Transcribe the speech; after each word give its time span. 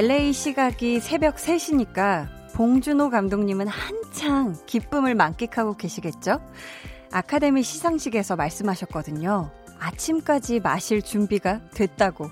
LA 0.00 0.32
시각이 0.32 0.98
새벽 0.98 1.36
3시니까 1.36 2.26
봉준호 2.54 3.10
감독님은 3.10 3.68
한창 3.68 4.56
기쁨을 4.64 5.14
만끽하고 5.14 5.76
계시겠죠? 5.76 6.40
아카데미 7.12 7.62
시상식에서 7.62 8.34
말씀하셨거든요. 8.34 9.50
아침까지 9.78 10.60
마실 10.60 11.02
준비가 11.02 11.60
됐다고. 11.74 12.30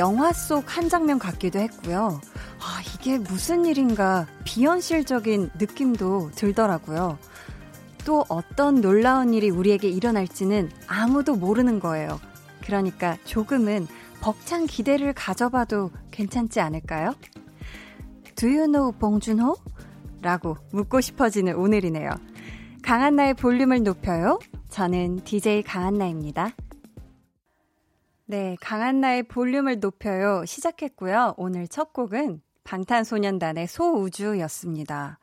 영화 0.00 0.32
속 0.32 0.64
한 0.76 0.88
장면 0.88 1.18
같기도 1.18 1.58
했고요. 1.58 2.22
아, 2.58 2.82
이게 2.94 3.18
무슨 3.18 3.66
일인가 3.66 4.26
비현실적인 4.44 5.50
느낌도 5.58 6.30
들더라고요. 6.34 7.18
또 8.06 8.24
어떤 8.30 8.80
놀라운 8.80 9.34
일이 9.34 9.50
우리에게 9.50 9.90
일어날지는 9.90 10.70
아무도 10.86 11.36
모르는 11.36 11.80
거예요. 11.80 12.18
그러니까 12.64 13.18
조금은 13.26 13.86
벅찬 14.22 14.66
기대를 14.66 15.12
가져봐도 15.12 15.90
괜찮지 16.10 16.60
않을까요? 16.60 17.14
Do 18.36 18.48
you 18.48 18.64
know 18.72 18.92
봉준호? 18.98 19.54
라고 20.22 20.56
묻고 20.72 21.02
싶어지는 21.02 21.56
오늘이네요. 21.56 22.10
강한나의 22.82 23.34
볼륨을 23.34 23.82
높여요. 23.82 24.38
저는 24.70 25.24
DJ 25.24 25.62
강한나입니다. 25.62 26.52
네, 28.30 28.56
강한나의 28.60 29.24
볼륨을 29.24 29.80
높여요. 29.80 30.44
시작했고요. 30.46 31.34
오늘 31.36 31.66
첫 31.66 31.92
곡은 31.92 32.40
방탄소년단의 32.62 33.66
소우주였습니다. 33.66 35.18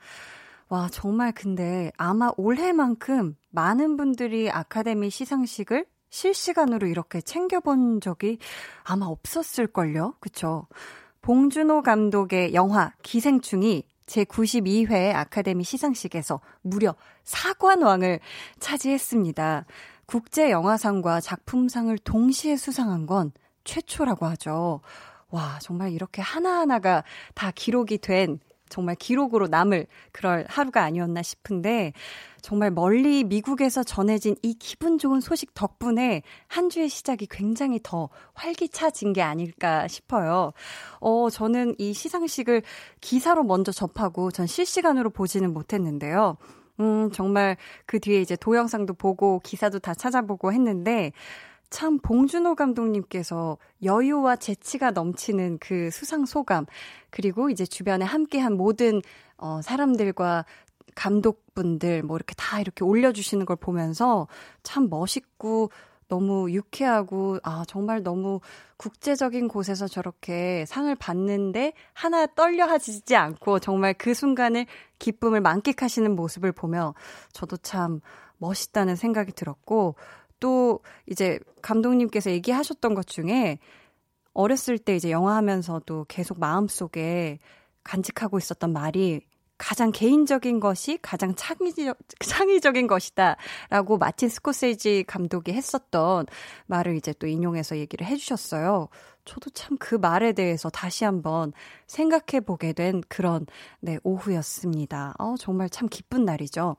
와, 0.67 0.89
정말 0.91 1.31
근데 1.31 1.89
아마 1.95 2.33
올해만큼 2.35 3.37
많은 3.51 3.95
분들이 3.95 4.51
아카데미 4.51 5.09
시상식을 5.09 5.85
실시간으로 6.09 6.87
이렇게 6.87 7.21
챙겨본 7.21 8.01
적이 8.01 8.39
아마 8.83 9.05
없었을걸요? 9.05 10.15
그쵸? 10.19 10.67
봉준호 11.21 11.83
감독의 11.83 12.53
영화 12.55 12.91
기생충이 13.03 13.83
제92회 14.05 15.15
아카데미 15.15 15.63
시상식에서 15.63 16.41
무려 16.61 16.93
사관왕을 17.23 18.19
차지했습니다. 18.59 19.65
국제 20.07 20.51
영화상과 20.51 21.19
작품상을 21.19 21.95
동시에 21.97 22.55
수상한 22.55 23.05
건 23.05 23.33
최초라고 23.65 24.25
하죠. 24.27 24.79
와, 25.29 25.59
정말 25.61 25.91
이렇게 25.91 26.21
하나하나가 26.21 27.03
다 27.35 27.51
기록이 27.53 27.97
된 27.97 28.39
정말 28.69 28.95
기록으로 28.95 29.47
남을 29.47 29.85
그럴 30.13 30.45
하루가 30.47 30.83
아니었나 30.83 31.21
싶은데 31.21 31.91
정말 32.41 32.71
멀리 32.71 33.25
미국에서 33.25 33.83
전해진 33.83 34.37
이 34.41 34.53
기분 34.53 34.97
좋은 34.97 35.19
소식 35.19 35.53
덕분에 35.53 36.21
한 36.47 36.69
주의 36.69 36.87
시작이 36.87 37.27
굉장히 37.29 37.79
더 37.83 38.07
활기차진 38.33 39.11
게 39.11 39.21
아닐까 39.21 39.89
싶어요. 39.89 40.53
어, 41.01 41.29
저는 41.29 41.75
이 41.79 41.93
시상식을 41.93 42.61
기사로 43.01 43.43
먼저 43.43 43.73
접하고 43.73 44.31
전 44.31 44.47
실시간으로 44.47 45.09
보지는 45.09 45.53
못했는데요. 45.53 46.37
음, 46.79 47.11
정말 47.11 47.57
그 47.85 47.99
뒤에 47.99 48.21
이제 48.21 48.35
동영상도 48.35 48.93
보고 48.93 49.39
기사도 49.39 49.79
다 49.79 49.93
찾아보고 49.93 50.53
했는데 50.53 51.11
참 51.69 51.99
봉준호 51.99 52.55
감독님께서 52.55 53.57
여유와 53.83 54.37
재치가 54.37 54.91
넘치는 54.91 55.57
그 55.59 55.89
수상 55.91 56.25
소감 56.25 56.65
그리고 57.09 57.49
이제 57.49 57.65
주변에 57.65 58.05
함께한 58.05 58.53
모든 58.53 59.01
어 59.37 59.61
사람들과 59.61 60.45
감독분들 60.95 62.03
뭐 62.03 62.15
이렇게 62.15 62.33
다 62.35 62.59
이렇게 62.59 62.83
올려주시는 62.83 63.45
걸 63.45 63.55
보면서 63.55 64.27
참 64.63 64.89
멋있고 64.89 65.69
너무 66.07 66.51
유쾌하고, 66.51 67.39
아, 67.43 67.63
정말 67.67 68.03
너무 68.03 68.39
국제적인 68.77 69.47
곳에서 69.47 69.87
저렇게 69.87 70.65
상을 70.65 70.93
받는데 70.95 71.73
하나 71.93 72.25
떨려 72.27 72.65
하지 72.65 73.15
않고 73.15 73.59
정말 73.59 73.93
그 73.93 74.13
순간을 74.13 74.65
기쁨을 74.99 75.41
만끽하시는 75.41 76.15
모습을 76.15 76.51
보며 76.51 76.93
저도 77.33 77.57
참 77.57 78.01
멋있다는 78.37 78.95
생각이 78.95 79.31
들었고, 79.33 79.95
또 80.39 80.81
이제 81.07 81.39
감독님께서 81.61 82.31
얘기하셨던 82.31 82.93
것 82.93 83.07
중에 83.07 83.59
어렸을 84.33 84.77
때 84.77 84.95
이제 84.95 85.09
영화 85.09 85.35
하면서도 85.37 86.05
계속 86.07 86.39
마음속에 86.39 87.39
간직하고 87.83 88.37
있었던 88.37 88.71
말이 88.71 89.21
가장 89.57 89.91
개인적인 89.91 90.59
것이 90.59 90.99
가장 91.01 91.33
창의적, 91.35 91.97
창의적인 92.19 92.87
것이다. 92.87 93.37
라고 93.69 93.97
마틴 93.97 94.29
스코세지 94.29 95.05
감독이 95.07 95.51
했었던 95.53 96.25
말을 96.67 96.95
이제 96.95 97.13
또 97.17 97.27
인용해서 97.27 97.77
얘기를 97.77 98.05
해주셨어요. 98.05 98.89
저도 99.25 99.49
참 99.51 99.77
그 99.79 99.95
말에 99.95 100.33
대해서 100.33 100.69
다시 100.69 101.05
한번 101.05 101.53
생각해 101.87 102.41
보게 102.45 102.73
된 102.73 103.01
그런, 103.07 103.45
네, 103.79 103.97
오후였습니다. 104.03 105.15
어, 105.19 105.35
정말 105.37 105.69
참 105.69 105.87
기쁜 105.89 106.25
날이죠. 106.25 106.75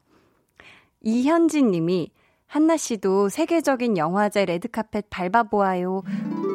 이현진 1.03 1.71
님이 1.71 2.11
한나 2.49 2.77
씨도 2.79 3.29
세계적인 3.29 3.99
영화제 3.99 4.45
레드카펫 4.47 5.07
밟아보아요. 5.11 6.03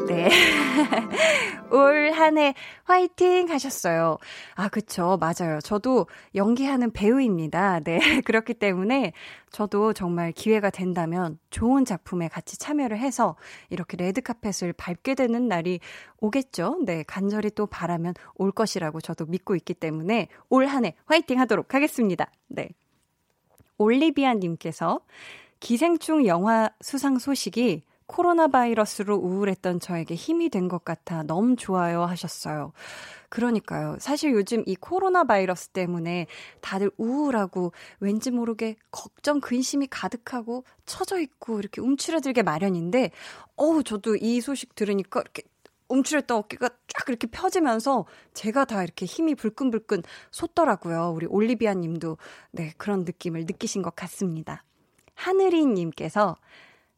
네. 0.08 0.28
올 1.72 2.12
한 2.14 2.38
해 2.38 2.54
화이팅 2.84 3.50
하셨어요. 3.50 4.18
아, 4.56 4.70
그쵸. 4.70 5.18
맞아요. 5.20 5.60
저도 5.62 6.08
연기하는 6.36 6.92
배우입니다. 6.92 7.80
네. 7.82 8.00
그렇기 8.26 8.56
때문에 8.56 9.14
저도 9.52 9.94
정말 9.94 10.32
기회가 10.32 10.72
된다면 10.72 11.38
좋은 11.52 11.86
작품에 11.86 12.28
같이 12.28 12.58
참여를 12.58 12.98
해서 12.98 13.36
이렇게 13.70 13.96
레드카펫을 13.98 14.74
밟게 14.74 15.14
되는 15.16 15.48
날이 15.48 15.80
오겠죠. 16.20 16.80
네. 16.86 17.04
간절히 17.08 17.52
또 17.52 17.68
바라면 17.68 18.16
올 18.36 18.52
것이라고 18.52 19.00
저도 19.00 19.26
믿고 19.28 19.56
있기 19.56 19.74
때문에 19.76 20.28
올 20.50 20.66
한 20.68 20.86
해 20.86 20.96
화이팅 21.06 21.40
하도록 21.40 21.72
하겠습니다. 21.74 22.32
네. 22.48 22.70
올리비아님께서 23.78 25.00
기생충 25.64 26.26
영화 26.28 26.70
수상 26.82 27.18
소식이 27.20 27.84
코로나 28.06 28.50
바이러스로 28.50 29.16
우울했던 29.16 29.80
저에게 29.80 30.14
힘이 30.14 30.50
된 30.50 30.68
것 30.68 30.84
같아 30.84 31.24
너무 31.24 31.56
좋아요 31.56 32.04
하셨어요. 32.04 32.74
그러니까요. 33.30 33.96
사실 34.02 34.34
요즘 34.34 34.64
이 34.66 34.76
코로나 34.76 35.24
바이러스 35.24 35.70
때문에 35.70 36.28
다들 36.60 36.92
우울하고 36.98 37.72
왠지 38.02 38.30
모르게 38.30 38.76
걱정, 38.92 39.40
근심이 39.40 39.88
가득하고 39.88 40.66
처져 40.86 41.22
있고 41.22 41.60
이렇게 41.60 41.80
움츠러들게 41.80 42.44
마련인데, 42.44 43.12
어우, 43.56 43.84
저도 43.84 44.18
이 44.18 44.42
소식 44.42 44.76
들으니까 44.76 45.22
이렇게 45.22 45.44
움츠렸던 45.88 46.38
어깨가 46.40 46.68
쫙 46.68 47.08
이렇게 47.08 47.28
펴지면서 47.28 48.06
제가 48.34 48.66
다 48.66 48.84
이렇게 48.84 49.06
힘이 49.06 49.34
불끈불끈 49.34 50.04
솟더라고요. 50.32 51.14
우리 51.16 51.26
올리비아 51.26 51.74
님도 51.74 52.18
네, 52.52 52.74
그런 52.78 53.06
느낌을 53.06 53.46
느끼신 53.46 53.82
것 53.82 53.96
같습니다. 53.96 54.66
하늘이님께서 55.16 56.36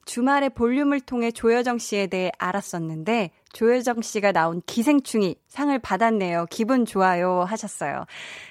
주말에 0.06 0.50
볼륨을 0.50 1.02
통해 1.02 1.32
조여정 1.32 1.80
씨에 1.80 2.08
대해 2.08 2.32
알았었는데 2.38 3.32
조여정 3.54 4.02
씨가 4.04 4.32
나온 4.32 4.62
기생충이 4.66 5.36
상을 5.48 5.78
받았네요. 5.80 6.46
기분 6.52 6.86
좋아요 6.86 7.42
하셨어요. 7.42 8.06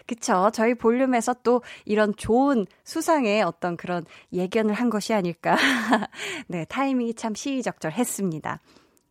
그쵸. 0.07 0.51
저희 0.53 0.75
볼륨에서 0.75 1.35
또 1.45 1.63
이런 1.85 2.13
좋은 2.17 2.67
수상의 2.83 3.43
어떤 3.43 3.77
그런 3.77 4.05
예견을 4.33 4.75
한 4.75 4.91
것이 4.91 5.15
아닐까. 5.15 5.57
네, 6.49 6.65
타이밍이 6.65 7.15
참 7.15 7.35
시의적절했습니다. 7.35 8.61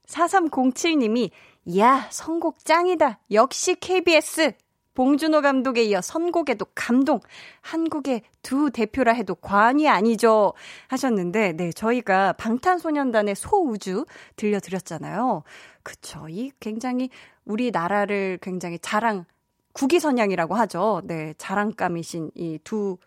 4307님이, 0.08 1.30
야, 1.78 2.08
선곡 2.12 2.66
짱이다. 2.66 3.20
역시 3.32 3.76
KBS. 3.76 4.52
봉준호 4.94 5.42
감독에 5.42 5.84
이어 5.84 6.02
선곡에도 6.02 6.66
감동, 6.76 7.20
한국의 7.62 8.22
두 8.42 8.70
대표라 8.72 9.14
해도 9.14 9.36
과언이 9.36 9.90
아니죠. 9.90 10.54
하셨는데, 10.88 11.54
네, 11.54 11.72
저희가 11.72 12.34
방탄소년단의 12.34 13.36
소우주 13.36 14.06
들려드렸잖아요. 14.36 15.44
그쵸. 15.82 16.28
이 16.30 16.52
굉장히 16.60 17.10
우리나라를 17.46 18.40
굉장히 18.42 18.78
자랑, 18.80 19.26
국위선양이라고 19.74 20.54
하죠. 20.56 21.02
네, 21.06 21.34
자랑감이신 21.38 22.32
이 22.36 22.60
두 22.64 22.98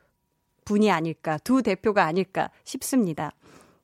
분이 0.66 0.90
아닐까, 0.90 1.38
두 1.38 1.62
대표가 1.62 2.04
아닐까 2.04 2.50
싶습니다. 2.64 3.32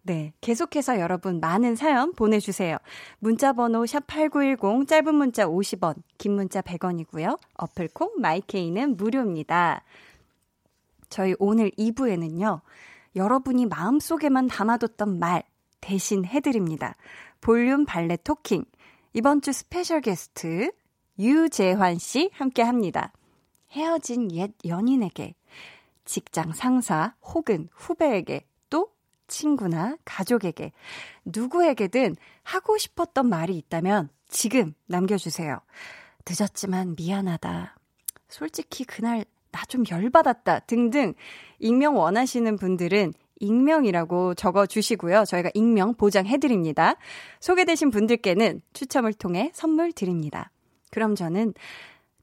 네. 0.04 0.32
계속해서 0.40 0.98
여러분 0.98 1.38
많은 1.38 1.76
사연 1.76 2.12
보내주세요. 2.12 2.76
문자번호 3.20 3.84
샵8910, 3.84 4.88
짧은 4.88 5.14
문자 5.14 5.46
50원, 5.46 6.02
긴 6.18 6.32
문자 6.32 6.60
100원이고요. 6.60 7.38
어플 7.54 7.87
콩, 7.87 8.14
마이케이는 8.18 8.96
무료입니다. 8.96 9.84
저희 11.08 11.34
오늘 11.38 11.70
2부에는요, 11.72 12.62
여러분이 13.14 13.66
마음속에만 13.66 14.48
담아뒀던 14.48 15.20
말, 15.20 15.44
대신 15.80 16.24
해드립니다. 16.24 16.96
볼륨 17.40 17.84
valet 17.84 18.16
talking. 18.24 18.64
이번 19.12 19.40
주 19.40 19.52
special 19.52 20.00
guest 20.00 20.72
유재환 21.18 21.98
씨 21.98 22.30
함께 22.32 22.62
합니다. 22.62 23.12
헤어진 23.70 24.32
옛 24.32 24.52
연인에게, 24.64 25.36
직장 26.04 26.52
상사 26.52 27.14
혹은 27.22 27.68
후배에게, 27.72 28.40
또 28.40 28.51
친구나 29.32 29.96
가족에게, 30.04 30.72
누구에게든 31.24 32.16
하고 32.42 32.76
싶었던 32.76 33.28
말이 33.28 33.56
있다면 33.56 34.10
지금 34.28 34.74
남겨주세요. 34.86 35.58
늦었지만 36.28 36.94
미안하다. 36.96 37.76
솔직히 38.28 38.84
그날 38.84 39.24
나 39.50 39.64
좀 39.68 39.84
열받았다. 39.90 40.60
등등 40.60 41.14
익명 41.58 41.96
원하시는 41.96 42.56
분들은 42.56 43.12
익명이라고 43.40 44.34
적어 44.34 44.66
주시고요. 44.66 45.24
저희가 45.24 45.50
익명 45.54 45.94
보장해드립니다. 45.94 46.94
소개되신 47.40 47.90
분들께는 47.90 48.62
추첨을 48.72 49.12
통해 49.12 49.50
선물 49.52 49.92
드립니다. 49.92 50.50
그럼 50.90 51.14
저는 51.14 51.54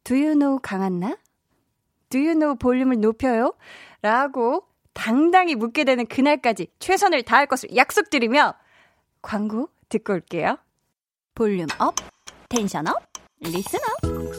Do 0.04 0.16
you 0.16 0.34
know 0.34 0.60
강한나? 0.62 1.18
Do 2.10 2.20
you 2.20 2.34
know 2.34 2.56
볼륨을 2.58 3.00
높여요? 3.00 3.54
라고 4.02 4.64
당당히 4.94 5.56
묻게 5.56 5.84
되는 5.84 6.06
그날까지 6.06 6.68
최선을 6.80 7.24
다할 7.24 7.46
것을 7.48 7.76
약속드리며 7.76 8.54
광고 9.22 9.70
듣고 9.90 10.14
올게요. 10.14 10.58
volume 11.36 11.68
up, 11.80 11.96
tension 12.50 12.88
up, 12.88 12.96
listen 13.40 13.80
up. 14.04 14.30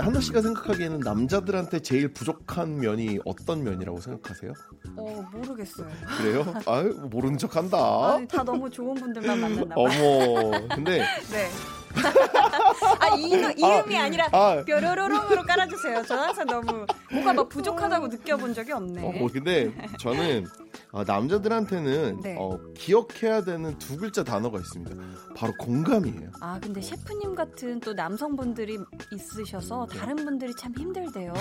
한나 0.00 0.18
씨가 0.20 0.40
생각하기에는 0.42 1.00
남자들한테 1.00 1.80
제일 1.80 2.12
부족한 2.12 2.80
면이 2.80 3.20
어떤 3.24 3.62
면이라고 3.62 4.00
생각하세요? 4.00 4.52
어 4.96 5.22
모르겠어요. 5.32 5.88
그래요? 6.18 6.54
아유 6.66 6.94
모르는 7.08 7.38
척한다. 7.38 8.14
아니, 8.14 8.26
다 8.26 8.42
너무 8.42 8.68
좋은 8.68 8.94
분들만 8.94 9.38
만났나 9.40 9.74
봐. 9.74 9.80
어머, 9.80 10.50
근데 10.74 11.04
네. 11.30 11.48
아, 13.00 13.16
이, 13.16 13.30
이음이 13.56 13.98
아, 13.98 14.08
니라 14.08 14.28
아, 14.32 14.62
뾰로로롱으로 14.64 15.42
깔아주세요. 15.42 16.04
저 16.06 16.16
항상 16.16 16.46
너무 16.46 16.86
뭔가 17.10 17.32
막 17.32 17.48
부족하다고 17.48 18.08
느껴본 18.08 18.54
적이 18.54 18.72
없네. 18.72 19.02
어, 19.02 19.28
근데 19.32 19.72
저는 19.98 20.46
아, 20.92 21.04
남자들한테는 21.06 22.20
네. 22.22 22.36
어, 22.38 22.58
기억해야 22.74 23.42
되는 23.42 23.78
두 23.78 23.96
글자 23.96 24.22
단어가 24.22 24.58
있습니다. 24.58 24.94
바로 25.34 25.54
공감이에요. 25.58 26.30
아, 26.40 26.58
근데 26.62 26.80
셰프님 26.82 27.34
같은 27.34 27.80
또 27.80 27.94
남성분들이 27.94 28.78
있으셔서 29.12 29.86
네. 29.90 29.98
다른 29.98 30.16
분들이 30.16 30.54
참 30.54 30.74
힘들대요. 30.76 31.32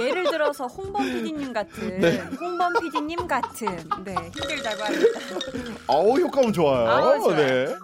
예를 0.00 0.30
들어서 0.30 0.66
홍범 0.66 1.02
PD님 1.02 1.52
같은, 1.52 2.00
네. 2.00 2.20
홍범 2.40 2.72
PD님 2.80 3.26
같은, 3.26 3.66
네, 4.04 4.14
힘들다고 4.14 4.82
합니다. 4.84 5.20
아우, 5.88 6.18
효과음 6.18 6.52
좋아요. 6.52 6.88
아우, 6.88 7.20
좋아요. 7.20 7.36
네. 7.36 7.76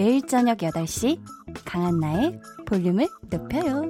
매일 0.00 0.26
저녁 0.26 0.56
8시 0.56 1.20
강한나의 1.66 2.40
볼륨을 2.64 3.06
높여요. 3.28 3.86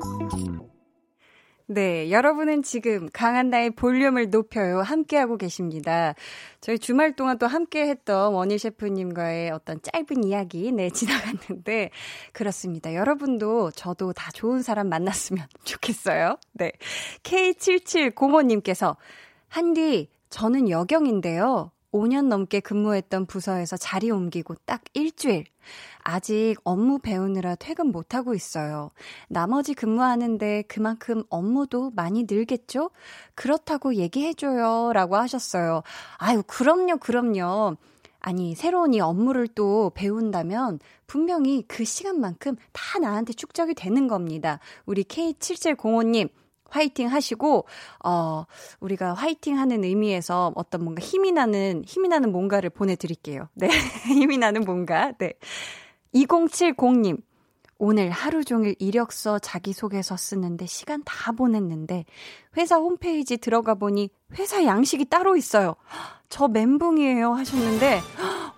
네, 1.68 2.10
여러분은 2.10 2.64
지금 2.64 3.08
강한나의 3.12 3.76
볼륨을 3.76 4.28
높여요. 4.28 4.80
함께하고 4.80 5.36
계십니다. 5.36 6.16
저희 6.60 6.80
주말 6.80 7.14
동안 7.14 7.38
또 7.38 7.46
함께 7.46 7.86
했던 7.86 8.34
원희 8.34 8.58
셰프님과의 8.58 9.52
어떤 9.52 9.80
짧은 9.82 10.24
이야기, 10.24 10.72
네, 10.72 10.90
지나갔는데, 10.90 11.90
그렇습니다. 12.32 12.92
여러분도 12.92 13.70
저도 13.70 14.12
다 14.12 14.32
좋은 14.32 14.62
사람 14.62 14.88
만났으면 14.88 15.46
좋겠어요. 15.62 16.38
네. 16.54 16.72
K7705님께서, 17.22 18.96
한디, 19.46 20.08
저는 20.28 20.70
여경인데요. 20.70 21.70
5년 21.92 22.26
넘게 22.26 22.60
근무했던 22.60 23.26
부서에서 23.26 23.76
자리 23.76 24.10
옮기고 24.10 24.54
딱 24.64 24.82
일주일. 24.94 25.44
아직 26.02 26.56
업무 26.64 26.98
배우느라 26.98 27.54
퇴근 27.54 27.92
못하고 27.92 28.34
있어요. 28.34 28.90
나머지 29.28 29.74
근무하는데 29.74 30.62
그만큼 30.62 31.22
업무도 31.28 31.90
많이 31.94 32.24
늘겠죠? 32.28 32.90
그렇다고 33.34 33.94
얘기해줘요. 33.94 34.92
라고 34.92 35.16
하셨어요. 35.16 35.82
아유, 36.18 36.42
그럼요, 36.46 36.98
그럼요. 36.98 37.76
아니, 38.20 38.54
새로운 38.54 38.92
이 38.92 39.00
업무를 39.00 39.48
또 39.48 39.90
배운다면 39.94 40.78
분명히 41.06 41.64
그 41.66 41.84
시간만큼 41.84 42.56
다 42.72 42.98
나한테 42.98 43.32
축적이 43.32 43.74
되는 43.74 44.08
겁니다. 44.08 44.60
우리 44.84 45.04
K7705님, 45.04 46.28
화이팅 46.68 47.08
하시고, 47.08 47.66
어, 48.04 48.44
우리가 48.80 49.14
화이팅 49.14 49.58
하는 49.58 49.84
의미에서 49.84 50.52
어떤 50.54 50.84
뭔가 50.84 51.02
힘이 51.02 51.32
나는, 51.32 51.82
힘이 51.86 52.08
나는 52.08 52.30
뭔가를 52.30 52.70
보내드릴게요. 52.70 53.48
네. 53.54 53.68
힘이 54.06 54.38
나는 54.38 54.62
뭔가. 54.62 55.12
네. 55.18 55.32
2070님. 56.14 57.22
오늘 57.82 58.10
하루 58.10 58.44
종일 58.44 58.74
이력서 58.78 59.38
자기소개서 59.38 60.16
쓰는데 60.18 60.66
시간 60.66 61.02
다 61.04 61.32
보냈는데 61.32 62.04
회사 62.58 62.76
홈페이지 62.76 63.38
들어가 63.38 63.74
보니 63.74 64.10
회사 64.34 64.64
양식이 64.64 65.06
따로 65.06 65.34
있어요. 65.34 65.76
저 66.28 66.46
멘붕이에요 66.46 67.32
하셨는데 67.32 68.00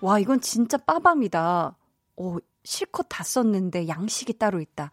와 0.01 0.19
이건 0.19 0.41
진짜 0.41 0.77
빠밤이다. 0.77 1.77
오 2.17 2.37
실컷 2.65 3.05
다 3.07 3.23
썼는데 3.23 3.87
양식이 3.87 4.37
따로 4.37 4.59
있다. 4.59 4.91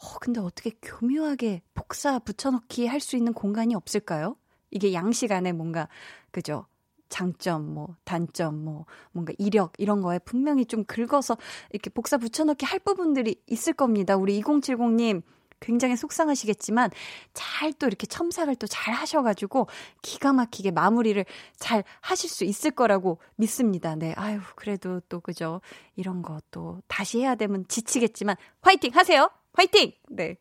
어, 0.00 0.18
근데 0.20 0.40
어떻게 0.40 0.70
교묘하게 0.82 1.62
복사 1.74 2.18
붙여넣기 2.18 2.86
할 2.88 3.00
수 3.00 3.16
있는 3.16 3.32
공간이 3.32 3.74
없을까요? 3.76 4.36
이게 4.70 4.92
양식 4.92 5.32
안에 5.32 5.52
뭔가, 5.52 5.88
그죠? 6.30 6.66
장점, 7.08 7.74
뭐, 7.74 7.96
단점, 8.04 8.64
뭐, 8.64 8.86
뭔가 9.12 9.32
이력, 9.38 9.72
이런 9.78 10.02
거에 10.02 10.18
분명히 10.18 10.64
좀 10.66 10.84
긁어서 10.84 11.36
이렇게 11.70 11.90
복사 11.90 12.18
붙여넣기 12.18 12.66
할 12.66 12.78
부분들이 12.78 13.40
있을 13.46 13.72
겁니다. 13.72 14.16
우리 14.16 14.40
2070님, 14.42 15.22
굉장히 15.60 15.96
속상하시겠지만, 15.96 16.90
잘 17.34 17.72
또 17.72 17.86
이렇게 17.88 18.06
첨삭을 18.06 18.56
또 18.56 18.66
잘 18.68 18.94
하셔가지고, 18.94 19.66
기가 20.02 20.32
막히게 20.32 20.70
마무리를 20.70 21.24
잘 21.56 21.82
하실 22.00 22.30
수 22.30 22.44
있을 22.44 22.70
거라고 22.70 23.18
믿습니다. 23.36 23.96
네. 23.96 24.12
아유, 24.16 24.38
그래도 24.54 25.00
또, 25.08 25.20
그죠. 25.20 25.60
이런 25.96 26.22
거 26.22 26.40
또 26.50 26.80
다시 26.86 27.20
해야 27.20 27.34
되면 27.34 27.64
지치겠지만, 27.68 28.36
화이팅 28.62 28.92
하세요! 28.94 29.30
화이팅! 29.54 29.92
네. 30.10 30.36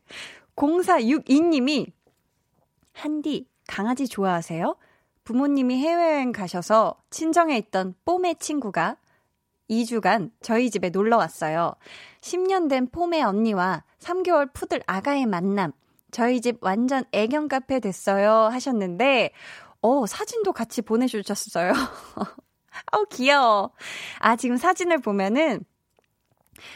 0462님이, 0.55 1.91
한디, 2.93 3.47
강아지 3.67 4.07
좋아하세요? 4.07 4.75
부모님이 5.27 5.77
해외여행 5.79 6.31
가셔서 6.31 6.95
친정에 7.09 7.57
있던 7.57 7.95
뽀매 8.05 8.35
친구가 8.35 8.95
2주간 9.69 10.31
저희 10.39 10.69
집에 10.69 10.89
놀러 10.89 11.17
왔어요. 11.17 11.73
10년 12.21 12.69
된 12.69 12.87
뽀매 12.89 13.21
언니와 13.23 13.83
3개월 13.99 14.53
푸들 14.53 14.81
아가의 14.87 15.25
만남. 15.25 15.73
저희 16.11 16.39
집 16.39 16.59
완전 16.61 17.03
애견 17.11 17.49
카페 17.49 17.81
됐어요. 17.81 18.31
하셨는데, 18.31 19.31
어, 19.81 20.05
사진도 20.05 20.53
같이 20.53 20.81
보내주셨어요. 20.81 21.73
아우, 22.93 23.03
귀여워. 23.11 23.71
아, 24.19 24.37
지금 24.37 24.55
사진을 24.55 24.99
보면은, 24.99 25.65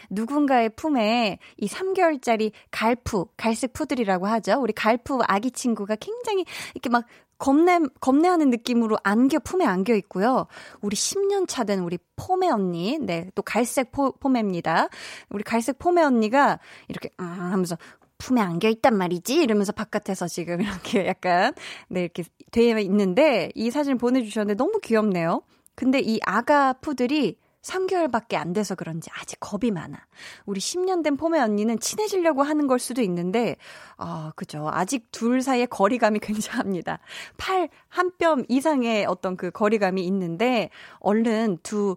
누군가의 0.09 0.69
품에 0.75 1.39
이 1.57 1.67
3개월짜리 1.67 2.51
갈푸, 2.69 3.27
갈색 3.37 3.73
푸들이라고 3.73 4.27
하죠. 4.27 4.59
우리 4.59 4.73
갈푸 4.73 5.21
아기 5.27 5.51
친구가 5.51 5.95
굉장히 5.95 6.45
이렇게 6.75 6.89
막 6.89 7.05
겁내, 7.41 7.79
겁내하는 7.99 8.51
느낌으로 8.51 8.97
안겨, 9.03 9.39
품에 9.39 9.65
안겨 9.65 9.95
있고요. 9.95 10.45
우리 10.81 10.95
10년 10.95 11.47
차 11.47 11.63
된 11.63 11.79
우리 11.79 11.97
포메 12.15 12.49
언니, 12.49 12.99
네, 12.99 13.31
또 13.33 13.41
갈색 13.41 13.91
포, 13.91 14.11
포메입니다. 14.13 14.89
우리 15.29 15.43
갈색 15.43 15.79
포메 15.79 16.03
언니가 16.03 16.59
이렇게, 16.87 17.09
아, 17.17 17.23
하면서 17.23 17.77
품에 18.19 18.39
안겨 18.41 18.69
있단 18.69 18.95
말이지? 18.95 19.41
이러면서 19.41 19.71
바깥에서 19.71 20.27
지금 20.27 20.61
이렇게 20.61 21.07
약간, 21.07 21.53
네, 21.89 22.01
이렇게 22.01 22.23
돼 22.51 22.79
있는데, 22.81 23.49
이 23.55 23.71
사진을 23.71 23.97
보내주셨는데 23.97 24.55
너무 24.55 24.79
귀엽네요. 24.79 25.41
근데 25.73 25.99
이 25.99 26.19
아가 26.23 26.73
푸들이 26.73 27.37
3개월밖에 27.61 28.35
안 28.35 28.53
돼서 28.53 28.75
그런지 28.75 29.09
아직 29.19 29.39
겁이 29.39 29.71
많아. 29.71 29.97
우리 30.45 30.59
10년 30.59 31.03
된 31.03 31.15
포메 31.17 31.39
언니는 31.39 31.79
친해지려고 31.79 32.43
하는 32.43 32.67
걸 32.67 32.79
수도 32.79 33.01
있는데, 33.01 33.55
아, 33.97 34.31
그죠. 34.35 34.69
아직 34.71 35.11
둘 35.11 35.41
사이의 35.41 35.67
거리감이 35.67 36.19
굉장합니다. 36.21 36.99
팔 37.37 37.69
한 37.89 38.11
뼘 38.17 38.45
이상의 38.49 39.05
어떤 39.05 39.37
그 39.37 39.51
거리감이 39.51 40.05
있는데, 40.07 40.69
얼른 40.99 41.59
두, 41.63 41.95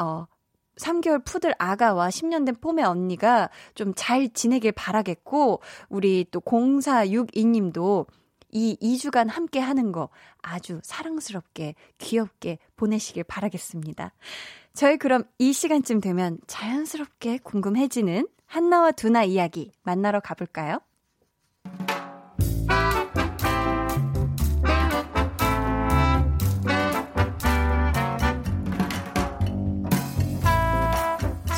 어, 0.00 0.26
3개월 0.76 1.24
푸들 1.24 1.54
아가와 1.58 2.08
10년 2.08 2.44
된 2.44 2.56
포메 2.56 2.82
언니가 2.82 3.48
좀 3.74 3.94
잘 3.94 4.28
지내길 4.32 4.72
바라겠고, 4.72 5.60
우리 5.88 6.26
또 6.30 6.40
0462님도 6.40 8.06
이 8.50 8.76
2주간 8.80 9.28
함께 9.30 9.58
하는 9.60 9.92
거 9.92 10.08
아주 10.42 10.80
사랑스럽게, 10.82 11.74
귀엽게 11.98 12.58
보내시길 12.76 13.24
바라겠습니다. 13.24 14.12
저희 14.74 14.96
그럼 14.96 15.22
이 15.38 15.52
시간쯤 15.52 16.00
되면 16.00 16.38
자연스럽게 16.48 17.38
궁금해지는 17.44 18.26
한나와 18.44 18.90
두나 18.90 19.22
이야기 19.22 19.70
만나러 19.84 20.18
가볼까요? 20.18 20.80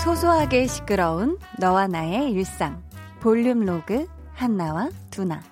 소소하게 0.04 0.66
시끄러운 0.66 1.38
너와 1.58 1.86
나의 1.88 2.30
일상 2.30 2.84
볼륨 3.20 3.64
로그 3.64 4.06
한나와 4.34 4.90
두나 5.10 5.42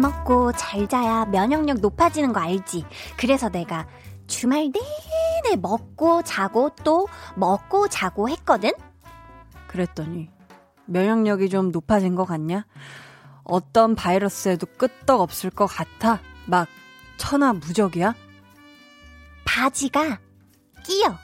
먹고 0.00 0.52
잘 0.52 0.88
자야 0.88 1.26
면역력 1.26 1.80
높아지는 1.80 2.32
거 2.32 2.40
알지? 2.40 2.84
그래서 3.16 3.48
내가 3.48 3.86
주말 4.26 4.70
내내 4.72 5.56
먹고 5.56 6.22
자고 6.22 6.70
또 6.82 7.08
먹고 7.36 7.88
자고 7.88 8.28
했거든? 8.28 8.70
그랬더니 9.66 10.30
면역력이 10.86 11.48
좀 11.48 11.70
높아진 11.70 12.14
것 12.14 12.24
같냐? 12.24 12.66
어떤 13.44 13.94
바이러스에도 13.94 14.66
끄떡 14.78 15.20
없을 15.20 15.50
것 15.50 15.66
같아? 15.66 16.20
막 16.46 16.68
천하무적이야? 17.16 18.14
바지가 19.44 20.18
끼어. 20.84 21.16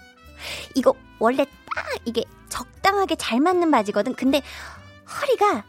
이거 0.75 0.95
원래 1.18 1.45
딱 1.45 1.87
이게 2.04 2.23
적당하게 2.49 3.16
잘 3.16 3.40
맞는 3.40 3.71
바지거든. 3.71 4.14
근데 4.14 4.42
허리가 5.09 5.64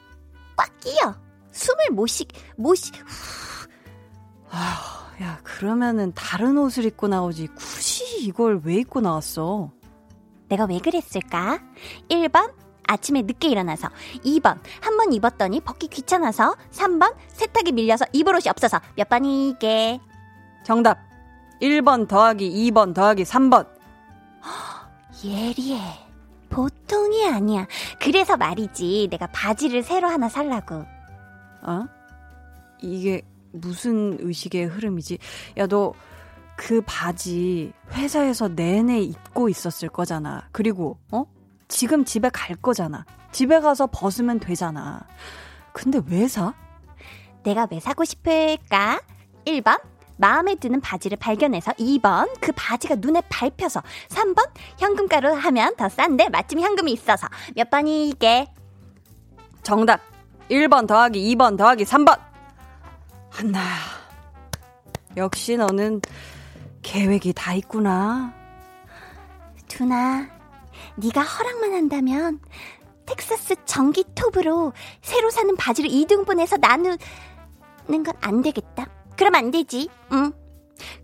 꽉 0.56 0.80
끼어. 0.80 1.16
숨을 1.58 1.90
못 1.92 2.08
쉬, 2.08 2.26
못 2.56 2.76
쉬, 2.76 2.92
아, 4.52 5.12
야, 5.22 5.40
그러면은 5.44 6.14
다른 6.14 6.58
옷을 6.58 6.86
입고 6.86 7.08
나오지. 7.08 7.48
굳이 7.56 8.22
이걸 8.22 8.62
왜 8.64 8.76
입고 8.76 9.02
나왔어? 9.02 9.72
내가 10.50 10.66
왜 10.66 10.80
그랬을까? 10.80 11.60
1번, 12.10 12.54
아침에 12.88 13.24
늦게 13.24 13.50
일어나서. 13.50 13.90
2번 14.24 14.60
한 14.82 14.96
번 14.98 15.12
입었더니 15.12 15.60
벗기 15.62 15.88
귀찮아서. 15.88 16.56
3번 16.72 17.16
세탁이 17.34 17.72
밀려서 17.74 18.06
입을 18.14 18.36
옷이 18.36 18.50
없어서. 18.50 18.80
몇 18.96 19.10
번이게? 19.10 20.00
정답. 20.64 20.98
1번 21.62 22.08
더하기 22.08 22.72
2번 22.72 22.94
더하기 22.94 23.24
3번. 23.24 23.68
예리해. 25.26 25.80
보통이 26.50 27.28
아니야. 27.28 27.68
그래서 28.00 28.38
말이지. 28.38 29.08
내가 29.12 29.28
바지를 29.28 29.84
새로 29.84 30.08
하나 30.08 30.30
살라고 30.30 30.86
어? 31.64 31.86
이게 32.82 33.22
무슨 33.52 34.18
의식의 34.20 34.66
흐름이지 34.66 35.18
야 35.58 35.68
너 35.68 35.94
그 36.58 36.82
바지 36.88 37.72
회사에서 37.94 38.48
내내 38.50 39.00
입고 39.00 39.48
있었을 39.48 39.90
거잖아 39.90 40.50
그리고 40.52 40.98
어? 41.12 41.24
지금 41.68 42.04
집에 42.06 42.30
갈 42.30 42.56
거잖아. 42.56 43.06
집에 43.32 43.60
가서 43.60 43.88
벗으면 43.92 44.40
되잖아. 44.40 45.06
근데 45.74 46.02
왜 46.08 46.28
사? 46.28 46.54
내가 47.44 47.68
왜 47.70 47.80
사고 47.80 48.06
싶을까? 48.06 49.02
1번, 49.46 49.80
마음에 50.18 50.56
드는 50.56 50.82
바지를 50.82 51.18
발견해서 51.18 51.74
2번, 51.74 52.30
그 52.42 52.52
바지가 52.56 52.96
눈에 52.96 53.22
밟혀서 53.30 53.82
3번, 54.10 54.50
현금가로 54.80 55.36
하면 55.36 55.76
더 55.76 55.90
싼데 55.90 56.30
마침 56.30 56.62
현금이 56.62 56.92
있어서 56.94 57.28
몇 57.56 57.70
번이 57.70 58.10
이게? 58.10 58.48
정답. 59.62 60.00
1번 60.50 60.88
더하기 60.88 61.36
2번 61.36 61.58
더하기 61.58 61.84
3번. 61.84 62.20
한나야. 63.30 63.76
역시 65.18 65.58
너는 65.58 66.02
계획이 66.82 67.34
다 67.34 67.54
있구나. 67.54 68.34
두나, 69.68 70.28
네가 70.96 71.22
허락만 71.22 71.74
한다면 71.74 72.40
텍사스 73.06 73.56
전기 73.66 74.04
톱으로 74.16 74.74
새로 75.02 75.30
사는 75.30 75.56
바지를 75.56 75.90
2등분해서 75.90 76.60
나누는 76.60 76.98
건 78.04 78.16
안 78.22 78.42
되겠다. 78.42 78.88
그럼 79.18 79.36
안 79.36 79.52
되지. 79.52 79.90
응. 80.14 80.32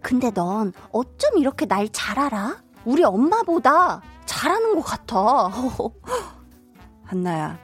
근데 0.02 0.32
넌 0.32 0.72
어쩜 0.92 1.38
이렇게 1.38 1.66
날 1.66 1.88
잘 1.92 2.18
알아? 2.20 2.62
우리 2.86 3.04
엄마보다 3.04 4.02
잘하는 4.26 4.76
것 4.76 4.82
같아. 4.84 5.50
한나야. 7.04 7.60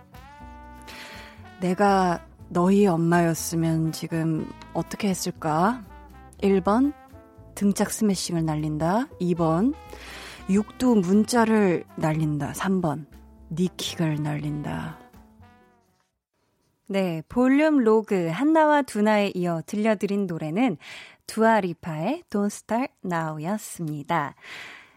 내가 1.62 2.26
너희 2.48 2.88
엄마였으면 2.88 3.92
지금 3.92 4.50
어떻게 4.74 5.10
했을까? 5.10 5.84
1번 6.42 6.94
등짝 7.54 7.92
스매싱을 7.92 8.46
날린다. 8.46 9.08
2번 9.20 9.74
육두 10.50 10.96
문자를 10.96 11.84
날린다. 11.98 12.54
3번. 12.54 13.06
knee 13.52 13.78
kick을 13.78 14.24
날린다. 14.24 15.00
네, 16.88 17.22
볼륨 17.28 17.80
로그 17.80 18.30
한나와 18.30 18.82
두나에 18.82 19.32
이어 19.36 19.62
들려드린 19.66 20.28
노래는 20.28 20.78
두아 21.28 21.60
리파의 21.60 22.24
Don't 22.30 22.46
Start 22.48 22.94
Now였습니다. 23.06 24.34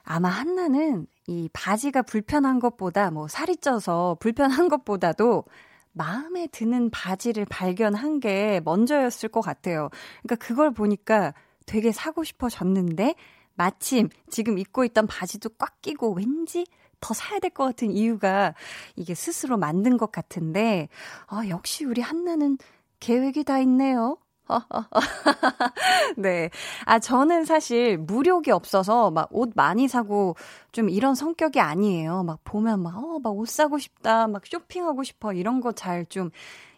아마 0.04 0.28
한나는 0.28 1.06
이 1.26 1.48
바지가 1.52 2.02
불편한 2.02 2.60
것보다 2.60 3.10
뭐 3.10 3.28
살이 3.28 3.56
쪄서 3.56 4.16
불편한 4.20 4.68
것보다도 4.68 5.44
마음에 5.92 6.46
드는 6.48 6.90
바지를 6.90 7.44
발견한 7.46 8.20
게 8.20 8.60
먼저였을 8.64 9.28
것 9.28 9.40
같아요. 9.40 9.90
그러니까 10.22 10.46
그걸 10.46 10.70
보니까 10.72 11.34
되게 11.66 11.92
사고 11.92 12.24
싶어졌는데 12.24 13.14
마침 13.54 14.08
지금 14.30 14.58
입고 14.58 14.84
있던 14.84 15.06
바지도 15.06 15.50
꽉 15.58 15.80
끼고 15.82 16.14
왠지 16.14 16.64
더 17.00 17.14
사야 17.14 17.38
될 17.40 17.50
것 17.50 17.64
같은 17.64 17.90
이유가 17.90 18.54
이게 18.96 19.14
스스로 19.14 19.56
만든 19.58 19.96
것 19.98 20.12
같은데, 20.12 20.88
아, 21.26 21.42
역시 21.48 21.84
우리 21.84 22.00
한나는 22.00 22.56
계획이 23.00 23.44
다 23.44 23.58
있네요. 23.60 24.16
네. 26.16 26.50
아, 26.84 26.98
저는 26.98 27.44
사실 27.44 27.98
무력이 27.98 28.50
없어서 28.50 29.10
막 29.10 29.28
옷 29.32 29.50
많이 29.54 29.88
사고 29.88 30.36
좀 30.72 30.90
이런 30.90 31.14
성격이 31.14 31.58
아니에요. 31.60 32.22
막 32.24 32.40
보면 32.44 32.82
막, 32.82 32.96
어, 32.98 33.18
막 33.22 33.32
옷 33.36 33.48
사고 33.48 33.78
싶다, 33.78 34.26
막 34.28 34.44
쇼핑하고 34.46 35.02
싶어, 35.04 35.32
이런 35.32 35.60
거 35.60 35.72
잘 35.72 36.04
좀 36.06 36.30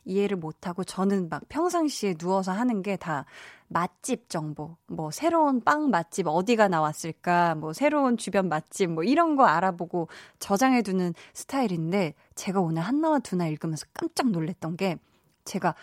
이해를 0.04 0.36
못하고 0.36 0.84
저는 0.84 1.28
막 1.30 1.42
평상시에 1.48 2.14
누워서 2.14 2.52
하는 2.52 2.82
게 2.82 2.96
다 2.96 3.24
맛집 3.68 4.28
정보, 4.28 4.76
뭐 4.86 5.10
새로운 5.10 5.60
빵 5.62 5.90
맛집 5.90 6.26
어디가 6.28 6.68
나왔을까, 6.68 7.54
뭐 7.56 7.72
새로운 7.72 8.16
주변 8.18 8.48
맛집 8.48 8.90
뭐 8.90 9.02
이런 9.04 9.34
거 9.36 9.46
알아보고 9.46 10.08
저장해 10.38 10.82
두는 10.82 11.14
스타일인데 11.32 12.14
제가 12.36 12.60
오늘 12.60 12.82
한나와 12.82 13.18
두나 13.20 13.46
읽으면서 13.48 13.86
깜짝 13.94 14.30
놀랐던 14.30 14.76
게 14.76 14.96
제가 15.44 15.74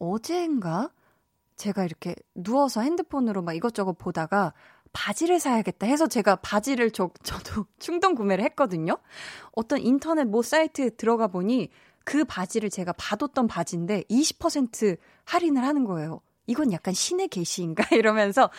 어제인가 0.00 0.90
제가 1.56 1.84
이렇게 1.84 2.14
누워서 2.34 2.82
핸드폰으로 2.82 3.42
막 3.42 3.54
이것저것 3.54 3.94
보다가 3.94 4.52
바지를 4.92 5.40
사야겠다 5.40 5.86
해서 5.86 6.06
제가 6.06 6.36
바지를 6.36 6.90
저, 6.90 7.10
저도 7.22 7.66
충동 7.78 8.14
구매를 8.14 8.44
했거든요. 8.44 8.96
어떤 9.52 9.80
인터넷 9.80 10.24
모 10.24 10.42
사이트에 10.42 10.90
들어가 10.90 11.26
보니 11.26 11.70
그 12.04 12.24
바지를 12.24 12.70
제가 12.70 12.92
봐뒀던 12.92 13.48
바지인데 13.48 14.04
20% 14.04 14.96
할인을 15.24 15.64
하는 15.64 15.84
거예요. 15.84 16.20
이건 16.46 16.72
약간 16.72 16.94
신의 16.94 17.28
계시인가? 17.28 17.84
이러면서 17.94 18.50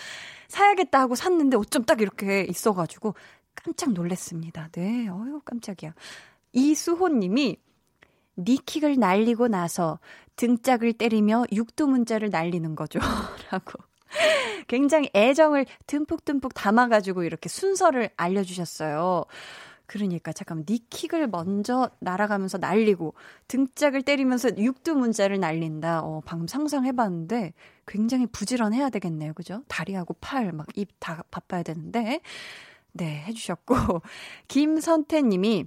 사야겠다 0.49 0.99
하고 0.99 1.15
샀는데 1.15 1.57
어쩜 1.57 1.85
딱 1.85 2.01
이렇게 2.01 2.41
있어가지고 2.43 3.15
깜짝 3.55 3.93
놀랐습니다. 3.93 4.69
네, 4.73 5.07
어유 5.07 5.41
깜짝이야. 5.45 5.93
이수호 6.53 7.09
님이 7.09 7.57
니킥을 8.37 8.97
날리고 8.99 9.47
나서 9.47 9.99
등짝을 10.35 10.93
때리며 10.93 11.45
육두문자를 11.51 12.29
날리는 12.29 12.75
거죠. 12.75 12.99
라고. 13.51 13.83
굉장히 14.67 15.09
애정을 15.15 15.65
듬뿍듬뿍 15.87 16.53
담아가지고 16.53 17.23
이렇게 17.23 17.49
순서를 17.49 18.09
알려주셨어요. 18.17 19.25
그러니까 19.85 20.33
잠깐만 20.33 20.65
니킥을 20.69 21.27
먼저 21.27 21.89
날아가면서 21.99 22.57
날리고 22.57 23.13
등짝을 23.47 24.01
때리면서 24.01 24.57
육두 24.57 24.95
문자를 24.95 25.39
날린다. 25.39 26.01
어, 26.03 26.21
방금 26.25 26.45
상상해봤는데 26.47 27.53
굉장히 27.87 28.27
부지런해야 28.27 28.89
되겠네요, 28.89 29.33
그죠? 29.33 29.63
다리하고 29.69 30.15
팔 30.19 30.51
막 30.51 30.67
입 30.75 30.89
다 30.99 31.23
바빠야 31.31 31.63
되는데 31.63 32.19
네 32.93 33.23
해주셨고 33.27 33.75
김선태님이 34.49 35.65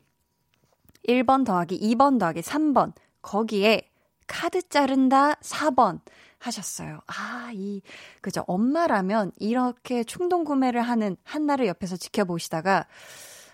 1번 1.08 1.44
더하기 1.44 1.78
2번 1.80 2.18
더하기 2.18 2.40
3번 2.40 2.92
거기에 3.22 3.90
카드 4.26 4.66
자른다 4.68 5.34
4번 5.34 6.00
하셨어요. 6.38 7.00
아, 7.06 7.50
이, 7.52 7.82
그죠. 8.20 8.44
엄마라면 8.46 9.32
이렇게 9.38 10.04
충동 10.04 10.44
구매를 10.44 10.80
하는 10.80 11.16
한나를 11.24 11.66
옆에서 11.66 11.96
지켜보시다가 11.96 12.86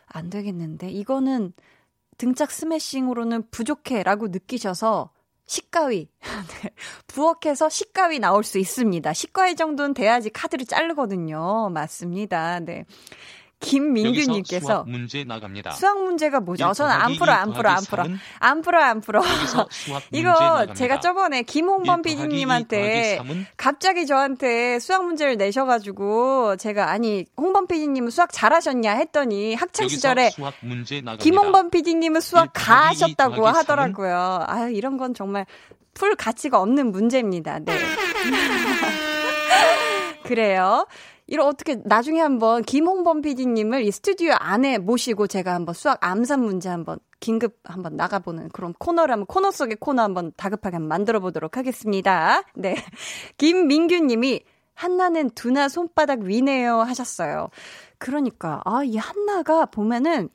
안 0.06 0.30
되겠는데 0.30 0.90
이거는 0.90 1.52
등짝 2.16 2.50
스매싱으로는 2.50 3.50
부족해 3.50 4.02
라고 4.02 4.28
느끼셔서 4.28 5.10
시가위 5.46 6.08
네. 6.62 6.70
부엌에서 7.06 7.68
시가위 7.68 8.18
나올 8.18 8.42
수 8.42 8.58
있습니다. 8.58 9.12
시가위 9.12 9.56
정도는 9.56 9.94
돼야지 9.94 10.30
카드를 10.30 10.66
자르거든요. 10.66 11.70
맞습니다. 11.70 12.60
네. 12.60 12.84
김민규님께서 13.60 14.66
수학 14.66 14.88
문제 14.88 15.24
나갑니다. 15.24 15.72
수학 15.72 16.02
문제가 16.02 16.40
뭐죠? 16.40 16.72
저는 16.72 16.92
안 16.92 17.16
풀어, 17.16 17.32
안 17.32 17.52
풀어, 17.52 17.70
안 17.70 17.82
풀어, 17.84 18.04
안 18.38 18.60
풀어, 18.60 18.82
안 18.82 19.00
풀어. 19.00 19.22
이거 20.12 20.72
제가 20.74 21.00
저번에 21.00 21.42
김홍범 21.42 22.02
PD님한테 22.02 23.18
갑자기 23.56 24.06
저한테 24.06 24.78
수학 24.78 25.04
문제를 25.04 25.36
내셔가지고 25.36 26.56
제가 26.56 26.90
아니 26.90 27.24
홍범 27.36 27.66
PD님은 27.66 28.10
수학 28.10 28.32
잘하셨냐 28.32 28.92
했더니 28.92 29.54
학창 29.54 29.88
시절에 29.88 30.30
김홍범 31.20 31.70
PD님은 31.70 32.20
수학 32.20 32.50
가하셨다고 32.52 33.46
하더라고요. 33.46 34.44
아유 34.46 34.70
이런 34.72 34.96
건 34.96 35.14
정말 35.14 35.46
풀 35.94 36.14
가치가 36.14 36.60
없는 36.60 36.92
문제입니다. 36.92 37.58
네. 37.60 37.74
그래요. 40.24 40.86
이런 41.28 41.48
어떻게 41.48 41.80
나중에 41.84 42.20
한번 42.20 42.62
김홍범 42.62 43.20
PD님을 43.20 43.82
이 43.82 43.90
스튜디오 43.90 44.32
안에 44.38 44.78
모시고 44.78 45.26
제가 45.26 45.54
한번 45.54 45.74
수학 45.74 45.98
암산 46.00 46.40
문제 46.40 46.68
한번 46.68 46.98
긴급 47.18 47.58
한번 47.64 47.96
나가보는 47.96 48.50
그런 48.50 48.72
코너를 48.74 49.12
한번 49.12 49.26
코너 49.26 49.50
속의 49.50 49.76
코너 49.80 50.02
한번 50.02 50.32
다급하게 50.36 50.76
한번 50.76 50.88
만들어 50.88 51.18
보도록 51.18 51.56
하겠습니다. 51.56 52.42
네. 52.54 52.76
김민규 53.38 54.00
님이 54.00 54.40
한나는 54.74 55.30
두나 55.30 55.68
손바닥 55.68 56.20
위네요 56.20 56.80
하셨어요. 56.80 57.48
그러니까, 57.98 58.60
아, 58.64 58.84
이 58.84 58.96
한나가 58.96 59.66
보면은 59.66 60.28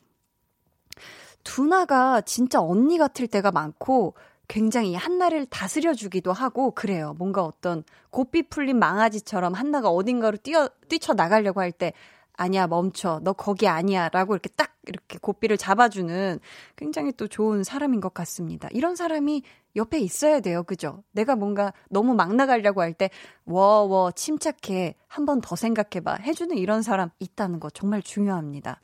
두나가 1.43 2.21
진짜 2.21 2.59
언니 2.59 2.97
같을 2.97 3.27
때가 3.27 3.51
많고 3.51 4.15
굉장히 4.51 4.95
한나를 4.95 5.45
다스려주기도 5.45 6.33
하고 6.33 6.71
그래요. 6.71 7.15
뭔가 7.17 7.41
어떤 7.45 7.85
고삐 8.09 8.49
풀린 8.49 8.79
망아지처럼 8.79 9.53
한나가 9.53 9.89
어딘가로 9.89 10.37
뛰어, 10.43 10.67
뛰쳐 10.89 11.13
나가려고 11.13 11.61
할 11.61 11.71
때 11.71 11.93
아니야, 12.33 12.67
멈춰. 12.67 13.21
너 13.23 13.31
거기 13.33 13.67
아니야. 13.67 14.09
라고 14.09 14.33
이렇게 14.33 14.49
딱 14.57 14.75
이렇게 14.87 15.17
고삐를 15.19 15.57
잡아주는 15.57 16.39
굉장히 16.75 17.13
또 17.13 17.27
좋은 17.29 17.63
사람인 17.63 18.01
것 18.01 18.13
같습니다. 18.13 18.67
이런 18.71 18.95
사람이 18.97 19.43
옆에 19.77 19.99
있어야 19.99 20.41
돼요. 20.41 20.63
그죠? 20.63 21.03
내가 21.11 21.35
뭔가 21.37 21.71
너무 21.89 22.13
막 22.15 22.35
나가려고 22.35 22.81
할 22.81 22.93
때, 22.93 23.09
워, 23.45 23.83
워, 23.83 24.11
침착해. 24.11 24.95
한 25.07 25.25
번 25.25 25.39
더 25.41 25.55
생각해봐. 25.55 26.15
해주는 26.15 26.57
이런 26.57 26.81
사람 26.81 27.09
있다는 27.19 27.59
거 27.61 27.69
정말 27.69 28.01
중요합니다. 28.01 28.81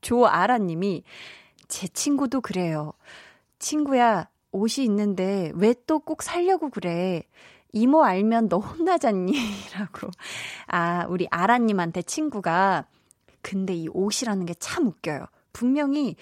조아라 0.00 0.58
님이, 0.58 1.02
제 1.68 1.88
친구도 1.88 2.40
그래요. 2.40 2.92
친구야, 3.58 4.28
옷이 4.52 4.84
있는데 4.86 5.52
왜 5.54 5.74
또 5.86 5.98
꼭 6.00 6.22
살려고 6.22 6.70
그래? 6.70 7.22
이모 7.72 8.04
알면 8.04 8.48
너 8.48 8.58
혼나잖니? 8.58 9.32
라고. 9.74 10.08
아, 10.66 11.06
우리 11.08 11.26
아라님한테 11.30 12.02
친구가 12.02 12.86
근데 13.42 13.74
이 13.74 13.88
옷이라는 13.88 14.46
게 14.46 14.54
참 14.58 14.86
웃겨요. 14.88 15.26
분명히 15.52 16.16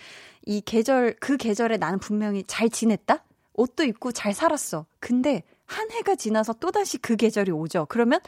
이 0.47 0.61
계절, 0.61 1.15
그 1.21 1.37
계절에 1.37 1.77
나는 1.79 1.99
분명히 1.99 2.45
잘 2.47 2.69
지냈다? 2.71 3.25
옷도 3.55 3.85
입고 3.85 4.13
잘 4.13 4.33
살았어. 4.35 4.87
근데 5.01 5.43
한 5.67 5.91
해가 5.91 6.15
지나서 6.17 6.55
또다시 6.55 6.99
그 6.99 7.17
계절이 7.17 7.51
오죠. 7.53 7.87
그러면 7.89 8.21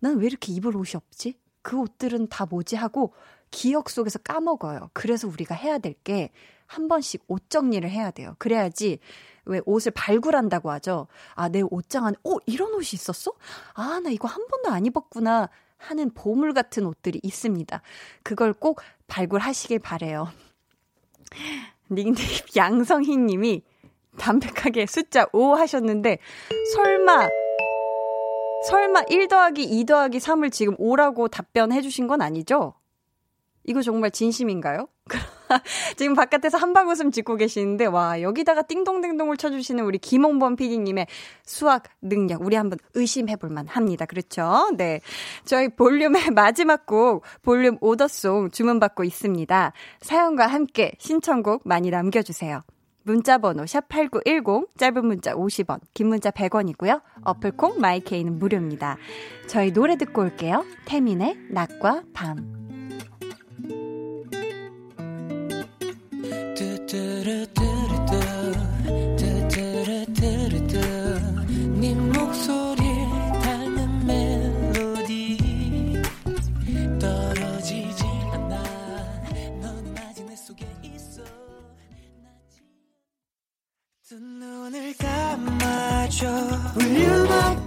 난 0.00 0.16
왜 0.18 0.26
이렇게 0.26 0.52
입을 0.52 0.76
옷이 0.76 0.92
없지? 0.96 1.34
그 1.62 1.78
옷들은 1.78 2.28
다 2.28 2.46
뭐지? 2.46 2.76
하고 2.76 3.14
기억 3.50 3.88
속에서 3.90 4.18
까먹어요. 4.18 4.90
그래서 4.92 5.28
우리가 5.28 5.54
해야 5.54 5.78
될 5.78 5.94
게 6.04 6.30
한 6.72 6.88
번씩 6.88 7.24
옷 7.28 7.50
정리를 7.50 7.88
해야 7.90 8.10
돼요. 8.10 8.34
그래야지 8.38 8.98
왜 9.44 9.60
옷을 9.66 9.92
발굴한다고 9.92 10.70
하죠. 10.70 11.06
아, 11.34 11.48
내 11.50 11.60
옷장 11.60 12.06
안에, 12.06 12.16
어, 12.24 12.36
이런 12.46 12.72
옷이 12.72 12.90
있었어? 12.94 13.32
아, 13.74 14.00
나 14.02 14.08
이거 14.08 14.26
한 14.26 14.46
번도 14.48 14.70
안 14.70 14.86
입었구나. 14.86 15.50
하는 15.76 16.10
보물 16.14 16.54
같은 16.54 16.86
옷들이 16.86 17.20
있습니다. 17.22 17.82
그걸 18.22 18.52
꼭 18.52 18.80
발굴하시길 19.08 19.80
바래요. 19.80 20.28
닉네임 21.90 22.14
양성희 22.56 23.16
님이 23.16 23.62
담백하게 24.16 24.86
숫자 24.86 25.26
5 25.32 25.56
하셨는데, 25.56 26.18
설마, 26.74 27.28
설마 28.68 29.02
1 29.10 29.28
더하기 29.28 29.62
2 29.64 29.84
더하기 29.84 30.18
3을 30.18 30.52
지금 30.52 30.76
5라고 30.76 31.30
답변해 31.30 31.82
주신 31.82 32.06
건 32.06 32.22
아니죠? 32.22 32.74
이거 33.64 33.82
정말 33.82 34.10
진심인가요? 34.10 34.88
지금 35.96 36.14
바깥에서 36.14 36.58
한방 36.58 36.88
웃음 36.88 37.10
짓고 37.10 37.36
계시는데, 37.36 37.86
와, 37.86 38.20
여기다가 38.22 38.62
띵동댕동을 38.62 39.36
쳐주시는 39.36 39.84
우리 39.84 39.98
김홍범 39.98 40.56
PD님의 40.56 41.06
수학 41.44 41.84
능력, 42.00 42.42
우리 42.42 42.56
한번 42.56 42.78
의심해볼만 42.94 43.68
합니다. 43.68 44.06
그렇죠? 44.06 44.70
네. 44.76 45.00
저희 45.44 45.68
볼륨의 45.68 46.30
마지막 46.34 46.86
곡, 46.86 47.24
볼륨 47.42 47.78
오더송 47.80 48.50
주문받고 48.50 49.04
있습니다. 49.04 49.72
사연과 50.00 50.46
함께 50.46 50.92
신청곡 50.98 51.62
많이 51.64 51.90
남겨주세요. 51.90 52.62
문자 53.04 53.38
번호 53.38 53.64
샵8910, 53.64 54.68
짧은 54.76 55.06
문자 55.06 55.34
50원, 55.34 55.80
긴 55.92 56.08
문자 56.08 56.30
100원이고요. 56.30 57.02
어플콩 57.24 57.80
마이케이는 57.80 58.38
무료입니다. 58.38 58.96
저희 59.48 59.72
노래 59.72 59.96
듣고 59.96 60.22
올게요. 60.22 60.64
태민의 60.86 61.36
낮과 61.50 62.04
밤. 62.14 62.61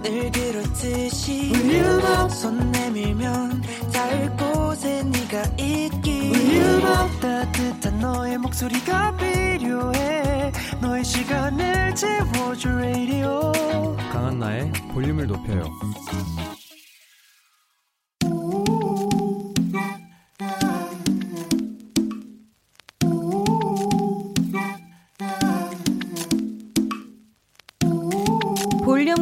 늘 0.06 0.30
그렇듯이 0.30 1.52
손 2.30 2.70
내밀면 2.70 3.60
닿을 3.92 4.36
곳에 4.36 5.02
네가 5.02 5.42
있기 5.58 6.32
따뜻한 7.20 7.98
너의 7.98 8.38
목소리가 8.38 9.16
필요해. 9.16 10.52
너의 10.80 11.04
시간을 11.04 11.94
채워줄 11.96 12.72
radio. 12.72 13.52
강한나의 14.12 14.72
볼륨을 14.92 15.26
높여요 15.26 15.64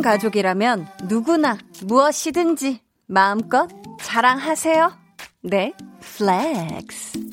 가족이라면 0.04 0.86
누구나 1.04 1.56
무엇이든지 1.84 2.80
마음껏 3.06 3.68
자랑하세요. 4.02 4.92
네, 5.44 5.72
flex. 6.00 7.30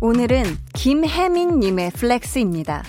오늘은 0.00 0.44
김혜민님의 0.72 1.90
flex입니다. 1.90 2.82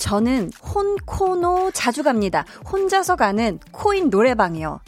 저는 0.00 0.50
혼코노 0.62 1.72
자주 1.72 2.02
갑니다. 2.02 2.46
혼자서 2.72 3.16
가는 3.16 3.60
코인 3.70 4.08
노래방이요. 4.08 4.80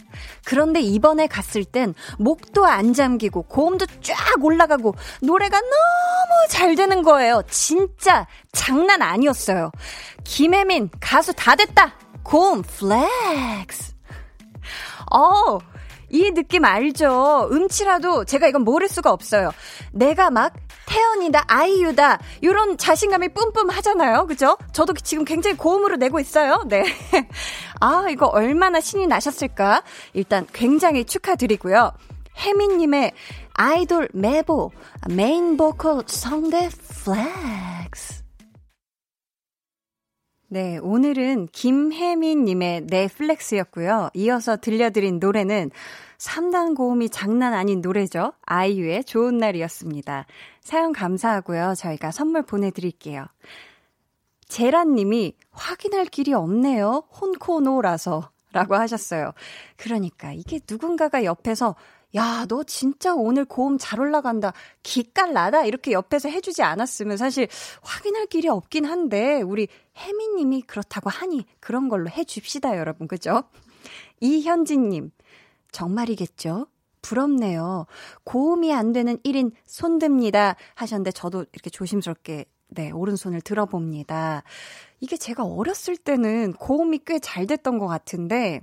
그런데 0.44 0.81
이번에 0.81 1.27
갔을 1.27 1.66
땐 1.66 1.94
목도 2.18 2.64
안 2.64 2.94
잠기고 2.94 3.42
고음도 3.42 3.85
쫙 4.01 4.16
올라가고 4.42 4.94
노래가 5.20 5.61
너무 5.61 6.48
잘 6.48 6.75
되는 6.75 7.03
거예요. 7.03 7.42
진짜 7.51 8.27
장난 8.53 9.03
아니었어요. 9.03 9.70
김혜민 10.25 10.88
가수 10.98 11.35
다 11.35 11.57
됐다. 11.57 11.92
고음 12.22 12.62
flex. 12.62 13.92
어, 15.12 15.59
이 16.12 16.31
느낌 16.31 16.64
알죠? 16.64 17.48
음치라도 17.51 18.25
제가 18.25 18.46
이건 18.46 18.62
모를 18.62 18.88
수가 18.88 19.11
없어요. 19.11 19.51
내가 19.92 20.31
막 20.31 20.53
태연이다, 20.87 21.44
아이유다, 21.48 22.20
요런 22.44 22.77
자신감이 22.77 23.31
뿜뿜 23.31 23.70
하잖아요. 23.70 24.27
그죠? 24.27 24.59
저도 24.72 24.92
지금 24.94 25.25
굉장히 25.25 25.57
고음으로 25.57 25.96
내고 25.96 26.20
있어요. 26.20 26.62
네. 26.66 26.85
아, 27.81 28.07
이거 28.11 28.27
얼마나 28.27 28.81
신이 28.81 29.07
나셨을까? 29.07 29.83
일단 30.12 30.46
굉장히 30.53 31.05
축하드리고요. 31.05 31.92
혜민님의 32.38 33.12
아이돌 33.55 34.09
메보, 34.12 34.70
메인 35.09 35.57
보컬 35.57 36.03
성대 36.07 36.68
flex. 37.05 38.21
네, 40.52 40.76
오늘은 40.76 41.48
김혜민님의 41.50 42.82
넷플렉스였고요. 42.82 44.10
이어서 44.12 44.58
들려드린 44.58 45.18
노래는 45.18 45.70
3단 46.18 46.76
고음이 46.76 47.08
장난 47.08 47.54
아닌 47.54 47.80
노래죠. 47.80 48.34
아이유의 48.44 49.04
좋은 49.04 49.38
날이었습니다. 49.38 50.26
사연 50.60 50.92
감사하고요. 50.92 51.72
저희가 51.78 52.10
선물 52.10 52.42
보내드릴게요. 52.42 53.24
제란님이 54.46 55.36
확인할 55.52 56.04
길이 56.04 56.34
없네요. 56.34 57.04
혼코노라서. 57.18 58.30
라고 58.52 58.74
하셨어요. 58.74 59.32
그러니까 59.78 60.34
이게 60.34 60.60
누군가가 60.70 61.24
옆에서 61.24 61.74
야, 62.14 62.44
너 62.46 62.62
진짜 62.62 63.14
오늘 63.14 63.46
고음 63.46 63.78
잘 63.78 63.98
올라간다. 63.98 64.52
기깔 64.82 65.32
나다. 65.32 65.64
이렇게 65.64 65.92
옆에서 65.92 66.28
해주지 66.28 66.62
않았으면 66.62 67.16
사실 67.16 67.48
확인할 67.80 68.26
길이 68.26 68.48
없긴 68.48 68.84
한데, 68.84 69.40
우리 69.40 69.68
혜미님이 69.96 70.62
그렇다고 70.62 71.11
하니 71.11 71.44
그런 71.61 71.88
걸로 71.88 72.09
해줍시다, 72.11 72.76
여러분. 72.78 73.09
그죠? 73.09 73.44
이현진님, 74.20 75.11
정말이겠죠? 75.70 76.66
부럽네요. 77.02 77.87
고음이 78.24 78.72
안 78.72 78.92
되는 78.92 79.16
1인 79.18 79.52
손듭니다. 79.66 80.57
하셨는데, 80.74 81.11
저도 81.12 81.44
이렇게 81.52 81.68
조심스럽게, 81.70 82.44
네, 82.68 82.90
오른손을 82.90 83.40
들어봅니다. 83.40 84.44
이게 85.00 85.16
제가 85.16 85.44
어렸을 85.44 85.96
때는 85.96 86.52
고음이 86.55 87.00
꽤 87.05 87.18
잘 87.18 87.46
됐던 87.46 87.78
것 87.78 87.87
같은데, 87.87 88.61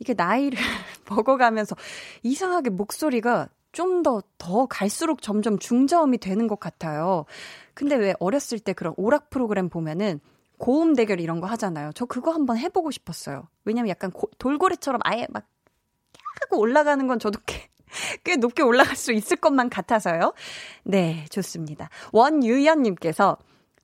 이게 0.00 0.14
나이를 0.14 0.58
먹어가면서 1.08 1.76
이상하게 2.24 2.70
목소리가 2.70 3.48
좀 3.72 4.02
더, 4.02 4.22
더 4.38 4.66
갈수록 4.66 5.22
점점 5.22 5.58
중저음이 5.58 6.18
되는 6.18 6.46
것 6.48 6.60
같아요. 6.60 7.24
근데 7.74 7.96
왜 7.96 8.14
어렸을 8.20 8.58
때 8.58 8.72
그런 8.72 8.94
오락 8.96 9.30
프로그램 9.30 9.68
보면은 9.68 10.20
고음 10.58 10.94
대결 10.94 11.20
이런 11.20 11.40
거 11.40 11.46
하잖아요. 11.48 11.90
저 11.94 12.04
그거 12.04 12.32
한번 12.32 12.58
해보고 12.58 12.90
싶었어요. 12.90 13.48
왜냐면 13.64 13.88
약간 13.88 14.10
고, 14.10 14.28
돌고래처럼 14.38 15.00
아예 15.04 15.26
막 15.30 15.46
하고 16.40 16.58
올라가는 16.58 17.06
건 17.06 17.18
저도 17.18 17.40
꽤, 17.46 17.68
꽤 18.24 18.36
높게 18.36 18.62
올라갈 18.62 18.96
수 18.96 19.12
있을 19.12 19.36
것만 19.36 19.70
같아서요. 19.70 20.34
네, 20.84 21.26
좋습니다. 21.30 21.90
원유연님께서 22.12 23.38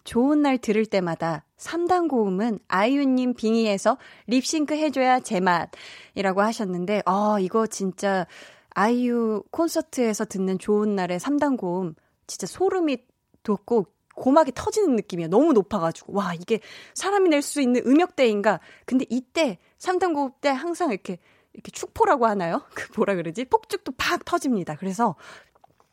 좋은 0.04 0.42
날 0.42 0.58
들을 0.58 0.86
때마다 0.86 1.44
3단 1.58 2.08
고음은 2.08 2.58
아이유님 2.68 3.34
빙의해서 3.34 3.98
립싱크 4.26 4.74
해줘야 4.74 5.20
제맛이라고 5.20 6.40
하셨는데, 6.40 7.02
아, 7.04 7.36
이거 7.40 7.66
진짜 7.66 8.26
아이유 8.70 9.42
콘서트에서 9.50 10.24
듣는 10.24 10.58
좋은 10.58 10.94
날의 10.94 11.18
3단 11.18 11.58
고음, 11.58 11.94
진짜 12.26 12.46
소름이 12.46 12.98
돋고 13.42 13.86
고막이 14.20 14.52
터지는 14.54 14.96
느낌이야. 14.96 15.28
너무 15.28 15.52
높아가지고. 15.54 16.12
와, 16.12 16.34
이게 16.34 16.60
사람이 16.94 17.30
낼 17.30 17.40
수 17.42 17.60
있는 17.62 17.82
음역대인가. 17.86 18.60
근데 18.84 19.06
이때 19.08 19.58
3단 19.78 20.14
고음 20.14 20.30
때 20.40 20.50
항상 20.50 20.90
이렇게 20.90 21.18
이렇게 21.54 21.70
축포라고 21.72 22.26
하나요? 22.26 22.62
그 22.74 22.88
뭐라 22.96 23.14
그러지? 23.14 23.46
폭죽도 23.46 23.92
팍 23.96 24.24
터집니다. 24.24 24.76
그래서 24.76 25.16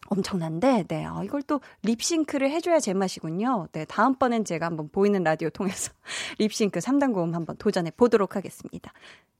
엄청난데, 0.09 0.85
네. 0.87 1.05
어, 1.05 1.23
이걸 1.23 1.41
또 1.41 1.61
립싱크를 1.83 2.51
해줘야 2.51 2.79
제맛이군요. 2.79 3.67
네. 3.71 3.85
다음번엔 3.85 4.45
제가 4.45 4.65
한번 4.65 4.89
보이는 4.89 5.23
라디오 5.23 5.49
통해서 5.49 5.91
립싱크 6.39 6.79
3단 6.79 7.13
고음 7.13 7.33
한번 7.33 7.57
도전해 7.57 7.91
보도록 7.91 8.35
하겠습니다. 8.35 8.91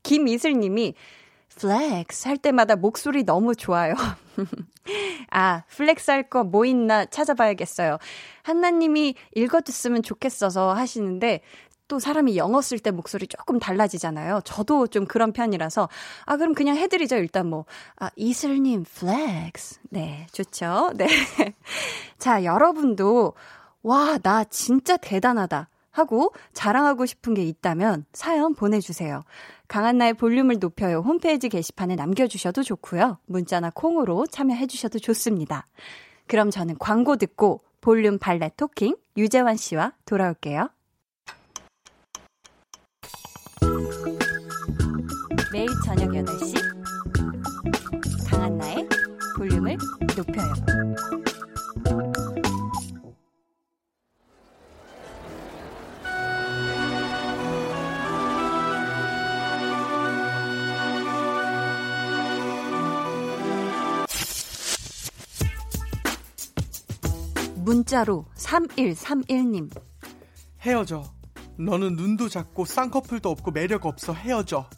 김이슬 0.04 0.54
님이 0.54 0.96
flex 1.56 2.28
할 2.28 2.38
때마다 2.38 2.76
목소리 2.76 3.24
너무 3.24 3.56
좋아요. 3.56 3.94
아, 5.32 5.64
flex 5.70 6.12
할 6.12 6.24
거 6.30 6.44
뭐 6.44 6.66
있나 6.66 7.06
찾아봐야겠어요. 7.06 7.98
한나님이 8.44 9.16
읽어줬으면 9.36 10.04
좋겠어서 10.04 10.74
하시는데, 10.74 11.42
또 11.88 12.00
사람이 12.00 12.36
영어 12.38 12.62
쓸 12.62 12.80
때 12.80 12.92
목소리 12.92 13.28
조금 13.28 13.60
달라지잖아요. 13.60 14.42
저도 14.44 14.88
좀 14.88 15.06
그런 15.06 15.32
편이라서 15.32 15.88
아 16.26 16.36
그럼 16.36 16.54
그냥 16.54 16.76
해드리죠. 16.76 17.16
일단 17.16 17.48
뭐 17.48 17.64
아, 17.98 18.10
이슬님 18.18 18.84
flex 18.84 19.80
네 19.92 20.28
좋죠. 20.34 20.92
네. 20.96 21.08
자 22.20 22.44
여러분도 22.44 23.34
와 23.84 24.18
나 24.22 24.44
진짜 24.44 24.98
대단하다 24.98 25.70
하고 25.92 26.34
자랑하고 26.52 27.06
싶은 27.06 27.34
게 27.34 27.44
있다면 27.44 28.04
사연 28.12 28.54
보내주세요. 28.54 29.24
강한나의 29.68 30.14
볼륨을 30.14 30.60
높여요 30.60 31.00
홈페이지 31.00 31.50
게시판에 31.50 31.96
남겨주셔도 31.96 32.64
좋고요. 32.64 33.20
문자나 33.26 33.72
콩으로 33.72 34.26
참여해주셔도 34.28 35.00
좋습니다. 35.00 35.66
그럼 36.28 36.50
저는 36.52 36.78
광고 36.80 37.16
듣고 37.16 37.62
볼륨 37.82 38.18
valet 38.18 38.52
talking 38.58 38.96
유재환 39.18 39.58
씨와 39.58 39.94
돌아올게요. 40.06 40.70
매일 45.52 45.68
저녁 45.86 46.10
8시 46.10 46.56
강한나의 48.30 48.88
볼륨을 49.38 49.78
높여요. 50.16 50.87
문자로 67.68 68.26
3131님 68.38 69.70
헤어져. 70.62 71.04
너는 71.60 71.98
눈도 71.98 72.30
작고 72.30 72.64
쌍꺼풀도 72.64 73.30
없고 73.30 73.52
매력 73.52 73.86
없어 73.86 74.14
헤어져. 74.14 74.70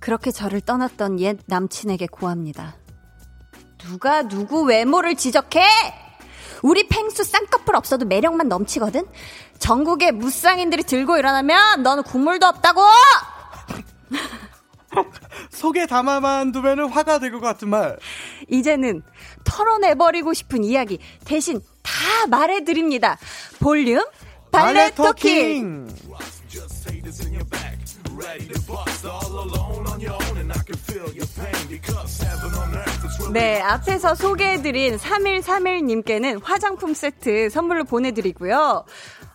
그렇게 0.00 0.30
저를 0.30 0.62
떠났던 0.62 1.20
옛 1.20 1.38
남친에게 1.44 2.06
고합니다. 2.06 2.76
누가 3.76 4.26
누구 4.26 4.62
외모를 4.62 5.14
지적해? 5.14 5.60
우리 6.62 6.88
펭수 6.88 7.22
쌍꺼풀 7.22 7.76
없어도 7.76 8.06
매력만 8.06 8.48
넘치거든? 8.48 9.04
전국의 9.58 10.12
무쌍인들이 10.12 10.84
들고 10.84 11.18
일어나면 11.18 11.82
너는 11.82 12.02
국물도 12.04 12.46
없다고! 12.46 12.80
속에 15.50 15.86
담아만 15.86 16.52
두면 16.52 16.88
화가 16.90 17.18
될 17.18 17.30
것 17.32 17.40
같은 17.40 17.68
말. 17.68 17.96
이제는 18.48 19.02
털어내버리고 19.44 20.32
싶은 20.34 20.64
이야기 20.64 20.98
대신 21.24 21.60
다 21.82 22.26
말해드립니다. 22.28 23.18
볼륨 23.60 24.02
valet 24.50 24.92
talking! 24.94 25.88
네, 33.32 33.60
앞에서 33.60 34.14
소개해드린 34.14 34.96
3131님께는 34.96 36.40
화장품 36.42 36.94
세트 36.94 37.50
선물로 37.50 37.84
보내드리고요. 37.84 38.84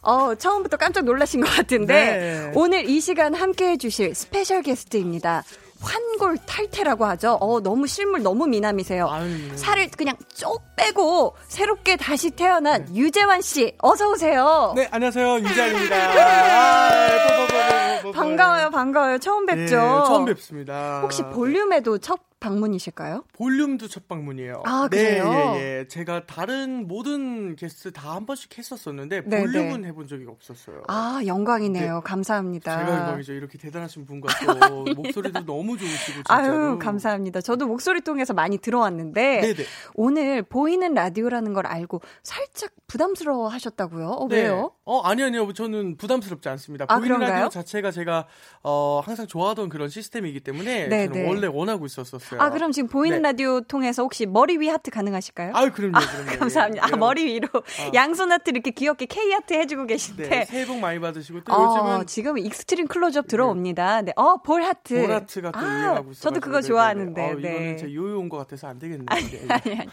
어, 0.01 0.35
처음부터 0.35 0.77
깜짝 0.77 1.03
놀라신 1.05 1.41
것 1.41 1.49
같은데, 1.49 1.93
네. 1.93 2.51
오늘 2.55 2.89
이 2.89 2.99
시간 3.01 3.33
함께 3.33 3.69
해주실 3.71 4.15
special 4.15 4.61
guest입니다. 4.61 5.43
환골탈태라고 5.81 7.05
하죠. 7.05 7.37
어, 7.39 7.61
너무 7.61 7.87
실물 7.87 8.21
너무 8.21 8.45
미남이세요. 8.47 9.07
아유. 9.09 9.29
살을 9.55 9.89
그냥 9.97 10.15
쪽 10.35 10.61
빼고 10.75 11.35
새롭게 11.47 11.95
다시 11.95 12.31
태어난 12.31 12.85
네. 12.85 12.95
유재환 12.95 13.41
씨, 13.41 13.73
어서 13.79 14.09
오세요. 14.09 14.73
네, 14.75 14.87
안녕하세요. 14.91 15.39
유재환입니다. 15.39 15.95
아, 18.05 18.11
반가워요, 18.13 18.69
반가워요. 18.71 19.17
처음 19.19 19.45
뵙죠. 19.45 19.61
네, 19.61 19.69
처음 20.07 20.25
뵙습니다. 20.25 20.99
혹시 21.01 21.23
볼륨에도 21.23 21.97
첫 21.97 22.19
방문이실까요? 22.39 23.23
볼륨도 23.33 23.87
첫 23.87 24.07
방문이에요. 24.07 24.63
아, 24.65 24.87
그래요? 24.89 25.29
네, 25.29 25.53
예, 25.55 25.79
예. 25.79 25.87
제가 25.87 26.25
다른 26.25 26.87
모든 26.87 27.55
게스트 27.55 27.91
다 27.91 28.09
한 28.09 28.25
번씩 28.25 28.57
했었었는데 28.57 29.21
네, 29.25 29.39
볼륨은 29.41 29.81
네. 29.81 29.87
해본 29.89 30.07
적이 30.07 30.25
없었어요. 30.27 30.83
아, 30.87 31.21
영광이네요. 31.25 31.95
네. 31.95 32.01
감사합니다. 32.03 32.79
제가 32.85 32.97
영광이죠. 32.99 33.33
이렇게 33.33 33.57
대단하신 33.57 34.05
분과 34.05 34.27
또 34.67 34.83
목소리도 34.95 35.45
너무 35.45 35.77
좋으시고 35.77 36.13
진짜로. 36.23 36.43
아유, 36.71 36.79
감사합니다. 36.79 37.41
저도 37.41 37.67
목소리 37.67 38.01
통해서 38.01 38.33
많이 38.33 38.57
들어왔는데 38.57 39.41
네네. 39.41 39.63
오늘 39.93 40.41
보이는 40.43 40.93
라디오라는 40.93 41.53
걸 41.53 41.67
알고 41.67 42.01
살짝 42.23 42.71
부담스러워 42.87 43.47
하셨다고요? 43.47 44.07
어, 44.07 44.27
네. 44.27 44.41
왜요? 44.43 44.71
어, 44.85 45.01
아니 45.01 45.21
아니요. 45.23 45.53
저는 45.53 45.97
부담스럽지 45.97 46.49
않습니다. 46.49 46.85
아, 46.89 46.97
보이는 46.97 47.15
그런가요? 47.17 47.43
라디오 47.43 47.49
자체가 47.49 47.91
제가 47.91 48.27
어, 48.63 49.01
항상 49.05 49.27
좋아하던 49.27 49.69
그런 49.69 49.87
시스템이기 49.89 50.39
때문에 50.41 50.87
네네. 50.87 51.07
저는 51.13 51.27
원래 51.27 51.47
원하고 51.47 51.85
있었었어요. 51.85 52.28
있어요. 52.35 52.41
아, 52.41 52.49
그럼 52.49 52.71
지금 52.71 52.89
보이는 52.89 53.17
네. 53.21 53.29
라디오 53.29 53.61
통해서 53.61 54.03
혹시 54.03 54.25
머리 54.25 54.57
위 54.57 54.67
하트 54.69 54.91
가능하실까요? 54.91 55.51
아, 55.53 55.69
그럼요. 55.69 55.97
아, 55.97 55.99
그럼요. 55.99 56.39
감사합니다. 56.39 56.87
예, 56.87 56.93
아, 56.93 56.95
머리 56.95 57.25
위로 57.25 57.47
아. 57.53 57.91
양손 57.93 58.31
하트 58.31 58.49
이렇게 58.51 58.71
귀엽게 58.71 59.05
K 59.05 59.31
하트 59.33 59.53
해주고 59.53 59.85
계신데. 59.85 60.29
네, 60.29 60.45
새해 60.45 60.65
복 60.65 60.79
많이 60.79 60.99
받으시고 60.99 61.43
또 61.43 61.53
어, 61.53 61.65
요즘은 61.65 62.07
지금 62.07 62.37
extreme 62.37 62.87
클로즈업 62.87 63.27
들어옵니다. 63.27 64.01
네, 64.03 64.13
어, 64.15 64.37
볼 64.37 64.63
하트. 64.63 65.01
볼 65.01 65.11
하트가 65.11 65.51
또 65.51 65.59
아, 65.59 65.63
유행하고 65.63 66.11
있어요. 66.11 66.21
저도 66.21 66.39
그거 66.39 66.61
좋아하는데. 66.61 67.21
어, 67.21 67.35
네. 67.35 67.39
이거는 67.39 67.77
제 67.77 67.93
요요인 67.93 68.29
것 68.29 68.37
같아서 68.37 68.67
안 68.67 68.79
되겠네요. 68.79 69.05
아니, 69.07 69.25
아니, 69.49 69.79
아니. 69.79 69.89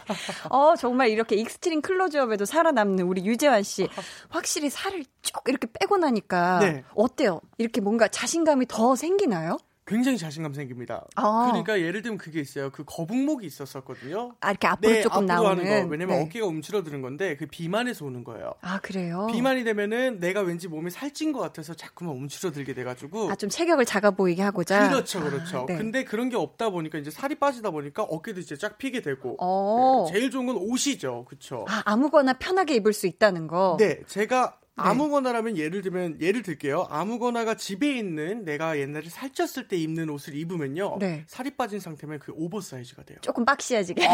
어, 0.49 0.75
정말 0.75 1.09
이렇게 1.09 1.35
extreme 1.35 1.81
클로즈업에도 1.81 2.45
살아남는 2.45 3.05
우리 3.05 3.25
유재환 3.25 3.63
씨. 3.63 3.87
확실히 4.29 4.69
살을 4.69 5.03
쭉 5.21 5.41
이렇게 5.47 5.67
빼고 5.79 5.97
나니까 5.97 6.59
네. 6.59 6.83
어때요? 6.95 7.41
이렇게 7.57 7.81
뭔가 7.81 8.07
자신감이 8.07 8.67
더 8.67 8.95
생기나요? 8.95 9.57
굉장히 9.87 10.17
자신감 10.17 10.53
생깁니다. 10.53 11.05
아. 11.15 11.47
그러니까 11.47 11.79
예를 11.79 12.01
들면 12.01 12.17
그게 12.17 12.41
있어요. 12.41 12.69
그 12.69 12.83
거북목이 12.85 13.47
있었었거든요. 13.47 14.35
아, 14.41 14.51
이렇게 14.51 14.67
앞으로 14.67 14.91
네, 14.91 15.01
조금 15.01 15.29
앞으로 15.29 15.43
나오는 15.43 15.63
거. 15.63 15.87
왜냐면 15.89 16.17
네. 16.17 16.23
어깨가 16.23 16.45
움츠러드는 16.45 17.01
건데 17.01 17.37
그 17.37 17.47
비만에서 17.47 18.05
오는 18.05 18.25
거예요. 18.25 18.53
아, 18.61 18.79
그래요? 18.79 19.27
비만이 19.31 19.63
되면은 19.63 20.19
내가 20.19 20.41
왠지 20.41 20.67
몸이 20.67 20.91
살찐 20.91 21.31
것 21.31 21.39
같아서 21.39 21.73
자꾸만 21.73 22.15
움츠러들게 22.15 22.73
돼가지고. 22.73 23.31
아, 23.31 23.35
좀 23.35 23.49
체격을 23.49 23.85
작아 23.85 24.11
보이게 24.11 24.41
하고자? 24.41 24.89
그렇죠, 24.89 25.21
그렇죠. 25.21 25.59
아, 25.59 25.65
네. 25.65 25.77
근데 25.77 26.03
그런 26.03 26.27
게 26.29 26.35
없다 26.35 26.69
보니까 26.69 26.97
이제 26.97 27.09
살이 27.09 27.35
빠지다 27.35 27.71
보니까 27.71 28.03
어깨도 28.03 28.41
이제 28.41 28.57
쫙 28.57 28.77
피게 28.77 29.01
되고. 29.01 29.37
어. 29.39 30.05
네, 30.07 30.13
제일 30.13 30.31
좋은 30.31 30.47
건 30.47 30.57
옷이죠. 30.57 31.25
그쵸. 31.29 31.65
아, 31.69 31.81
아무거나 31.85 32.33
편하게 32.33 32.75
입을 32.75 32.91
수 32.91 33.07
있다는 33.07 33.47
거? 33.47 33.77
네, 33.79 34.01
제가 34.05 34.57
네. 34.59 34.66
아무거나라면 34.77 35.57
예를 35.57 35.81
들면 35.81 36.21
예를 36.21 36.43
들게요. 36.43 36.87
아무거나가 36.89 37.55
집에 37.55 37.97
있는 37.97 38.45
내가 38.45 38.77
옛날에 38.79 39.07
살쪘을 39.09 39.67
때 39.67 39.75
입는 39.75 40.09
옷을 40.09 40.35
입으면요. 40.35 40.97
네. 40.99 41.25
살이 41.27 41.51
빠진 41.51 41.79
상태면 41.79 42.19
그 42.19 42.31
오버사이즈가 42.35 43.03
돼요. 43.03 43.17
조금 43.21 43.43
박시해지게. 43.43 44.07
아, 44.07 44.13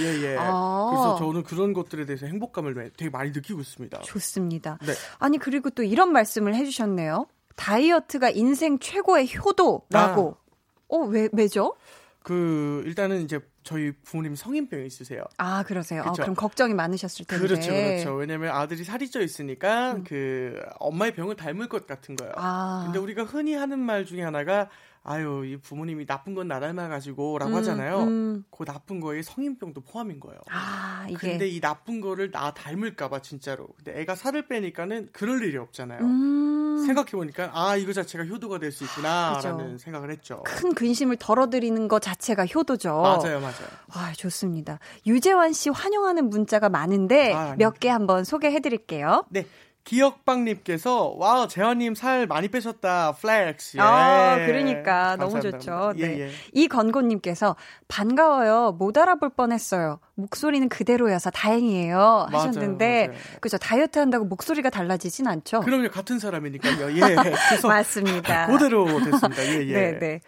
예, 0.00 0.22
예. 0.22 0.36
아. 0.40 0.90
그래서 0.90 1.16
저는 1.18 1.44
그런 1.44 1.72
것들에 1.72 2.04
대해서 2.04 2.26
행복감을 2.26 2.92
되게 2.96 3.10
많이 3.10 3.30
느끼고 3.30 3.60
있습니다. 3.60 4.00
좋습니다. 4.00 4.78
네. 4.84 4.92
아니 5.18 5.38
그리고 5.38 5.70
또 5.70 5.82
이런 5.82 6.12
말씀을 6.12 6.54
해 6.54 6.64
주셨네요. 6.64 7.26
다이어트가 7.56 8.30
인생 8.30 8.78
최고의 8.78 9.28
효도라고. 9.36 10.36
아. 10.38 10.42
어, 10.88 10.98
왜 10.98 11.28
왜죠? 11.32 11.74
그 12.22 12.82
일단은 12.86 13.22
이제 13.22 13.40
저희 13.64 13.92
부모님 14.02 14.34
성인병이 14.34 14.86
있으세요. 14.86 15.24
아 15.38 15.62
그러세요. 15.62 16.02
어, 16.02 16.12
그럼 16.12 16.34
걱정이 16.34 16.74
많으셨을 16.74 17.26
텐데. 17.26 17.46
그렇죠, 17.46 17.70
그렇죠. 17.70 18.14
왜냐면 18.14 18.50
아들이 18.50 18.84
살이 18.84 19.10
쪄 19.10 19.20
있으니까 19.20 19.92
음. 19.92 20.04
그 20.04 20.60
엄마의 20.78 21.14
병을 21.14 21.36
닮을 21.36 21.68
것 21.68 21.86
같은 21.86 22.16
거예요. 22.16 22.32
아. 22.36 22.82
근데 22.84 22.98
우리가 22.98 23.24
흔히 23.24 23.54
하는 23.54 23.78
말 23.78 24.04
중에 24.04 24.22
하나가 24.22 24.68
아유, 25.04 25.44
이 25.44 25.56
부모님이 25.56 26.06
나쁜 26.06 26.34
건 26.34 26.46
나 26.46 26.60
닮아 26.60 26.88
가지고라고 26.88 27.52
음, 27.52 27.56
하잖아요. 27.56 27.98
음. 28.02 28.44
그 28.50 28.64
나쁜 28.64 29.00
거에 29.00 29.22
성인병도 29.22 29.80
포함인 29.82 30.20
거예요. 30.20 30.38
아, 30.50 31.06
이게. 31.08 31.16
근데 31.18 31.48
이 31.48 31.60
나쁜 31.60 32.00
거를 32.00 32.30
나 32.30 32.52
닮을까 32.52 33.08
봐 33.08 33.20
진짜로. 33.20 33.68
근데 33.76 34.00
애가 34.00 34.14
살을 34.14 34.46
빼니까는 34.48 35.08
그럴 35.12 35.42
일이 35.44 35.56
없잖아요. 35.56 36.00
음. 36.02 36.84
생각해 36.86 37.10
보니까 37.12 37.50
아, 37.52 37.76
이거 37.76 37.92
자체가 37.92 38.24
효도가 38.24 38.58
될 38.58 38.72
수 38.72 38.84
있구나라는 38.84 39.78
생각을 39.78 40.10
했죠. 40.10 40.42
큰 40.44 40.74
근심을 40.74 41.16
덜어드리는 41.16 41.86
것 41.88 42.00
자체가 42.00 42.46
효도죠. 42.46 43.02
맞아요, 43.02 43.40
맞아요. 43.40 43.68
아, 43.92 44.12
좋습니다. 44.16 44.78
유재환 45.06 45.52
씨 45.52 45.68
환영하는 45.70 46.28
문자가 46.30 46.68
많은데 46.68 47.32
아, 47.32 47.54
몇 47.58 47.74
개 47.78 47.88
한번 47.88 48.24
소개해드릴게요. 48.24 49.24
네. 49.30 49.46
기억방님께서 49.84 51.14
와 51.16 51.46
재환님 51.48 51.94
살 51.94 52.26
많이 52.26 52.48
빼셨다 52.48 53.12
flex. 53.12 53.78
예. 53.78 53.80
아 53.80 54.36
그러니까 54.46 55.16
감사합니다. 55.16 55.24
너무 55.24 55.40
좋죠. 55.40 55.92
예, 55.96 56.06
네. 56.06 56.20
예. 56.20 56.30
이건곤님께서 56.52 57.56
반가워요. 57.88 58.72
못 58.78 58.96
알아볼 58.96 59.30
뻔했어요. 59.30 59.98
목소리는 60.14 60.68
그대로여서 60.68 61.30
다행이에요 61.30 62.26
하셨는데 62.30 63.08
맞아요, 63.08 63.18
맞아요. 63.18 63.38
그죠 63.40 63.58
다이어트 63.58 63.98
한다고 63.98 64.24
목소리가 64.24 64.70
달라지진 64.70 65.26
않죠. 65.26 65.60
그럼요 65.60 65.90
같은 65.90 66.18
사람이니까요. 66.18 66.92
예. 66.96 67.00
그래서 67.48 67.68
맞습니다. 67.68 68.46
그대로 68.46 68.86
됐습니다. 68.86 69.44
예 69.46 69.66
예. 69.66 69.72
네, 69.72 69.98
네. 69.98 70.20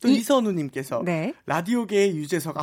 또 0.00 0.08
이, 0.08 0.22
선우님께서 0.22 1.02
네. 1.04 1.34
라디오계의 1.46 2.16
유재석 2.16 2.56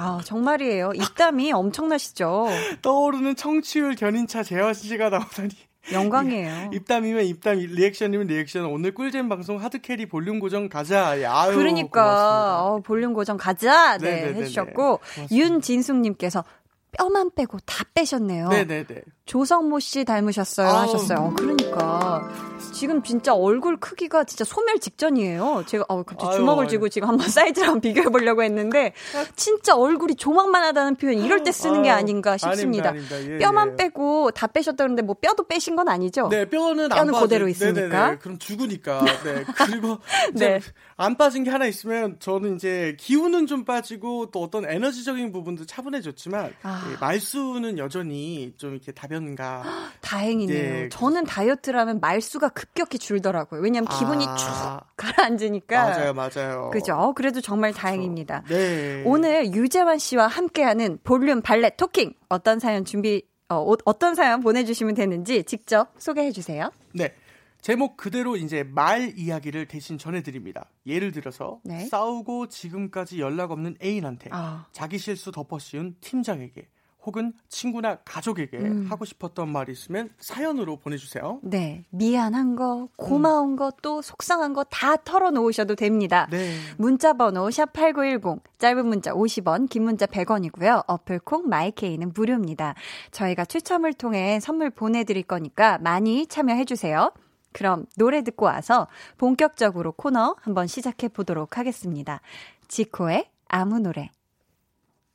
아, 0.00 0.20
정말이에요. 0.24 0.92
입담이 0.94 1.50
엄청나시죠? 1.52 2.46
떠오르는 2.82 3.34
청취율 3.34 3.96
견인차 3.96 4.44
재환 4.44 4.72
씨가 4.72 5.08
나오다니. 5.08 5.48
영광이에요. 5.92 6.70
입담이면 6.74 7.24
입담, 7.24 7.56
리액션이면 7.58 8.26
리액션. 8.26 8.66
오늘 8.66 8.92
꿀잼 8.92 9.28
방송 9.28 9.62
hard 9.62 9.82
carry 9.82 10.06
볼륨 10.06 10.38
고정 10.38 10.68
가자. 10.68 11.08
아유, 11.08 11.56
그러니까 11.56 12.62
어, 12.62 12.80
볼륨 12.80 13.14
고정 13.14 13.36
가자. 13.36 13.98
네, 13.98 14.10
네네네네. 14.10 14.40
해주셨고 14.40 15.00
윤진숙님께서 15.30 16.44
뼈만 16.92 17.30
빼고 17.34 17.58
다 17.66 17.84
빼셨네요. 17.94 18.48
네네네. 18.48 19.02
조성모 19.26 19.78
씨 19.80 20.04
닮으셨어요 20.06 20.66
아우. 20.68 20.76
하셨어요. 20.82 21.18
어, 21.18 21.32
그러니까 21.36 22.28
지금 22.72 23.02
진짜 23.02 23.34
얼굴 23.34 23.78
크기가 23.78 24.24
진짜 24.24 24.44
소멸 24.44 24.78
직전이에요. 24.80 25.64
제가 25.66 25.84
어, 25.88 26.02
갑자기 26.02 26.36
주먹을 26.36 26.64
아유, 26.64 26.70
쥐고 26.70 26.88
지금 26.88 27.08
한번 27.08 27.28
사이즈랑 27.28 27.80
비교해 27.80 28.06
보려고 28.08 28.42
했는데 28.42 28.94
진짜 29.36 29.76
얼굴이 29.76 30.14
조망만 30.16 30.64
하다는 30.64 30.96
표현 30.96 31.18
이럴 31.18 31.42
때 31.42 31.52
쓰는 31.52 31.82
게 31.82 31.90
아닌가 31.90 32.36
싶습니다. 32.38 32.88
아닙니다, 32.90 33.16
아닙니다. 33.16 33.34
예, 33.34 33.38
뼈만 33.38 33.72
예. 33.72 33.76
빼고 33.76 34.30
다 34.30 34.46
빼셨다 34.46 34.76
그러는데 34.78 35.02
뭐 35.02 35.14
뼈도 35.20 35.46
빼신 35.46 35.76
건 35.76 35.88
아니죠? 35.88 36.28
네, 36.28 36.48
뼈는 36.48 36.88
뼈는 36.88 37.12
그대로 37.14 37.48
있으니까. 37.48 37.80
네네네. 37.88 38.18
그럼 38.18 38.38
죽으니까. 38.38 39.04
네. 39.24 39.44
그리고 39.66 39.98
네. 40.32 40.60
안 41.00 41.16
빠진 41.16 41.44
게 41.44 41.50
하나 41.50 41.66
있으면 41.66 42.16
저는 42.18 42.56
이제 42.56 42.96
기운은 42.98 43.46
좀 43.46 43.64
빠지고 43.64 44.32
또 44.32 44.42
어떤 44.42 44.68
에너지적인 44.68 45.30
부분도 45.30 45.64
차분해졌지만 45.64 46.52
아. 46.64 46.96
말수는 47.00 47.78
여전히 47.78 48.52
좀 48.56 48.72
이렇게 48.74 48.90
다변가. 48.90 49.62
다행이네요. 50.02 50.72
네. 50.72 50.88
저는 50.88 51.24
다이어트라면 51.24 52.00
말수가 52.00 52.48
급격히 52.48 52.98
줄더라고요. 52.98 53.60
왜냐하면 53.60 53.88
기분이 53.96 54.26
아. 54.26 54.34
쭉 54.34 54.96
가라앉으니까. 54.96 55.82
맞아요, 55.84 56.14
맞아요. 56.14 56.70
그죠? 56.70 57.12
그래도 57.14 57.40
정말 57.40 57.70
그렇죠. 57.70 57.82
다행입니다. 57.82 58.42
네. 58.48 59.04
오늘 59.06 59.54
유재환 59.54 59.98
씨와 59.98 60.26
함께하는 60.26 60.98
볼륨 61.04 61.42
발레 61.42 61.76
토킹 61.76 62.12
어떤 62.28 62.58
사연 62.58 62.84
준비 62.84 63.22
어, 63.48 63.64
어떤 63.84 64.16
사연 64.16 64.40
보내주시면 64.40 64.96
되는지 64.96 65.44
직접 65.44 65.92
소개해 65.96 66.32
주세요. 66.32 66.72
네. 66.92 67.14
제목 67.60 67.96
그대로 67.96 68.36
이제 68.36 68.62
말 68.62 69.12
이야기를 69.18 69.66
대신 69.66 69.98
전해드립니다. 69.98 70.66
예를 70.86 71.12
들어서 71.12 71.60
네. 71.64 71.86
싸우고 71.86 72.48
지금까지 72.48 73.20
연락 73.20 73.50
없는 73.50 73.76
애인한테 73.82 74.30
아. 74.32 74.66
자기 74.72 74.98
실수 74.98 75.32
덮어씌운 75.32 75.96
팀장에게 76.00 76.68
혹은 77.04 77.32
친구나 77.48 77.96
가족에게 78.04 78.58
음. 78.58 78.86
하고 78.90 79.04
싶었던 79.04 79.50
말이 79.50 79.72
있으면 79.72 80.10
사연으로 80.18 80.76
보내주세요. 80.76 81.40
네. 81.42 81.84
미안한 81.90 82.54
거, 82.54 82.88
고마운 82.96 83.52
음. 83.52 83.56
거, 83.56 83.72
또 83.82 84.02
속상한 84.02 84.52
거 84.52 84.64
다 84.64 84.96
털어놓으셔도 84.96 85.74
됩니다. 85.74 86.28
네. 86.30 86.54
문자번호 86.76 87.48
샵8910, 87.48 88.40
짧은 88.58 88.86
문자 88.86 89.12
50원, 89.12 89.70
긴 89.70 89.84
문자 89.84 90.04
100원이고요. 90.06 90.84
어플콩 90.86 91.48
마이케이는 91.48 92.12
무료입니다. 92.14 92.74
저희가 93.10 93.44
추첨을 93.46 93.94
통해 93.94 94.38
선물 94.40 94.68
보내드릴 94.70 95.22
거니까 95.22 95.78
많이 95.78 96.26
참여해주세요. 96.26 97.12
그럼 97.52 97.86
노래 97.96 98.22
듣고 98.22 98.46
와서 98.46 98.88
본격적으로 99.16 99.92
코너 99.92 100.36
한번 100.40 100.66
시작해 100.66 101.08
보도록 101.08 101.58
하겠습니다. 101.58 102.20
지코의 102.68 103.28
아무 103.48 103.78
노래. 103.78 104.10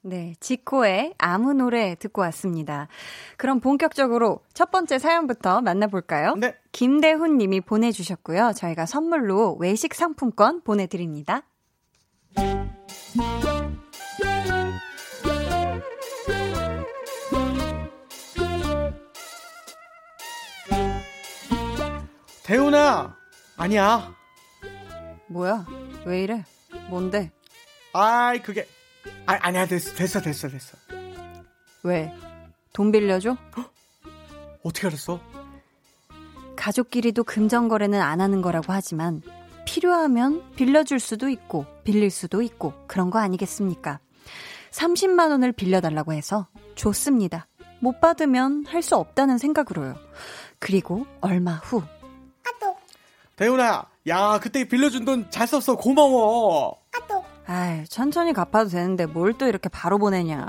네, 0.05 0.35
지코의 0.41 1.13
아무 1.17 1.53
노래 1.53 1.95
듣고 1.95 2.21
왔습니다. 2.23 2.89
그럼 3.37 3.61
본격적으로 3.61 4.41
첫 4.53 4.69
번째 4.69 4.99
사연부터 4.99 5.61
만나볼까요? 5.61 6.35
네. 6.35 6.55
김대훈 6.73 7.37
님이 7.37 7.61
보내주셨고요. 7.61 8.51
저희가 8.53 8.85
선물로 8.85 9.55
외식 9.59 9.93
상품권 9.93 10.61
보내드립니다. 10.61 11.43
대훈아, 22.45 23.15
아니야. 23.57 24.13
뭐야? 25.27 25.65
왜 26.05 26.23
이래? 26.23 26.43
뭔데? 26.89 27.31
아이, 27.93 28.41
그게 28.41 28.67
아, 29.25 29.37
아니야 29.41 29.65
됐어 29.65 29.93
됐어 29.95 30.21
됐어 30.21 30.49
됐어. 30.49 30.77
왜? 31.83 32.11
돈 32.73 32.91
빌려줘? 32.91 33.37
어떻게 34.63 34.87
알았어? 34.87 35.19
가족끼리도 36.55 37.23
금전거래는 37.23 38.01
안 38.01 38.21
하는 38.21 38.41
거라고 38.41 38.71
하지만 38.73 39.21
필요하면 39.65 40.51
빌려줄 40.55 40.99
수도 40.99 41.29
있고 41.29 41.65
빌릴 41.83 42.09
수도 42.11 42.41
있고 42.41 42.73
그런 42.87 43.09
거 43.09 43.19
아니겠습니까? 43.19 43.99
30만 44.71 45.29
원을 45.31 45.51
빌려달라고 45.51 46.13
해서 46.13 46.47
줬습니다. 46.75 47.47
못 47.79 47.99
받으면 47.99 48.65
할 48.65 48.81
수 48.81 48.95
없다는 48.95 49.37
생각으로요. 49.37 49.95
그리고 50.59 51.05
얼마 51.21 51.53
후 51.55 51.83
대훈아, 53.35 53.85
야 54.07 54.39
그때 54.39 54.67
빌려준 54.67 55.05
돈 55.05 55.29
잘 55.29 55.47
썼어 55.47 55.75
고마워. 55.77 56.77
아이, 57.45 57.83
천천히 57.87 58.31
갚아도 58.31 58.69
되는데 58.69 59.05
뭘 59.05 59.33
또 59.37 59.47
이렇게 59.47 59.67
바로 59.69 59.97
보내냐. 59.97 60.47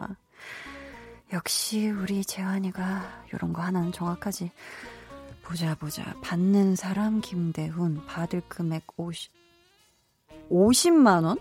역시 1.32 1.88
우리 1.90 2.24
재환이가 2.24 3.24
이런 3.32 3.52
거 3.52 3.62
하나는 3.62 3.90
정확하지. 3.90 4.50
보자 5.42 5.74
보자. 5.74 6.14
받는 6.22 6.76
사람 6.76 7.20
김대훈 7.20 8.04
받을 8.06 8.40
금액 8.48 8.84
50 8.96 9.32
50만 10.50 11.24
원? 11.24 11.38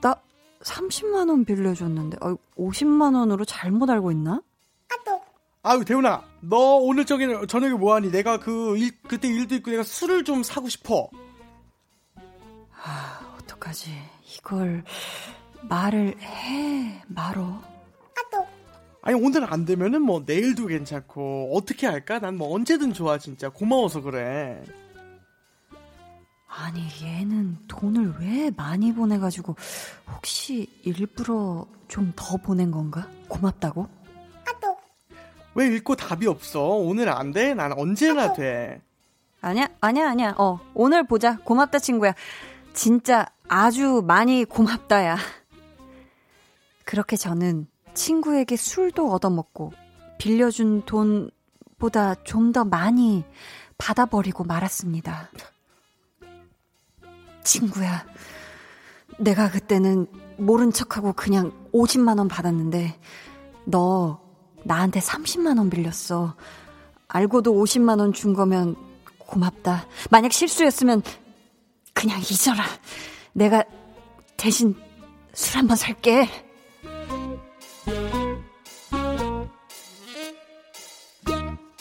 나 0.00 0.14
30만 0.62 1.28
원 1.30 1.44
빌려줬는데 1.44 2.18
어, 2.20 2.36
50만 2.58 3.16
원으로 3.16 3.44
잘못 3.44 3.88
알고 3.88 4.12
있나? 4.12 4.42
아유 5.64 5.84
대훈아 5.84 6.22
너 6.42 6.76
오늘 6.76 7.06
저기 7.06 7.26
저녁에 7.48 7.72
뭐하니 7.74 8.10
내가 8.10 8.38
그 8.38 8.76
일, 8.76 8.90
그때 9.08 9.28
일도 9.28 9.54
있고 9.56 9.70
내가 9.70 9.82
술을 9.82 10.24
좀 10.24 10.42
사고 10.42 10.68
싶어 10.68 11.08
아, 12.86 13.36
어떡하지? 13.40 13.90
이걸 14.36 14.84
말을 15.62 16.20
해, 16.20 17.02
말어. 17.08 17.62
아니 19.06 19.16
오늘 19.22 19.44
안 19.52 19.64
되면은 19.66 20.00
뭐 20.02 20.22
내일도 20.26 20.66
괜찮고 20.66 21.52
어떻게 21.54 21.86
할까? 21.86 22.18
난 22.20 22.36
뭐 22.36 22.54
언제든 22.54 22.92
좋아 22.94 23.18
진짜 23.18 23.48
고마워서 23.50 24.00
그래. 24.02 24.62
아니 26.48 26.80
얘는 27.02 27.58
돈을 27.68 28.14
왜 28.20 28.50
많이 28.50 28.94
보내가지고 28.94 29.56
혹시 30.14 30.68
일부러 30.84 31.66
좀 31.88 32.12
더 32.16 32.36
보낸 32.38 32.70
건가? 32.70 33.06
고맙다고? 33.28 33.88
왜 35.54 35.66
읽고 35.68 35.96
답이 35.96 36.26
없어? 36.26 36.62
오늘 36.62 37.08
안 37.08 37.32
돼? 37.32 37.54
난 37.54 37.72
언제나 37.72 38.32
돼. 38.32 38.80
아니야, 39.40 39.68
아니야, 39.80 40.10
아니야. 40.10 40.34
어, 40.38 40.58
오늘 40.74 41.06
보자. 41.06 41.36
고맙다, 41.38 41.78
친구야. 41.78 42.14
진짜 42.72 43.26
아주 43.48 44.02
많이 44.06 44.44
고맙다 44.44 45.04
야. 45.04 45.16
그렇게 46.84 47.16
저는 47.16 47.66
친구에게 47.94 48.56
술도 48.56 49.12
얻어먹고 49.12 49.72
빌려준 50.18 50.82
돈보다 50.86 52.16
좀 52.24 52.52
더 52.52 52.64
많이 52.64 53.24
받아버리고 53.78 54.44
말았습니다. 54.44 55.30
친구야, 57.42 58.04
내가 59.18 59.50
그때는 59.50 60.06
모른 60.38 60.72
척하고 60.72 61.12
그냥 61.12 61.52
50만원 61.72 62.28
받았는데, 62.28 62.98
너 63.66 64.20
나한테 64.64 65.00
30만원 65.00 65.70
빌렸어. 65.70 66.34
알고도 67.08 67.52
50만원 67.52 68.12
준 68.12 68.34
거면 68.34 68.76
고맙다. 69.18 69.86
만약 70.10 70.32
실수였으면 70.32 71.02
그냥 71.92 72.18
잊어라. 72.20 72.64
내가 73.32 73.64
대신 74.36 74.74
술 75.32 75.58
한번 75.58 75.76
살게. 75.76 76.28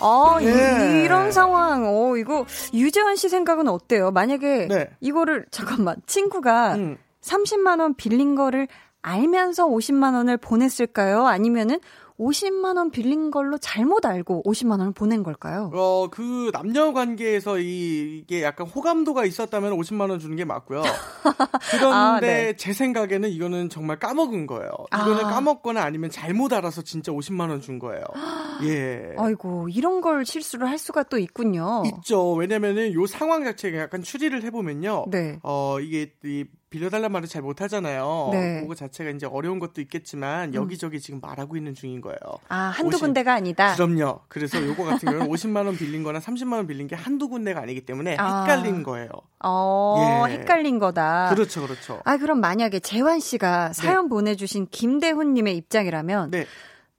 아, 0.05 0.37
네. 0.41 1.03
이, 1.03 1.07
런 1.07 1.31
상황, 1.31 1.85
어, 1.87 2.17
이거, 2.17 2.45
유재환 2.73 3.15
씨 3.15 3.29
생각은 3.29 3.69
어때요? 3.69 4.11
만약에, 4.11 4.67
네. 4.67 4.89
이거를, 4.99 5.45
잠깐만, 5.51 5.95
친구가 6.05 6.75
음. 6.75 6.97
30만 7.21 7.79
원 7.79 7.93
빌린 7.93 8.35
거를 8.35 8.67
알면서 9.01 9.65
50만 9.67 10.13
원을 10.13 10.35
보냈을까요? 10.37 11.25
아니면은 11.25 11.79
50만 12.23 12.77
원 12.77 12.89
빌린 12.91 13.31
걸로 13.31 13.57
잘못 13.57 14.05
알고 14.05 14.43
50만 14.45 14.71
원을 14.79 14.91
보낸 14.93 15.23
걸까요? 15.23 15.69
어, 15.73 16.07
그 16.11 16.51
남녀 16.53 16.93
관계에서 16.93 17.59
이, 17.59 18.19
이게 18.23 18.43
약간 18.43 18.67
호감도가 18.67 19.25
있었다면 19.25 19.73
50만 19.77 20.09
원 20.09 20.19
주는 20.19 20.35
게 20.35 20.45
맞고요. 20.45 20.81
그런데 21.71 21.87
아, 21.95 22.19
네. 22.21 22.55
제 22.55 22.71
생각에는 22.73 23.29
이거는 23.29 23.69
정말 23.69 23.99
까먹은 23.99 24.47
거예요. 24.47 24.69
이거는 24.93 25.25
아. 25.25 25.29
까먹거나 25.29 25.81
아니면 25.83 26.09
잘못 26.09 26.53
알아서 26.53 26.81
진짜 26.81 27.11
50만 27.11 27.49
원 27.49 27.61
준 27.63 27.79
거예요. 27.79 28.03
예. 28.65 29.15
아이고, 29.17 29.69
이런 29.69 30.01
걸 30.01 30.25
실수를 30.25 30.67
할 30.67 30.77
수가 30.77 31.03
또 31.03 31.17
있군요. 31.17 31.83
있죠. 31.85 32.33
왜냐면은 32.33 32.93
요 32.93 33.05
상황 33.05 33.43
자체가 33.43 33.77
약간 33.77 34.01
추리를 34.01 34.41
해 34.43 34.49
보면요. 34.51 35.05
네. 35.09 35.39
어, 35.43 35.77
이게 35.79 36.13
이 36.25 36.45
빌려달란 36.73 37.11
말을 37.11 37.27
잘 37.27 37.43
못하잖아요. 37.43 38.29
네. 38.31 38.61
그거 38.61 38.73
자체가 38.73 39.11
이제 39.11 39.27
어려운 39.27 39.59
것도 39.59 39.79
있겠지만 39.81 40.49
음. 40.49 40.53
여기저기 40.55 40.99
지금 40.99 41.19
말하고 41.21 41.55
있는 41.55 41.75
중인 41.75 42.01
거예요. 42.01 42.17
아 42.49 42.55
한두 42.75 42.95
50, 42.95 43.01
군데가 43.01 43.33
아니다. 43.35 43.75
그럼요. 43.75 44.21
그래서 44.27 44.57
요거 44.65 44.83
같은 44.83 45.07
경우는 45.11 45.27
50만 45.31 45.67
원 45.67 45.77
빌린 45.77 46.01
거나 46.01 46.17
30만 46.17 46.53
원 46.53 46.65
빌린 46.65 46.87
게 46.87 46.95
한두 46.95 47.29
군데가 47.29 47.61
아니기 47.61 47.85
때문에 47.85 48.17
아. 48.19 48.41
헷갈린 48.41 48.81
거예요. 48.81 49.09
어, 49.43 50.25
예. 50.29 50.33
헷갈린 50.33 50.79
거다. 50.79 51.29
그렇죠, 51.29 51.61
그렇죠. 51.61 52.01
아 52.05 52.17
그럼 52.17 52.39
만약에 52.41 52.79
재환 52.79 53.19
씨가 53.19 53.67
네. 53.67 53.73
사연 53.73 54.05
네. 54.05 54.09
보내주신 54.09 54.67
김대훈 54.71 55.35
님의 55.35 55.55
입장이라면. 55.57 56.31
네. 56.31 56.47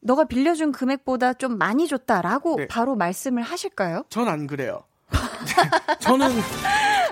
너가 0.07 0.25
빌려준 0.25 0.71
금액보다 0.71 1.33
좀 1.33 1.57
많이 1.59 1.89
줬다라고 1.89 2.57
네. 2.57 2.67
바로 2.69 2.95
말씀을 2.95 3.43
하실까요? 3.43 4.05
전 4.11 4.29
안 4.29 4.47
그래요. 4.47 4.85
저는 6.01 6.29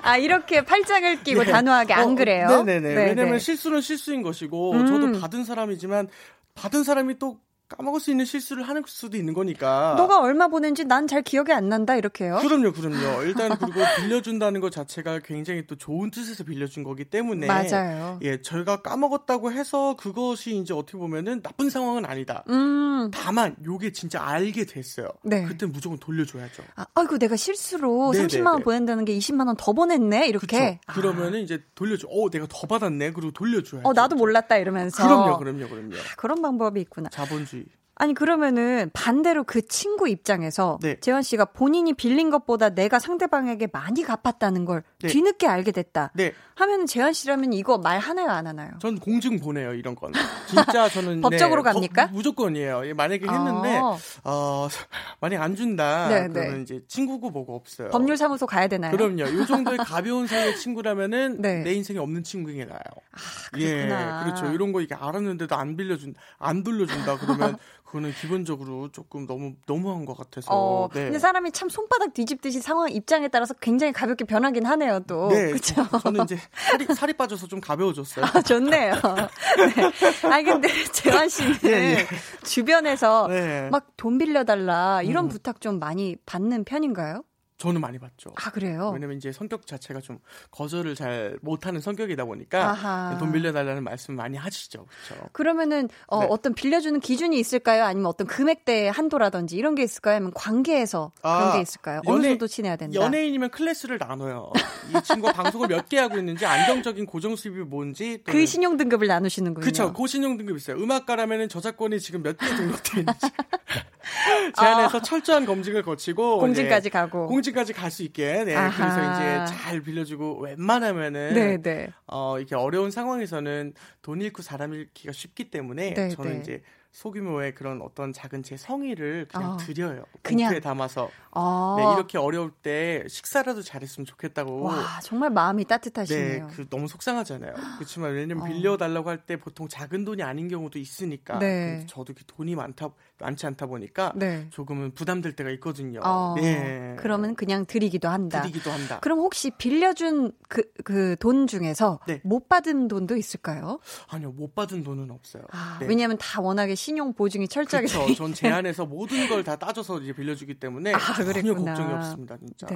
아 0.03 0.17
이렇게 0.17 0.65
팔짱을 0.65 1.23
끼고 1.23 1.45
네. 1.45 1.53
단호하게 1.53 1.95
안 1.95 2.11
어, 2.11 2.15
그래요? 2.15 2.49
네네네. 2.49 2.95
네네. 2.95 3.05
왜냐면 3.11 3.39
실수는 3.39 3.81
실수인 3.81 4.23
것이고 4.23 4.73
음. 4.73 4.87
저도 4.87 5.21
받은 5.21 5.45
사람이지만 5.45 6.09
받은 6.55 6.85
사람이 6.85 7.19
또 7.19 7.39
까먹을 7.77 8.01
수 8.01 8.11
있는 8.11 8.25
실수를 8.25 8.63
하는 8.69 8.83
수도 8.87 9.17
있는 9.17 9.35
거니까. 9.35 9.95
너가 9.97 10.21
얼마 10.21 10.49
보낸지 10.49 10.85
난 10.85 11.07
잘 11.07 11.23
기억이 11.23 11.53
안 11.53 11.69
난다 11.69 11.97
이렇게요. 11.97 12.39
그럼요, 12.41 12.73
그럼요. 12.73 13.23
일단 13.27 13.57
그리고 13.59 13.81
빌려준다는 13.99 14.61
것 14.61 14.71
자체가 14.71 15.19
굉장히 15.21 15.67
또 15.67 15.75
좋은 15.77 16.11
뜻에서 16.11 16.45
빌려준 16.45 16.85
거기 16.85 17.05
때문에. 17.05 17.47
맞아요. 17.49 18.19
예, 18.23 18.41
저희가 18.41 18.83
까먹었다고 18.83 19.51
해서 19.53 19.97
그것이 19.97 20.57
이제 20.57 20.73
어떻게 20.73 20.97
보면은 20.97 21.43
나쁜 21.43 21.71
상황은 21.71 22.05
아니다. 22.07 22.45
음. 22.49 23.11
다만 23.13 23.57
요게 23.65 23.93
진짜 23.93 24.23
알게 24.23 24.65
됐어요. 24.65 25.09
네. 25.25 25.45
그때 25.45 25.67
무조건 25.67 25.99
돌려줘야죠. 25.99 26.63
아, 26.77 26.87
아이고 26.95 27.19
내가 27.19 27.35
실수로 27.37 28.13
네네네. 28.13 28.29
30만 28.29 28.47
원 28.53 28.63
보낸다는 28.63 29.05
게 29.05 29.17
20만 29.19 29.47
원 29.49 29.57
더 29.59 29.73
보냈네 29.73 30.29
이렇게. 30.29 30.79
그쵸. 30.87 31.01
그러면은 31.01 31.41
아. 31.41 31.43
이제 31.43 31.63
돌려줘. 31.75 32.07
어, 32.09 32.31
내가 32.31 32.47
더 32.49 32.67
받았네. 32.67 33.13
그리고 33.13 33.33
돌려줘야죠. 33.33 33.87
어, 33.89 33.93
나도 33.93 34.17
몰랐다 34.17 34.57
이러면서. 34.57 35.03
그럼요, 35.03 35.39
그럼요, 35.39 35.69
그럼요. 35.69 35.95
아, 35.97 36.15
그런 36.17 36.41
방법이 36.41 36.81
있구나. 36.81 37.11
자본주의. 37.11 37.62
아니 37.95 38.15
그러면은 38.15 38.91
반대로 38.93 39.45
그 39.45 39.67
친구 39.67 40.09
입장에서 40.09 40.79
네. 40.83 40.99
재환 41.01 41.23
씨가 41.23 41.47
본인이 41.47 41.93
빌린 41.93 42.31
것보다 42.31 42.71
내가 42.71 42.99
상대방에게 42.99 43.69
많이 43.73 44.03
갚았다는 44.03 44.65
걸 44.65 44.83
네. 45.03 45.09
뒤늦게 45.09 45.47
알게 45.47 45.73
됐다. 45.73 46.11
네. 46.15 46.33
하면은 46.55 46.87
재환 46.87 47.13
씨라면 47.13 47.53
이거 47.53 47.79
말 47.79 47.99
하나요 47.99 48.29
안 48.31 48.47
하나요? 48.47 48.71
전 48.81 48.99
공증 48.99 49.41
보내요 49.41 49.75
이런 49.75 49.95
건. 49.95 50.13
진짜 50.49 50.89
저는 50.91 51.21
법적으로 51.21 51.63
네, 51.63 51.73
갑니까? 51.73 52.07
거, 52.07 52.13
무조건이에요. 52.13 52.95
만약에 52.95 53.27
했는데 53.27 53.79
어, 53.79 53.99
어 54.25 54.69
만약 55.21 55.43
안 55.43 55.57
준다 55.57 56.09
네, 56.09 56.29
네. 56.29 56.29
그러면 56.29 56.63
이제 56.63 56.81
친구고 56.87 57.31
뭐고 57.31 57.57
없어요. 57.57 57.91
법률 57.91 58.17
사무소 58.17 58.47
가야 58.47 58.69
되나요? 58.69 58.93
그럼요. 58.93 59.25
이 59.25 59.47
정도의 59.47 59.79
가벼운 59.85 60.27
사이의 60.27 60.59
친구라면은 60.59 61.41
네. 61.41 61.63
내 61.63 61.73
인생에 61.73 61.99
없는 61.99 62.23
친구인 62.23 62.59
게 62.59 62.65
나아요. 62.65 62.81
아, 63.13 63.19
그렇구나. 63.53 64.21
예, 64.21 64.25
그렇죠. 64.25 64.53
이런 64.53 64.73
거 64.73 64.81
이게 64.81 64.95
알았는데도 64.95 65.55
안 65.57 65.77
빌려준 65.77 66.15
안 66.39 66.63
돌려준다 66.63 67.19
그러면 67.19 67.57
그거는 67.93 68.11
기본적으로 68.13 68.91
조금 68.91 69.27
너무 69.27 69.53
너무한 69.67 70.07
것 70.07 70.17
같아서. 70.17 70.49
어, 70.51 70.89
네. 70.95 71.05
근데 71.05 71.19
사람이 71.19 71.53
참 71.53 71.69
손바닥 71.69 72.15
뒤집듯이 72.15 72.63
상황 72.63 72.91
입장에 72.91 73.29
따라서 73.29 73.53
굉장히 73.61 73.93
가볍게 73.93 74.25
변하긴 74.25 74.65
하네요, 74.65 74.92
또. 75.01 75.29
네, 75.29 75.49
그렇죠. 75.49 75.87
저는 76.01 76.25
이제 76.25 76.39
살이, 76.53 76.87
살이 76.95 77.13
빠져서 77.13 77.47
좀 77.47 77.61
가벼워졌어요. 77.61 78.25
아, 78.25 78.41
좋네요. 78.43 78.95
네. 79.03 80.29
아니 80.29 80.45
근데 80.45 80.69
재환 80.93 81.29
씨는 81.29 81.57
예, 81.65 81.71
예. 81.71 82.07
주변에서 82.45 83.29
네. 83.29 83.69
막돈 83.71 84.19
빌려달라 84.19 85.03
이런 85.03 85.27
음. 85.27 85.29
부탁 85.29 85.61
좀 85.61 85.79
많이 85.79 86.17
받는 86.27 86.65
편인가요? 86.65 87.23
저는 87.59 87.81
많이 87.81 87.99
받죠. 87.99 88.33
아 88.35 88.51
그래요? 88.51 88.91
왜냐면 88.93 89.17
이제 89.17 89.31
성격 89.31 89.67
자체가 89.69 90.01
좀 90.01 90.19
거절을 90.51 90.97
잘 90.97 91.39
못하는 91.43 91.81
성격이다 91.81 92.25
보니까 92.25 92.71
아하. 92.71 93.17
돈 93.19 93.31
빌려달라는 93.31 93.85
말씀 93.85 94.17
많이 94.17 94.37
하시죠. 94.37 94.87
그렇죠. 95.07 95.29
그러면은 95.33 95.89
어, 96.09 96.21
네. 96.23 96.27
어떤 96.29 96.55
빌려주는 96.55 96.99
기준이 96.99 97.39
있을까요? 97.39 97.85
아니면 97.85 98.07
어떤 98.07 98.27
금액대 98.27 98.89
한도라든지 98.89 99.57
이런 99.57 99.77
게 99.77 99.85
있을까요? 99.85 100.17
아니면 100.17 100.33
관계에서 100.35 101.13
아, 101.23 101.39
그런 101.39 101.53
게 101.55 101.61
있을까요? 101.61 102.01
연예, 102.07 102.19
어느 102.19 102.27
정도 102.29 102.47
친해야 102.49 102.75
된다. 102.75 102.99
연예인이면 103.01 103.51
클래스를 103.51 103.99
나눠요. 103.99 104.51
이 104.91 105.03
친구가 105.03 105.33
방송을 105.33 105.69
몇 105.69 105.89
개 105.89 105.99
하고 105.99 106.17
있는지 106.19 106.45
안정적인 106.47 107.07
고정 107.07 107.37
수입이 107.37 107.61
뭔지 107.65 108.23
그 108.25 108.45
신용 108.47 108.77
등급을 108.77 109.07
나누시는군요. 109.07 109.61
그렇죠. 109.63 109.93
그 109.93 110.07
신용 110.09 110.37
등급 110.37 110.57
있어요. 110.57 110.77
음악가라면은 110.79 111.49
저작권이 111.49 112.01
지금 112.01 112.23
몇 112.23 112.37
개 112.39 112.47
등록돼 112.57 113.01
있는지 113.01 113.21
제안해서 114.59 114.99
아. 114.99 115.03
철저한 115.03 115.47
검증을 115.47 115.83
거치고 115.83 116.39
공증까지 116.41 116.91
가고 116.91 117.29
공증까지 117.43 117.73
갈 117.73 117.91
수 117.93 118.03
있게 118.05 118.45
네, 118.45 118.55
그래서 118.55 119.13
이제 119.13 119.55
잘 119.55 119.83
빌려주고 119.83 120.39
웬만하면은 120.41 121.35
네, 121.35 121.59
네. 121.61 121.89
어 122.07 122.39
이렇게 122.39 122.55
어려운 122.55 122.91
상황에서는 122.91 123.75
돈 124.01 124.23
잃고 124.23 124.41
사람 124.43 124.73
잃기가 124.73 125.13
쉽기 125.13 125.51
때문에 125.51 125.93
네, 125.95 126.09
저는 126.11 126.33
네. 126.35 126.39
이제 126.41 126.63
소규모의 126.93 127.55
그런 127.55 127.81
어떤 127.81 128.13
작은 128.13 128.43
제 128.43 128.57
성의를 128.59 129.27
그냥 129.33 129.53
어, 129.53 129.57
드려요. 129.57 130.05
그냥 130.23 130.61
담아서 130.61 131.09
어. 131.31 131.77
네, 131.79 131.85
이렇게 131.95 132.19
어려울 132.19 132.51
때 132.51 133.03
식사라도 133.09 133.63
잘했으면 133.63 134.05
좋겠다고. 134.05 134.63
와 134.65 135.01
정말 135.03 135.31
마음이 135.31 135.65
따뜻하시네요. 135.65 136.47
네, 136.49 136.55
그 136.55 136.69
너무 136.69 136.89
속상하잖아요. 136.89 137.55
그렇지만 137.79 138.13
왜냐면 138.13 138.45
어. 138.45 138.47
빌려달라고 138.47 139.09
할 139.09 139.23
때 139.25 139.37
보통 139.37 139.69
작은 139.69 140.05
돈이 140.05 140.23
아닌 140.23 140.49
경우도 140.49 140.79
있으니까. 140.79 141.39
네. 141.39 141.87
저도 141.89 142.13
돈이 142.27 142.55
많다 142.57 142.91
많지 143.23 143.47
않다 143.47 143.67
보니까 143.67 144.13
네. 144.17 144.47
조금은 144.51 144.93
부담될 144.95 145.33
때가 145.35 145.51
있거든요. 145.53 146.01
어, 146.05 146.35
네. 146.37 146.95
그러면 146.99 147.35
그냥 147.35 147.65
드리기도 147.65 148.09
한다. 148.09 148.43
드리기도 148.43 148.71
한다. 148.71 148.99
그럼 149.01 149.19
혹시 149.21 149.51
빌려준 149.51 150.33
그 150.49 150.63
그 150.85 151.17
돈 151.21 151.47
중에서 151.47 152.01
네. 152.07 152.21
못 152.25 152.49
받은 152.49 152.89
돈도 152.89 153.17
있을까요? 153.17 153.79
아니요, 154.09 154.33
못 154.33 154.55
받은 154.55 154.83
돈은 154.83 155.11
없어요. 155.11 155.45
아, 155.53 155.77
네. 155.81 155.87
왜냐하면 155.87 156.19
다 156.19 156.41
워낙에 156.41 156.75
신용 156.75 157.15
보증이 157.15 157.47
철저하게 157.49 157.87
그렇죠. 157.89 158.15
전 158.15 158.35
제안에서 158.35 158.85
모든 158.87 159.29
걸 159.29 159.43
다 159.45 159.57
따져서 159.57 159.99
이제 160.01 160.13
빌려주기 160.13 160.55
때문에 160.61 160.93
아, 160.95 160.99
전혀 161.15 161.33
그랬구나. 161.33 161.75
걱정이 161.75 161.93
없습니다, 161.95 162.37
진짜. 162.39 162.67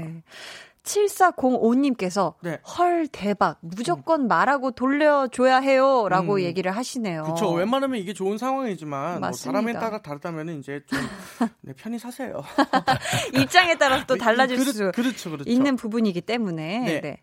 네. 0.86 1.06
7405님께서 1.06 2.34
네. 2.42 2.58
헐 2.78 3.08
대박 3.08 3.58
무조건 3.60 4.22
음. 4.22 4.28
말하고 4.28 4.70
돌려줘야 4.70 5.58
해요라고 5.58 6.34
음. 6.34 6.40
얘기를 6.40 6.70
하시네요. 6.70 7.24
그렇죠. 7.24 7.52
웬만하면 7.52 7.98
이게 7.98 8.12
좋은 8.12 8.38
상황이지만 8.38 9.20
뭐 9.20 9.32
사람에 9.32 9.72
따라 9.74 10.00
다르다면 10.00 10.58
이제 10.58 10.82
좀 10.86 10.98
네, 11.62 11.72
편히 11.76 11.98
사세요. 11.98 12.42
입장에 13.34 13.76
따라서 13.76 14.06
또 14.06 14.14
네, 14.14 14.20
달라질 14.20 14.56
그, 14.56 14.64
수 14.72 14.92
그렇죠, 14.92 15.30
그렇죠. 15.30 15.50
있는 15.50 15.76
부분이기 15.76 16.20
때문에. 16.20 16.78
네. 16.80 17.00
네. 17.00 17.22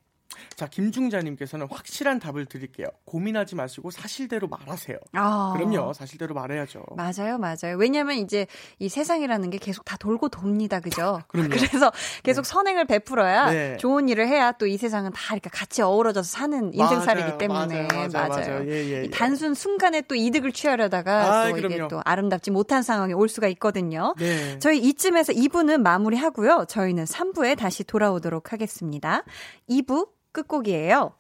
자, 0.56 0.68
김중자님께서는 0.68 1.68
확실한 1.70 2.20
답을 2.20 2.46
드릴게요. 2.46 2.88
고민하지 3.06 3.56
마시고 3.56 3.92
사실대로 3.92 4.48
말하세요. 4.48 4.98
아. 5.14 5.54
그럼요, 5.56 5.94
사실대로 5.94 6.34
말해야죠. 6.36 6.84
맞아요, 6.98 7.38
맞아요. 7.38 7.78
왜냐면 7.78 8.18
이제 8.18 8.48
이 8.80 8.90
세상이라는 8.90 9.50
게 9.50 9.58
계속 9.60 9.86
다 9.86 9.96
돌고 9.98 10.28
돕니다, 10.30 10.80
그죠? 10.82 11.22
그럼요. 11.30 11.50
그래서 11.50 11.92
계속 12.24 12.42
네. 12.44 12.50
선행을 12.50 12.86
베풀어야 12.86 13.52
네. 13.52 13.78
좋은 13.78 14.10
일을 14.10 14.28
해야 14.28 14.52
또 14.52 14.74
이 14.74 14.78
세상은 14.78 15.12
다 15.14 15.36
이렇게 15.36 15.50
같이 15.52 15.84
어우러져서 15.84 16.28
사는 16.28 16.74
인생살이기 16.74 17.38
때문에 17.38 17.88
맞아요, 17.92 18.10
맞아요. 18.12 18.28
맞아요. 18.30 18.66
예, 18.68 18.86
예, 18.86 19.04
예. 19.04 19.10
단순 19.12 19.54
순간에 19.54 20.02
또 20.02 20.16
이득을 20.16 20.52
취하려다가 20.52 21.42
아, 21.44 21.48
또 21.50 21.54
그럼요. 21.54 21.76
이게 21.76 21.88
또 21.90 22.02
아름답지 22.04 22.50
못한 22.50 22.82
상황이 22.82 23.14
올 23.14 23.30
수가 23.30 23.48
있거든요. 23.50 24.16
네. 24.18 24.58
저희 24.58 24.80
이쯤에서 24.80 25.34
2부는 25.34 25.82
마무리하고요. 25.82 26.66
저희는 26.68 27.04
3부에 27.04 27.56
다시 27.56 27.84
돌아오도록 27.84 28.52
하겠습니다. 28.52 29.24
2부 29.70 30.08
끝곡이에요. 30.34 31.14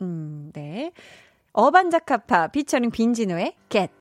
음, 0.00 0.50
네. 0.54 0.92
어반자카파 1.52 2.48
피처링 2.48 2.90
빈지노의 2.90 3.54
Get. 3.68 3.92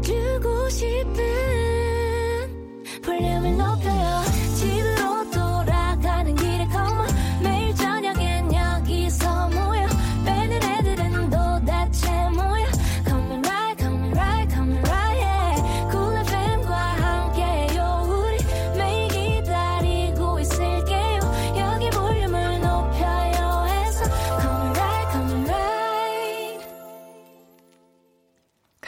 주고 0.00 0.68
싶은 0.68 1.27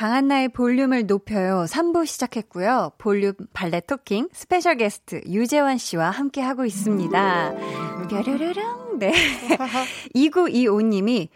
강한나의 0.01 0.49
볼륨을 0.49 1.05
높여요. 1.07 1.67
3부 1.69 2.07
시작했고요. 2.07 2.93
볼륨 2.97 3.35
valet 3.53 3.81
talking 3.81 4.31
스페셜 4.33 4.79
게스트 4.79 5.21
유재환 5.27 5.77
씨와 5.77 6.09
함께 6.09 6.41
하고 6.41 6.65
있습니다. 6.65 7.53
뾰르르릉. 8.09 8.99
네. 8.99 9.13
2925님이 10.17 11.29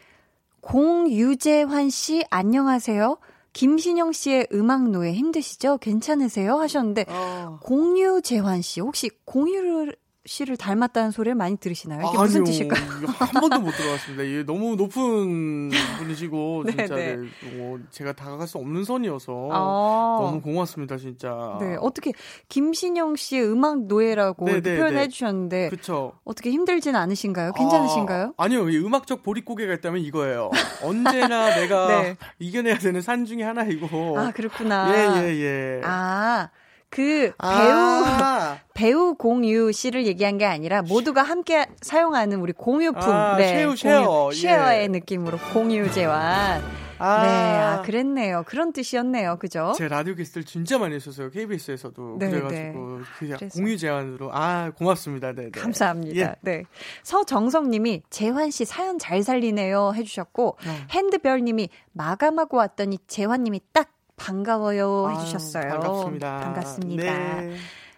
공유재환 0.62 1.91
씨 1.91 2.25
안녕하세요. 2.31 3.19
김신영 3.53 4.12
씨의 4.12 4.49
음악 4.55 4.89
노예 4.89 5.12
힘드시죠? 5.12 5.77
괜찮으세요? 5.77 6.57
하셨는데 6.57 7.05
어. 7.09 7.59
공유재환 7.62 8.62
씨 8.62 8.81
혹시 8.81 9.11
공유를 9.27 9.95
씨를 10.27 10.57
닮았다는 10.57 11.11
소리를 11.11 11.35
많이 11.35 11.57
들으시나요? 11.57 12.01
이게 12.09 12.18
아, 12.18 12.22
무슨 12.22 12.45
뜻일까요? 12.45 12.83
한 13.07 13.29
번도 13.41 13.61
못 13.61 13.72
들어봤습니다. 13.72 14.27
예, 14.27 14.43
너무 14.43 14.75
높은 14.75 15.70
분이시고 15.99 16.62
네, 16.66 16.70
진짜 16.72 16.95
네. 16.95 17.16
네. 17.16 17.57
뭐 17.57 17.79
제가 17.91 18.12
다가갈 18.14 18.49
수 18.49 18.57
없는 18.57 18.85
선이어서 18.85 19.49
아~ 19.53 20.18
너무 20.22 20.41
고맙습니다, 20.41 20.97
진짜. 20.97 21.59
네, 21.61 21.77
어떻게 21.79 22.12
김신영 22.49 23.16
씨의 23.16 23.45
음악 23.45 23.85
노예라고 23.85 24.47
네, 24.47 24.62
네 24.62 24.77
표현해 24.77 25.03
네. 25.03 25.09
주셨는데 25.09 25.68
그쵸. 25.68 26.14
어떻게 26.25 26.51
힘들진 26.51 26.97
않으신가요? 26.97 27.53
괜찮으신가요? 27.53 28.35
아, 28.39 28.49
니요 28.49 28.62
음악적 28.62 29.22
보릿고개가 29.22 29.75
있다면 29.75 30.01
이거예요. 30.03 30.51
언제나 30.83 31.55
내가 31.61 32.16
이겨내야 32.39 32.79
되는 32.79 33.03
산 33.03 33.27
중에 33.27 33.43
하나이고. 33.43 34.18
아, 34.18 34.31
그렇구나. 34.31 35.22
예, 35.22 35.27
예, 35.27 35.41
예. 35.43 35.81
아. 35.85 36.49
그 36.95 37.32
배우 37.32 37.34
아~ 37.38 38.59
배우 38.72 39.14
공유 39.16 39.72
씨를 39.72 40.07
얘기한 40.07 40.38
게 40.38 40.47
아니라 40.47 40.82
모두가 40.82 41.22
함께 41.22 41.66
사용하는 41.80 42.38
우리 42.40 42.53
공유품 42.53 43.03
아, 43.12 43.36
네 43.36 43.64
쉐어 43.64 43.74
쉐어 43.74 44.30
쉐어의 44.32 44.82
예. 44.84 44.88
느낌으로 44.88 45.38
공유 45.53 45.90
재화 45.91 46.61
아. 46.99 47.22
네, 47.22 47.28
아, 47.28 47.82
그랬네요. 47.82 48.45
그런 48.47 48.72
뜻이었네요. 48.72 49.38
그죠? 49.38 49.72
제 49.76 49.88
라디오 49.88 50.14
게스트를 50.14 50.45
진짜 50.45 50.78
많이 50.78 50.95
했었어요. 50.95 51.28
KBS에서도. 51.30 52.16
네, 52.20 52.30
그래가지고, 52.30 52.99
네. 52.99 53.05
그냥 53.18 53.38
공유 53.53 53.76
제안으로. 53.76 54.30
아, 54.32 54.70
고맙습니다. 54.70 55.32
네, 55.32 55.51
네. 55.51 55.51
감사합니다. 55.51 56.16
예. 56.16 56.34
네. 56.40 56.64
서정석 57.03 57.68
님이 57.68 58.03
재환 58.11 58.51
씨 58.51 58.64
사연 58.64 58.99
잘 58.99 59.22
살리네요. 59.24 59.92
해주셨고, 59.97 60.47
어. 60.47 60.86
핸드별 60.90 61.42
님이 61.42 61.68
마감하고 61.92 62.57
왔더니 62.59 62.99
재환 63.09 63.42
님이 63.42 63.61
딱 63.72 63.93
반가워요 64.17 65.11
해주셨어요. 65.11 65.73
아, 65.73 65.79
반갑습니다. 65.81 66.41
반갑습니다. 66.41 67.41
네. 67.41 67.57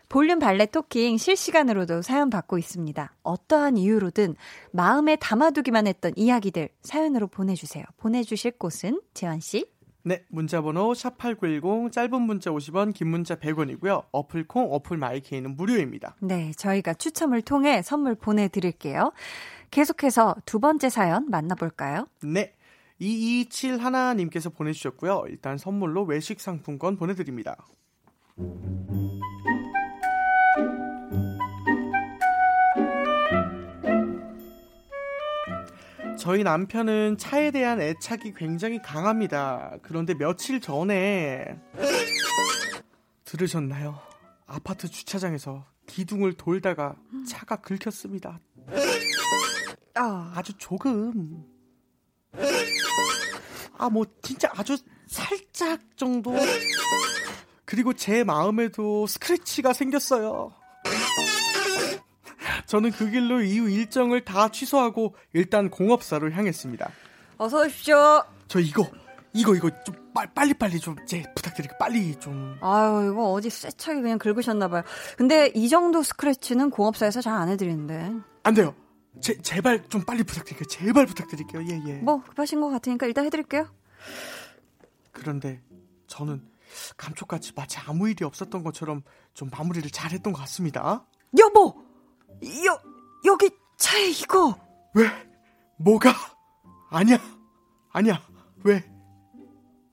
볼륨 0.08 0.38
발레 0.38 0.66
토킹 0.66 1.18
실시간으로도 1.18 2.02
사연 2.02 2.30
받고 2.30 2.58
있습니다. 2.58 3.12
어떠한 3.22 3.76
이유로든 3.76 4.36
마음에 4.70 5.16
담아두기만 5.16 5.86
했던 5.86 6.12
이야기들 6.14 6.68
사연으로 6.82 7.26
보내주세요. 7.26 7.84
보내주실 7.96 8.52
곳은 8.52 9.00
재환씨? 9.14 9.66
네, 10.04 10.24
문자번호 10.28 10.92
샵8910 10.92 11.90
짧은 11.90 12.22
문자 12.22 12.52
50원, 12.52 12.94
긴 12.94 13.08
문자 13.08 13.34
100원이고요. 13.34 14.04
어플콩, 14.12 14.72
어플 14.72 14.96
마이케이는 14.96 15.56
무료입니다. 15.56 16.14
네, 16.20 16.52
저희가 16.56 16.94
추첨을 16.94 17.42
통해 17.42 17.82
선물 17.82 18.14
보내드릴게요. 18.14 19.12
계속해서 19.72 20.36
두 20.44 20.60
번째 20.60 20.90
사연 20.90 21.28
만나볼까요? 21.28 22.06
네. 22.22 22.54
227 22.98 23.78
하나님께서 23.78 24.50
보내주셨고요. 24.50 25.24
일단 25.28 25.58
선물로 25.58 26.04
외식 26.04 26.40
상품권 26.40 26.96
보내드립니다. 26.96 27.56
저희 36.18 36.42
남편은 36.42 37.18
차에 37.18 37.50
대한 37.50 37.80
애착이 37.80 38.32
굉장히 38.34 38.80
강합니다. 38.82 39.76
그런데 39.82 40.14
며칠 40.14 40.60
전에 40.60 41.60
들으셨나요? 43.24 43.98
아파트 44.46 44.88
주차장에서 44.88 45.66
기둥을 45.86 46.32
돌다가 46.32 46.96
차가 47.28 47.56
긁혔습니다. 47.56 48.40
아, 49.94 50.32
아주 50.34 50.52
조금. 50.58 51.55
아, 53.78 53.88
뭐, 53.90 54.04
진짜 54.22 54.50
아주 54.54 54.76
살짝 55.06 55.80
정도. 55.96 56.34
그리고 57.64 57.92
제 57.92 58.24
마음에도 58.24 59.06
스크래치가 59.06 59.72
생겼어요. 59.72 60.52
저는 62.66 62.90
그 62.92 63.10
길로 63.10 63.42
이후 63.42 63.68
일정을 63.70 64.24
다 64.24 64.48
취소하고 64.50 65.14
일단 65.32 65.70
공업사로 65.70 66.30
향했습니다. 66.32 66.90
어서 67.38 67.60
오십시오. 67.62 68.24
저 68.48 68.58
이거 68.60 68.88
이거 69.32 69.54
이거 69.54 69.70
좀 69.84 69.94
빨리 70.34 70.54
빨리 70.54 70.80
좀 70.80 70.96
제 71.06 71.22
부탁드릴게요. 71.36 71.76
빨리 71.78 72.16
좀. 72.18 72.56
아유 72.60 73.10
이거 73.12 73.32
어디 73.32 73.50
쎄차게 73.50 74.00
그냥 74.00 74.18
긁으셨나 74.18 74.68
봐요. 74.68 74.82
근데 75.16 75.52
이 75.54 75.68
정도 75.68 76.02
스크래치는 76.02 76.70
공업사에서 76.70 77.20
잘 77.20 77.34
안 77.34 77.48
해드리는데. 77.48 78.12
안 78.42 78.54
돼요. 78.54 78.74
제, 79.20 79.40
제발 79.42 79.88
좀 79.88 80.02
빨리 80.04 80.22
부탁드릴게요. 80.22 80.66
제발 80.66 81.06
부탁드릴게요. 81.06 81.62
예, 81.62 81.82
예. 81.86 81.94
뭐, 81.98 82.22
급하신 82.22 82.60
것 82.60 82.68
같으니까 82.70 83.06
일단 83.06 83.24
해드릴게요. 83.24 83.66
그런데 85.12 85.62
저는 86.06 86.42
감쪽같이 86.96 87.52
마치 87.54 87.78
아무 87.78 88.08
일이 88.08 88.24
없었던 88.24 88.62
것처럼 88.62 89.02
좀 89.34 89.48
마무리를 89.50 89.88
잘 89.90 90.12
했던 90.12 90.32
것 90.32 90.40
같습니다. 90.40 91.06
여보! 91.38 91.82
여, 92.64 92.82
여기 93.24 93.50
차에 93.76 94.10
이거! 94.10 94.56
왜? 94.94 95.06
뭐가? 95.78 96.12
아니야. 96.90 97.18
아니야. 97.90 98.20
왜? 98.64 98.84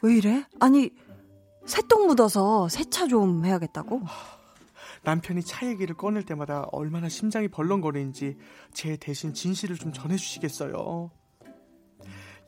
왜 0.01 0.15
이래? 0.15 0.45
아니, 0.59 0.91
새똥 1.65 2.07
묻어서 2.07 2.67
세차 2.69 3.07
좀 3.07 3.45
해야겠다고? 3.45 4.01
남편이 5.03 5.43
차 5.43 5.67
얘기를 5.67 5.95
꺼낼 5.95 6.23
때마다 6.23 6.65
얼마나 6.71 7.09
심장이 7.09 7.47
벌렁거리는지 7.47 8.37
제 8.73 8.97
대신 8.97 9.33
진실을 9.33 9.77
좀 9.77 9.91
전해주시겠어요. 9.91 11.11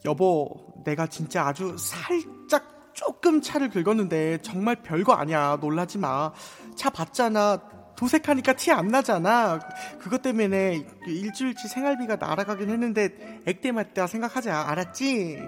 여보, 0.05 0.73
내가 0.85 1.07
진짜 1.07 1.45
아주 1.47 1.75
살짝 1.77 2.91
조금 2.93 3.41
차를 3.41 3.69
긁었는데 3.69 4.39
정말 4.41 4.81
별거 4.81 5.13
아니야. 5.13 5.57
놀라지 5.59 5.97
마. 5.97 6.31
차 6.75 6.89
봤잖아. 6.89 7.61
도색하니까 7.97 8.53
티 8.53 8.71
안 8.71 8.87
나잖아. 8.87 9.59
그것 9.99 10.21
때문에 10.21 10.85
일주일치 11.07 11.67
생활비가 11.67 12.17
날아가긴 12.17 12.69
했는데 12.69 13.41
액땜 13.45 13.75
맞다 13.75 14.07
생각하자. 14.07 14.69
알았지? 14.69 15.39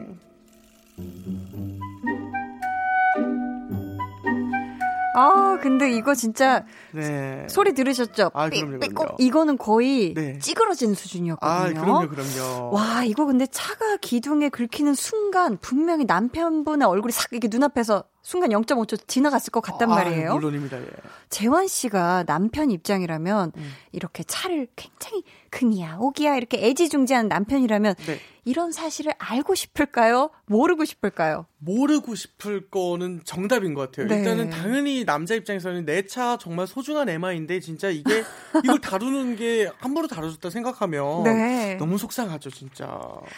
아, 5.17 5.57
근데 5.61 5.91
이거 5.91 6.13
진짜 6.13 6.63
네. 6.91 7.47
소리 7.49 7.73
들으셨죠? 7.73 8.31
아, 8.33 8.49
그럼요, 8.49 8.79
그럼요. 8.79 9.15
이거는 9.17 9.57
거의 9.57 10.13
네. 10.13 10.37
찌그러진 10.37 10.93
수준이었거든요. 10.93 11.79
아, 11.79 11.83
그럼요, 11.83 12.07
그럼요. 12.09 12.71
와, 12.71 13.03
이거 13.03 13.25
근데 13.25 13.47
차가 13.47 13.97
기둥에 13.97 14.49
긁히는 14.49 14.93
순간 14.93 15.57
분명히 15.57 16.05
남편분의 16.05 16.87
얼굴이 16.87 17.11
싹 17.11 17.31
이렇게 17.31 17.47
눈앞에서 17.49 18.03
순간 18.21 18.49
0.5초 18.49 19.07
지나갔을 19.07 19.51
것 19.51 19.61
같단 19.61 19.91
아, 19.91 19.95
말이에요. 19.95 20.33
물론입니다. 20.33 20.79
예. 20.79 20.85
재환 21.29 21.67
씨가 21.67 22.25
남편 22.27 22.69
입장이라면 22.71 23.53
음. 23.55 23.73
이렇게 23.93 24.23
차를 24.23 24.67
굉장히 24.75 25.23
금이야, 25.49 25.97
오기야 25.99 26.35
이렇게 26.35 26.65
애지중지하는 26.67 27.27
남편이라면 27.29 27.95
네. 28.05 28.19
이런 28.45 28.71
사실을 28.71 29.11
알고 29.17 29.55
싶을까요? 29.55 30.29
모르고 30.45 30.85
싶을까요? 30.85 31.47
모르고 31.59 32.15
싶을 32.15 32.69
거는 32.69 33.19
정답인 33.25 33.73
것 33.73 33.91
같아요. 33.91 34.07
네. 34.07 34.19
일단은 34.19 34.49
당연히 34.49 35.03
남자 35.03 35.35
입장에서는 35.35 35.83
내 35.85 36.07
차 36.07 36.37
정말 36.39 36.65
소중한 36.67 37.09
에마인데 37.09 37.59
진짜 37.59 37.89
이게 37.89 38.23
이걸 38.63 38.79
다루는 38.79 39.35
게 39.35 39.69
함부로 39.79 40.07
다뤄졌다 40.07 40.49
생각하면 40.49 41.23
네. 41.23 41.75
너무 41.77 41.97
속상하죠, 41.97 42.49
진짜. 42.51 42.87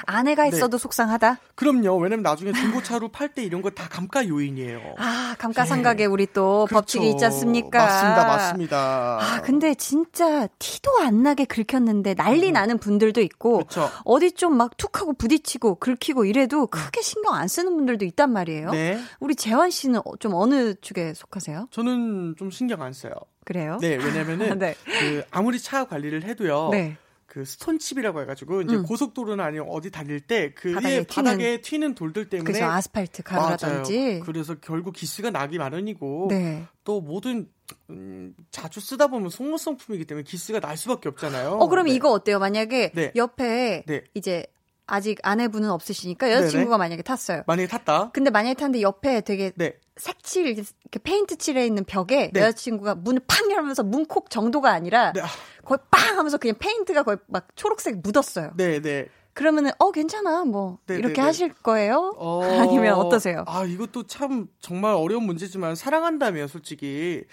아내가 0.05 0.43
네. 0.43 0.49
있어도 0.49 0.77
네. 0.77 0.81
속상하다? 0.83 1.39
그럼요. 1.55 1.97
왜냐면 1.97 2.21
나중에 2.21 2.51
중고차로 2.53 3.07
팔 3.07 3.29
때 3.33 3.41
이런 3.43 3.63
거 3.63 3.69
다 3.71 3.87
감가 3.87 4.27
요인이에요. 4.27 4.95
아, 4.99 5.35
감가상각에 5.39 5.97
네. 5.97 6.05
우리 6.05 6.27
또 6.27 6.65
그렇죠. 6.67 6.81
법칙이 6.81 7.09
있지 7.11 7.25
않습니까? 7.25 7.79
맞습니다, 7.79 8.25
맞습니다. 8.27 9.19
아, 9.21 9.41
근데 9.41 9.73
진짜 9.73 10.45
티도 10.59 10.99
안 10.99 11.23
나게 11.23 11.45
긁혔는데 11.45 11.98
난리 12.03 12.47
음. 12.49 12.53
나는 12.53 12.77
분들도 12.77 13.21
있고 13.21 13.57
그렇죠. 13.57 13.89
어디 14.05 14.31
좀 14.31 14.53
막 14.57 14.77
툭 14.77 14.99
하고 14.99 15.13
부딪히고 15.13 15.75
긁히고 15.75 16.25
이래도 16.25 16.67
크게 16.67 17.01
신경 17.01 17.33
안 17.35 17.47
쓰는 17.47 17.75
분들도 17.75 18.05
있단 18.05 18.31
말이에요. 18.31 18.71
네. 18.71 18.99
우리 19.19 19.35
재환 19.35 19.69
씨는 19.69 19.99
어, 20.05 20.15
좀 20.19 20.33
어느 20.33 20.73
축에 20.81 21.13
속하세요? 21.13 21.67
저는 21.71 22.35
좀 22.37 22.49
신경 22.51 22.81
안 22.81 22.93
써요. 22.93 23.13
그래요? 23.45 23.77
네, 23.81 23.95
왜냐면은 23.95 24.57
네. 24.59 24.75
그 24.99 25.23
아무리 25.31 25.59
차 25.59 25.85
관리를 25.85 26.23
해도요. 26.23 26.69
네. 26.71 26.97
그 27.25 27.45
스톤칩이라고 27.45 28.21
해가지고 28.21 28.63
이제 28.63 28.75
음. 28.75 28.83
고속도로나 28.83 29.43
아니면 29.45 29.67
어디 29.69 29.91
달릴 29.91 30.19
때 30.19 30.51
그 30.55 30.73
바닥에, 30.73 31.03
바닥에 31.05 31.61
튀는 31.61 31.93
돌들 31.93 32.27
때문에 32.29 32.51
그래서 32.51 32.65
아스팔트 32.71 33.21
가루라든지 33.21 34.21
그래서 34.25 34.55
결국 34.55 34.93
기스가 34.93 35.29
나기 35.29 35.57
마련이고 35.59 36.27
네. 36.29 36.65
또 36.83 37.01
모든 37.01 37.47
음, 37.89 38.35
자주 38.51 38.79
쓰다 38.79 39.07
보면 39.07 39.29
소모성 39.29 39.77
품이기 39.77 40.05
때문에 40.05 40.23
기스가 40.23 40.59
날 40.59 40.77
수밖에 40.77 41.09
없잖아요. 41.09 41.51
어 41.51 41.67
그럼 41.67 41.85
네. 41.85 41.93
이거 41.93 42.11
어때요? 42.11 42.39
만약에 42.39 42.91
네. 42.93 43.11
옆에 43.15 43.83
네. 43.87 44.03
이제 44.13 44.45
아직 44.85 45.19
아내분은 45.23 45.69
없으시니까 45.69 46.31
여자친구가 46.31 46.77
네네. 46.77 46.77
만약에 46.77 47.01
탔어요. 47.03 47.43
만약에 47.47 47.67
탔다. 47.67 48.11
근데 48.11 48.29
만약에 48.29 48.55
탔는데 48.55 48.81
옆에 48.81 49.21
되게 49.21 49.51
네. 49.55 49.75
색칠 49.97 50.47
이렇게 50.47 50.99
페인트 51.03 51.37
칠해 51.37 51.65
있는 51.65 51.83
벽에 51.83 52.31
네. 52.33 52.41
여자친구가 52.41 52.95
문을 52.95 53.21
팡 53.27 53.51
열면서 53.51 53.83
문콕 53.83 54.29
정도가 54.29 54.71
아니라 54.71 55.13
네. 55.13 55.21
거의 55.63 55.77
빵 55.91 56.17
하면서 56.17 56.37
그냥 56.37 56.55
페인트가 56.57 57.03
거의 57.03 57.17
막 57.27 57.47
초록색 57.55 57.99
묻었어요. 58.01 58.51
네, 58.55 58.81
네. 58.81 59.07
그러면은 59.39 59.71
어 59.79 59.89
괜찮아 59.91 60.43
뭐 60.43 60.79
네네네. 60.85 61.07
이렇게 61.07 61.21
하실 61.21 61.53
거예요? 61.53 62.13
어... 62.17 62.43
아니면 62.59 62.95
어떠세요? 62.95 63.45
아 63.47 63.63
이것도 63.63 64.03
참 64.05 64.47
정말 64.59 64.93
어려운 64.93 65.23
문제지만 65.23 65.75
사랑한다면 65.75 66.49
솔직히 66.49 67.23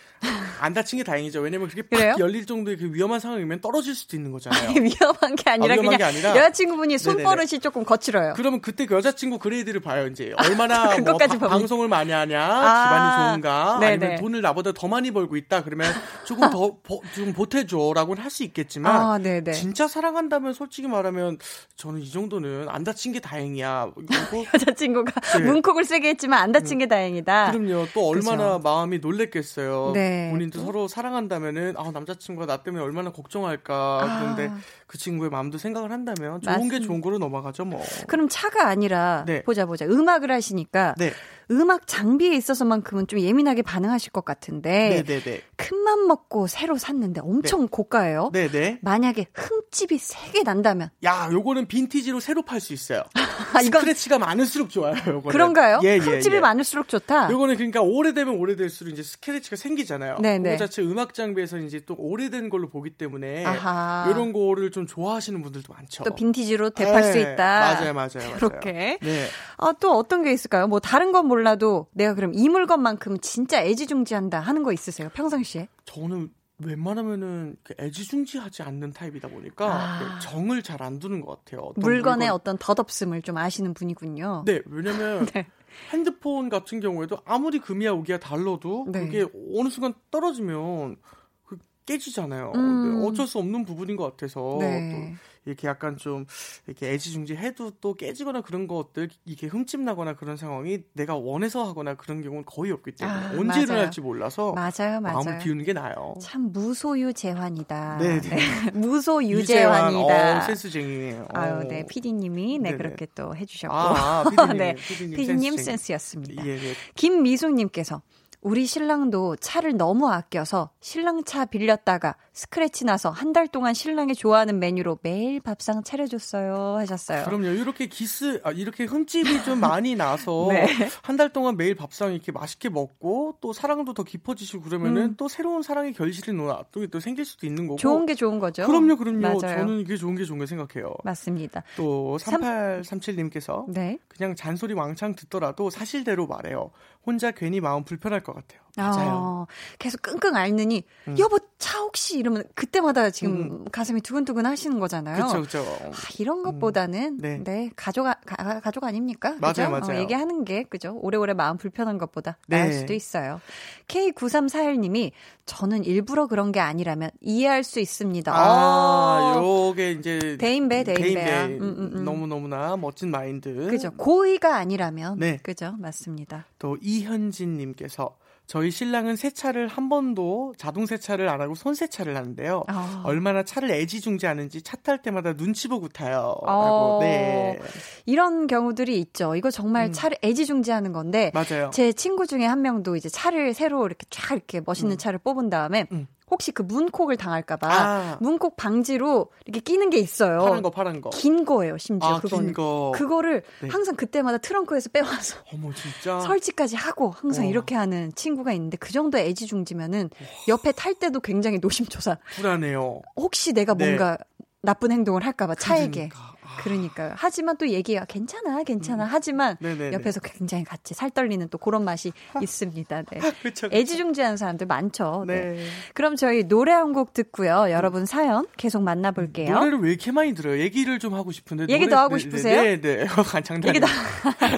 안 0.61 0.73
다친 0.73 0.99
게 0.99 1.03
다행이죠. 1.03 1.41
왜냐면 1.41 1.67
그게 1.67 1.83
팍 1.83 1.97
그래요? 1.97 2.15
열릴 2.21 2.47
정도의 2.47 2.77
그 2.77 2.95
위험한 2.95 3.19
상황이면 3.19 3.61
떨어질 3.61 3.97
수도 3.97 4.17
있는 4.17 4.31
거잖아요. 4.31 4.71
아니, 4.71 4.81
위험한 4.81 5.35
게 5.35 5.51
아니라 5.51 5.75
아, 5.75 5.75
위험한 5.75 5.85
그냥 5.85 5.99
게 5.99 6.05
아니라 6.05 6.31
여자친구분이 6.31 6.97
손버릇이 6.99 7.47
네네네. 7.47 7.59
조금 7.59 7.85
거칠어요. 7.85 8.35
그러면 8.37 8.61
그때 8.61 8.87
그 8.87 8.95
여자친구 8.95 9.41
그레이드를 9.41 9.81
봐요 9.81 10.07
이제 10.07 10.33
얼마나 10.39 10.97
뭐 10.99 11.17
바, 11.17 11.27
방송을 11.27 11.89
많이 11.89 12.13
하냐, 12.13 12.41
아, 12.41 12.85
집안이 12.85 13.31
좋은가, 13.31 13.79
네네. 13.81 14.07
아니면 14.07 14.21
돈을 14.21 14.43
나보다 14.43 14.71
더 14.71 14.87
많이 14.87 15.11
벌고 15.11 15.37
있다 15.37 15.65
그러면 15.65 15.93
조금 16.25 16.49
더좀 16.51 17.33
보태줘라고는 17.35 18.23
할 18.23 18.31
수 18.37 18.45
있겠지만 18.45 18.95
아, 18.95 19.53
진짜 19.53 19.89
사랑한다면 19.89 20.53
솔직히 20.53 20.89
말하면 20.89 21.39
저는 21.77 21.96
저는 21.97 22.03
이 22.03 22.11
정도는 22.11 22.69
안 22.69 22.85
다친 22.85 23.13
게 23.13 23.21
다행이야. 23.21 23.91
여자친구가 24.55 25.13
네. 25.39 25.45
문콕을 25.45 25.85
세게 25.85 26.11
했지만 26.11 26.41
안 26.41 26.53
다친 26.53 26.79
게 26.79 26.87
다행이다. 26.87 27.53
그럼요. 27.53 27.87
또 27.95 28.09
얼마나 28.09 28.57
그죠? 28.57 28.61
마음이 28.63 28.99
놀랬겠어요. 28.99 29.93
네. 29.95 30.31
본인도 30.31 30.61
서로 30.65 30.89
사랑한다면은 30.89 31.75
아 31.77 31.91
남자친구가 31.91 32.47
나 32.47 32.63
때문에 32.63 32.83
얼마나 32.85 33.11
걱정할까. 33.11 33.75
아. 34.03 34.21
그런데 34.21 34.53
그 34.87 34.99
친구의 34.99 35.31
마음도 35.31 35.59
생각을 35.59 35.91
한다면 35.91 36.41
좋은 36.41 36.55
맞습니다. 36.55 36.79
게 36.79 36.85
좋은 36.85 37.01
거로 37.01 37.19
넘어가죠 37.19 37.65
뭐. 37.65 37.83
그럼 38.07 38.29
차가 38.29 38.69
아니라 38.69 39.25
네. 39.27 39.43
보자 39.43 39.67
보자 39.67 39.87
음악을 39.87 40.31
하시니까 40.31 40.95
네. 40.99 41.13
음악 41.51 41.87
장비에 41.87 42.35
있어서만큼은 42.35 43.07
좀 43.07 43.21
예민하게 43.21 43.63
반응하실 43.63 44.13
것 44.13 44.25
같은데 44.25 45.03
네네네. 45.07 45.43
큰맘 45.57 46.07
먹고 46.07 46.47
새로 46.47 46.77
샀는데 46.77 47.21
엄청 47.21 47.63
네. 47.63 47.67
고가예요. 47.71 48.31
네네. 48.33 48.81
만약에 48.83 49.27
흠집이 49.33 49.99
세게 49.99 50.43
난다면 50.43 50.91
야, 51.05 51.29
요거는 51.31 51.67
빈티지로 51.67 52.21
새로 52.21 52.43
팔 52.43 52.61
수 52.61 52.73
있어요. 52.73 53.03
아, 53.55 53.61
이건... 53.61 53.81
스크래치가 53.83 54.19
많을수록 54.19 54.71
좋아요. 54.71 54.95
요거는. 54.97 55.31
그런가요? 55.31 55.81
예, 55.85 55.95
예, 55.95 55.97
흠집이 55.99 56.37
예. 56.37 56.41
많을수록 56.41 56.89
좋다. 56.89 57.31
요거는 57.31 57.57
그러니까 57.57 57.81
오래되면 57.83 58.35
오래될수록 58.35 58.93
이제 58.93 59.03
스크래치가 59.03 59.57
생기잖아요. 59.57 60.19
네네. 60.19 60.53
그거 60.53 60.67
자체 60.67 60.83
음악 60.83 61.15
장비에서 61.15 61.59
이제 61.59 61.81
또 61.87 61.95
오래된 61.99 62.51
걸로 62.51 62.69
보기 62.69 62.91
때문에 62.91 63.45
아하. 63.45 64.11
이런 64.11 64.33
거를 64.33 64.71
좀 64.71 64.87
좋아하시는 64.87 65.41
분들도 65.43 65.73
많죠. 65.73 66.05
또 66.05 66.15
빈티지로 66.15 66.71
대팔 66.71 67.03
네. 67.03 67.13
수 67.13 67.19
있다. 67.19 67.61
맞아요, 67.61 67.95
맞아요, 67.95 68.09
맞아요. 68.15 68.37
그렇게. 68.37 68.99
네. 69.01 69.27
아, 69.59 69.73
또 69.79 69.97
어떤 69.97 70.23
게 70.23 70.33
있을까요? 70.33 70.67
뭐 70.67 70.81
다른 70.81 71.13
건 71.13 71.29
몰라도 71.37 71.87
내가 71.93 72.15
그럼 72.15 72.33
이 72.35 72.49
물건만큼 72.49 73.19
진짜 73.21 73.63
애지중지한다 73.63 74.41
하는 74.41 74.63
거 74.63 74.73
있으세요? 74.73 75.11
평상시에? 75.11 75.69
저는 75.85 76.31
웬만하면은 76.65 77.57
그 77.63 77.75
애지중지하지 77.79 78.63
않는 78.63 78.93
타입이다 78.93 79.29
보니까 79.29 79.67
아. 79.67 79.99
네, 79.99 80.07
정을 80.23 80.63
잘 80.63 80.81
안 80.83 80.99
두는 80.99 81.21
것 81.21 81.45
같아요. 81.45 81.61
어떤 81.63 81.83
물건의 81.83 82.29
물건... 82.29 82.35
어떤 82.35 82.59
덧없음을 82.59 83.21
좀 83.21 83.37
아시는 83.37 83.75
분이군요. 83.75 84.45
네, 84.47 84.63
왜냐면 84.65 85.27
네. 85.35 85.47
핸드폰 85.93 86.49
같은 86.49 86.81
경우에도 86.81 87.19
아무리 87.27 87.59
금이야 87.59 87.93
오기야 87.93 88.19
달러도 88.19 88.87
네. 88.89 89.01
그게 89.01 89.27
어느 89.55 89.69
순간 89.69 89.93
떨어지면 90.11 90.97
그 91.45 91.59
깨지잖아요. 91.85 92.53
음. 92.55 93.01
네, 93.01 93.07
어쩔 93.07 93.27
수 93.27 93.39
없는 93.39 93.67
부분인 93.67 93.97
것 93.97 94.05
같아서 94.05 94.57
네. 94.59 94.91
또 95.13 95.17
이렇게 95.47 95.69
약간 95.69 95.97
좀 95.97 96.27
이렇게 96.67 96.93
애지중지해도 96.93 97.73
또 97.81 97.95
깨지거나 97.95 98.43
그런 98.43 98.67
것들 98.67 99.09
이게 99.25 99.47
흠집 99.47 99.81
나거나 99.81 100.15
그런 100.15 100.37
상황이 100.37 100.81
내가 100.93 101.17
원해서 101.17 101.65
하거나 101.65 101.95
그런 101.95 102.23
경우는 102.23 102.45
거의 102.45 102.73
없기 102.73 102.93
때문에 102.93 103.17
아, 103.19 103.31
언제 103.31 103.45
맞아요. 103.45 103.63
일어날지 103.63 104.01
몰라서 104.01 104.53
맞아요, 104.53 105.01
맞아요. 105.01 105.17
마음을 105.25 105.39
비우는 105.39 105.65
게 105.65 105.73
나아요. 105.73 106.15
참 106.21 106.53
무소유 106.53 107.13
재환이다. 107.15 107.99
네, 107.99 108.21
네. 108.21 108.39
무소유 108.75 109.45
재환이다. 109.45 110.39
어, 110.39 110.41
센스쟁이네요. 110.43 111.29
아유, 111.33 111.67
네, 111.69 111.87
PD님이 111.87 112.59
네 112.59 112.71
네네. 112.71 112.77
그렇게 112.77 113.07
또 113.15 113.35
해주셨고, 113.35 113.75
아, 113.75 114.25
PD님, 114.31 114.57
네, 114.59 114.75
PD님, 114.75 115.17
PD님 115.17 115.57
센스 115.57 115.93
였습니다. 115.93 116.45
예, 116.45 116.51
예. 116.51 116.75
김미숙님께서 116.95 118.03
우리 118.41 118.67
신랑도 118.67 119.37
차를 119.37 119.77
너무 119.77 120.09
아껴서 120.09 120.71
신랑 120.81 121.25
차 121.25 121.45
빌렸다가 121.47 122.17
스크래치 122.37 122.85
나서 122.85 123.11
한 123.11 123.37
달 123.37 123.49
동안 123.49 123.75
신랑이 123.75 124.15
좋아하는 124.15 124.59
메뉴로 124.59 125.01
매일 125.03 125.41
밥상 125.41 125.83
차려줬어요 125.83 126.77
하셨어요. 126.79 127.25
그럼요. 127.27 127.49
이렇게 127.49 127.87
기스, 127.87 128.41
아, 128.45 128.51
이렇게 128.51 128.85
흠집이 128.85 129.45
좀 129.45 129.61
많이 129.61 129.95
나서 129.95 130.47
네. 130.53 130.67
한달 131.03 131.35
동안 131.35 131.59
매일 131.59 131.75
밥상 131.75 132.15
이렇게 132.15 132.33
맛있게 132.33 132.71
먹고 132.71 133.37
또 133.43 133.53
사랑도 133.53 133.93
더 133.93 134.05
깊어지시고 134.05 134.63
그러면은 134.63 135.03
음. 135.03 135.15
또 135.19 135.29
새로운 135.29 135.63
사랑의 135.63 135.93
결실이 135.93 136.35
또, 136.73 136.87
또 136.87 137.01
생길 137.01 137.27
수도 137.27 137.47
있는 137.47 137.67
거고. 137.67 137.79
좋은 137.79 138.07
게 138.07 138.15
좋은 138.15 138.39
거죠. 138.39 138.67
그럼요, 138.67 138.97
그럼요. 138.97 139.21
맞아요. 139.21 139.59
저는 139.59 139.81
이게 139.81 139.97
좋은 139.97 140.15
게 140.15 140.25
좋은 140.25 140.39
게 140.39 140.47
생각해요. 140.47 140.95
맞습니다. 141.05 141.63
또 141.77 142.17
3837님께서 142.21 143.65
네. 143.69 143.99
그냥 144.09 144.35
잔소리 144.35 144.73
왕창 144.73 145.15
듣더라도 145.15 145.69
사실대로 145.69 146.27
말해요. 146.27 146.71
혼자 147.05 147.31
괜히 147.33 147.61
마음 147.61 147.85
불편할 147.85 148.23
것 148.23 148.35
같아요. 148.35 148.61
맞아요. 148.77 149.11
어, 149.11 149.47
계속 149.79 150.03
끙끙 150.03 150.37
앓느니 150.37 150.85
음. 151.09 151.19
여보 151.19 151.39
차 151.59 151.79
혹시 151.79 152.19
이러면 152.19 152.45
그때마다 152.55 153.11
지금 153.11 153.35
음. 153.35 153.65
가슴이 153.73 154.03
두근두근 154.03 154.45
하시는 154.45 154.79
거잖아요. 154.79 155.17
그렇죠, 155.17 155.63
그렇죠. 155.63 155.91
아, 155.93 155.93
이런 156.19 156.43
것보다는 156.43 157.15
음. 157.15 157.19
네. 157.19 157.43
네. 157.43 157.71
가족 157.75 158.07
아, 158.07 158.15
가, 158.27 158.61
가족 158.61 158.85
아닙니까? 158.85 159.35
맞아요, 159.41 159.53
그죠? 159.53 159.71
맞아요. 159.71 159.99
어, 159.99 160.03
얘기하는 160.03 160.45
게 160.45 160.65
그죠? 160.65 160.99
오래오래 161.01 161.33
마음 161.33 161.57
불편한 161.57 161.97
것보다 161.97 162.37
네. 162.49 162.59
나을 162.59 162.73
수도 162.75 162.93
있어요. 162.93 163.41
K9341님이 163.89 165.13
저는 165.47 165.85
일부러 165.85 166.27
그런 166.27 166.53
게 166.53 166.61
아니라면 166.61 167.11
이해할 167.23 167.65
수 167.65 167.81
있습니다. 167.81 168.31
아, 168.33 168.37
아 168.37 169.37
요게 169.37 169.93
이제 169.93 170.37
대인배, 170.39 170.85
대인배. 170.85 171.03
대인배. 171.03 171.57
음, 171.61 171.63
음, 171.63 171.91
음. 171.95 172.05
너무 172.05 172.27
너무나 172.27 172.77
멋진 172.77 173.11
마인드. 173.11 173.69
그죠. 173.71 173.91
고의가 173.93 174.57
아니라면. 174.57 175.19
네. 175.19 175.39
그죠. 175.43 175.75
맞습니다. 175.79 176.45
또 176.59 176.77
이현진님께서 176.83 178.15
저희 178.47 178.71
신랑은 178.71 179.17
세차를 179.17 179.67
한 179.67 179.89
번도 179.89 180.55
자동 180.57 180.87
세차를 180.87 181.29
안 181.29 181.41
하고 181.41 181.55
손 181.57 181.75
세차를 181.75 182.17
하는데요. 182.17 182.63
아. 182.69 183.03
얼마나 183.05 183.43
차를 183.43 183.71
애지중지하는지 183.73 184.63
차 184.63 184.77
탈 184.77 185.03
때마다 185.03 185.33
눈치 185.33 185.67
보고 185.67 185.89
타요. 185.89 186.37
어. 186.43 186.99
네. 187.01 187.59
이런 188.05 188.47
경우들이 188.47 189.01
있죠. 189.01 189.35
이거 189.35 189.51
정말 189.51 189.87
음. 189.87 189.93
차를 189.93 190.17
애지중지하는 190.23 190.93
건데 190.93 191.33
맞아요. 191.35 191.71
제 191.73 191.93
친구 191.93 192.27
중에 192.27 192.45
한 192.45 192.63
명도 192.63 192.95
이제 192.95 193.09
차를 193.09 193.53
새로 193.53 193.85
이렇게 193.87 194.07
쫙 194.11 194.35
이렇게 194.35 194.61
멋있는 194.65 194.95
음. 194.95 194.99
차를 194.99 195.19
뽑은 195.19 195.51
다음에 195.51 195.87
음. 195.91 196.07
혹시 196.31 196.51
그 196.51 196.63
문콕을 196.63 197.17
당할까봐 197.17 197.69
아. 197.71 198.17
문콕 198.21 198.57
방지로 198.57 199.29
이렇게 199.45 199.61
끼는 199.61 199.91
게 199.91 199.99
있어요. 199.99 200.41
파란 200.41 200.63
거, 200.63 200.71
파란 200.71 201.01
거. 201.01 201.11
긴 201.11 201.45
거예요, 201.45 201.79
심지어 201.79 202.17
아, 202.17 202.21
그거는. 202.21 202.53
거. 202.53 202.93
그거를 202.95 203.43
네. 203.63 203.69
항상 203.69 203.95
그때마다 203.95 204.39
트렁크에서 204.39 204.91
빼와서 204.91 205.37
어머 205.55 205.73
진짜 205.73 206.19
설치까지 206.21 206.75
하고 206.75 207.11
항상 207.11 207.47
어. 207.47 207.49
이렇게 207.49 207.75
하는 207.77 208.13
친구가 208.15 208.53
있는데 208.55 208.77
그 208.77 208.93
정도 208.93 209.19
애지중지면은 209.19 210.11
옆에 210.49 210.73
탈 210.73 210.95
때도 210.95 211.21
굉장히 211.21 211.59
노심초사. 211.59 212.19
불안해요. 212.35 213.03
혹시 213.17 213.53
내가 213.53 213.75
네. 213.75 213.87
뭔가 213.87 214.19
나쁜 214.63 214.91
행동을 214.91 215.25
할까봐 215.25 215.55
차에게. 215.55 216.09
그러니까. 216.09 216.36
그러니까요. 216.63 217.13
하지만 217.17 217.57
또 217.57 217.69
얘기가 217.69 218.05
괜찮아, 218.07 218.63
괜찮아. 218.63 219.05
음. 219.05 219.09
하지만 219.11 219.57
네네네. 219.61 219.93
옆에서 219.95 220.21
굉장히 220.21 220.65
같이 220.65 220.95
살 220.95 221.11
떨리는 221.11 221.49
또 221.51 221.59
그런 221.59 221.85
맛이 221.85 222.13
있습니다. 222.41 223.03
네. 223.11 223.19
그쵸, 223.19 223.69
그쵸. 223.69 223.69
애지중지하는 223.73 224.37
사람들 224.37 224.67
많죠. 224.67 225.25
네. 225.27 225.41
네. 225.53 225.65
그럼 225.95 226.17
저희 226.17 226.45
노래 226.45 226.73
한 226.73 226.87
곡 226.97 227.13
듣고요. 227.13 227.67
여러분 227.71 228.07
사연 228.07 228.47
계속 228.57 228.83
만나볼게요. 228.83 229.55
노래를 229.55 229.79
왜 229.81 229.91
이렇게 229.91 230.13
많이 230.13 230.33
들어요? 230.35 230.59
얘기를 230.61 230.99
좀 230.99 231.15
하고 231.15 231.31
싶은데. 231.33 231.65
얘기 231.69 231.85
노래, 231.85 231.91
더 231.91 231.99
하고 231.99 232.17
싶으세요? 232.17 232.63
네, 232.63 232.81
네. 232.81 233.05
네. 233.05 233.43
장난. 233.43 233.69
얘기 233.69 233.81
더. 233.81 233.87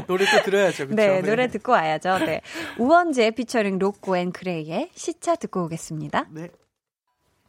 노래 0.07 0.25
또 0.25 0.43
들어야죠. 0.45 0.89
그쵸? 0.89 0.95
네, 0.97 1.21
노래 1.23 1.49
듣고 1.49 1.73
와야죠. 1.73 2.19
네. 2.21 2.41
우원재 2.79 3.33
피처링 3.33 3.79
로꼬 3.79 4.17
and 4.17 4.31
그레이의 4.31 4.91
시차 4.95 5.35
듣고 5.37 5.65
오겠습니다. 5.65 6.27
네. 6.31 6.49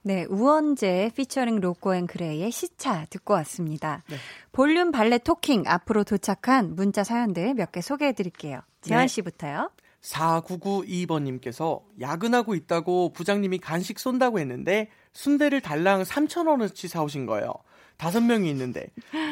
네, 0.02 0.26
우원재 0.30 1.12
피처링 1.16 1.60
로꼬 1.60 1.94
and 1.96 2.08
그레이의 2.08 2.52
시차 2.52 3.06
듣고 3.10 3.34
왔습니다. 3.36 4.04
네. 4.10 4.16
볼륨 4.52 4.92
valet 4.92 5.20
talking 5.20 5.64
앞으로 5.68 6.04
도착한 6.04 6.76
문자 6.76 7.04
사연들 7.04 7.54
몇 7.54 7.72
개 7.72 7.82
소개해 7.82 8.14
드릴게요. 8.14 8.62
재환 8.82 9.04
네. 9.04 9.08
씨부터요. 9.08 9.70
4992번님께서 10.02 11.82
야근하고 12.00 12.56
있다고 12.56 13.12
부장님이 13.12 13.60
간식 13.60 14.00
쏜다고 14.00 14.40
했는데 14.40 14.90
순대를 15.14 15.60
달랑 15.62 16.04
3,000원어치 16.04 16.88
사오신 16.88 17.26
거예요. 17.26 17.52
다섯 18.00 18.22
명이 18.22 18.50
있는데 18.52 18.88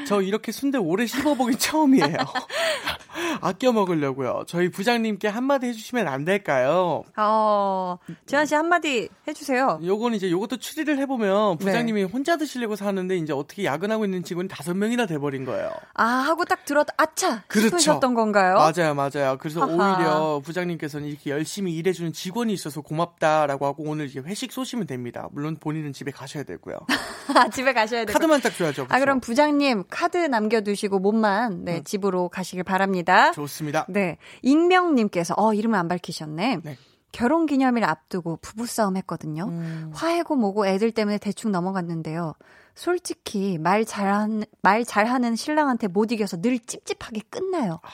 저 0.05 0.21
이렇게 0.21 0.51
순대 0.51 0.77
오래 0.77 1.05
씹어보긴 1.07 1.57
처음이에요. 1.57 2.17
아껴 3.39 3.71
먹으려고요. 3.71 4.43
저희 4.45 4.69
부장님께 4.69 5.29
한마디 5.29 5.67
해주시면 5.67 6.07
안 6.07 6.25
될까요? 6.25 7.03
어, 7.15 7.97
지환 8.25 8.45
씨 8.45 8.55
한마디 8.55 9.07
해주세요. 9.25 9.79
요건 9.85 10.15
이제 10.15 10.29
요것도 10.29 10.57
추리를 10.57 10.97
해보면 10.97 11.59
네. 11.59 11.65
부장님이 11.65 12.01
네. 12.03 12.09
혼자 12.11 12.35
드시려고 12.35 12.75
사는데 12.75 13.15
이제 13.15 13.31
어떻게 13.31 13.63
야근하고 13.63 14.03
있는 14.03 14.23
직원이 14.23 14.49
다섯 14.49 14.75
명이나 14.75 15.05
돼버린 15.05 15.45
거예요. 15.45 15.71
아 15.93 16.03
하고 16.03 16.43
딱 16.43 16.65
들어도 16.65 16.91
아차 16.97 17.43
그렇죠. 17.47 17.77
싶으셨던 17.77 18.15
건가요? 18.15 18.55
맞아요, 18.55 18.93
맞아요. 18.95 19.37
그래서 19.39 19.61
하하. 19.61 19.95
오히려 19.95 20.41
부장님께서는 20.43 21.07
이렇게 21.07 21.29
열심히 21.29 21.73
일해주는 21.75 22.11
직원이 22.11 22.51
있어서 22.51 22.81
고맙다라고 22.81 23.65
하고 23.65 23.83
오늘 23.83 24.07
이제 24.07 24.19
회식 24.19 24.51
쏘시면 24.51 24.87
됩니다. 24.87 25.29
물론 25.31 25.55
본인은 25.57 25.93
집에 25.93 26.11
가셔야 26.11 26.43
되고요. 26.43 26.75
집에 27.53 27.71
가셔야 27.71 28.01
되고 28.03 28.11
카드만 28.13 28.41
딱. 28.41 28.56
그렇죠? 28.63 28.85
아 28.89 28.99
그럼 28.99 29.19
부장님 29.19 29.85
카드 29.89 30.17
남겨두시고 30.17 30.99
몸만 30.99 31.65
네 31.65 31.77
음. 31.77 31.83
집으로 31.83 32.29
가시길 32.29 32.63
바랍니다. 32.63 33.31
좋습니다. 33.31 33.85
네 33.89 34.17
익명님께서 34.41 35.35
어 35.37 35.53
이름을 35.53 35.77
안 35.77 35.87
밝히셨네. 35.87 36.59
네. 36.63 36.77
결혼 37.11 37.45
기념일 37.45 37.83
앞두고 37.85 38.37
부부싸움 38.41 38.97
했거든요. 38.97 39.45
음. 39.45 39.91
화해고 39.93 40.35
뭐고 40.35 40.67
애들 40.67 40.91
때문에 40.91 41.17
대충 41.17 41.51
넘어갔는데요. 41.51 42.33
솔직히 42.75 43.57
말 43.57 43.85
잘하는, 43.85 44.43
말 44.61 44.85
잘하는 44.85 45.35
신랑한테 45.35 45.87
못 45.87 46.11
이겨서 46.11 46.39
늘 46.39 46.59
찝찝하게 46.59 47.21
끝나요. 47.29 47.79
아. 47.81 47.89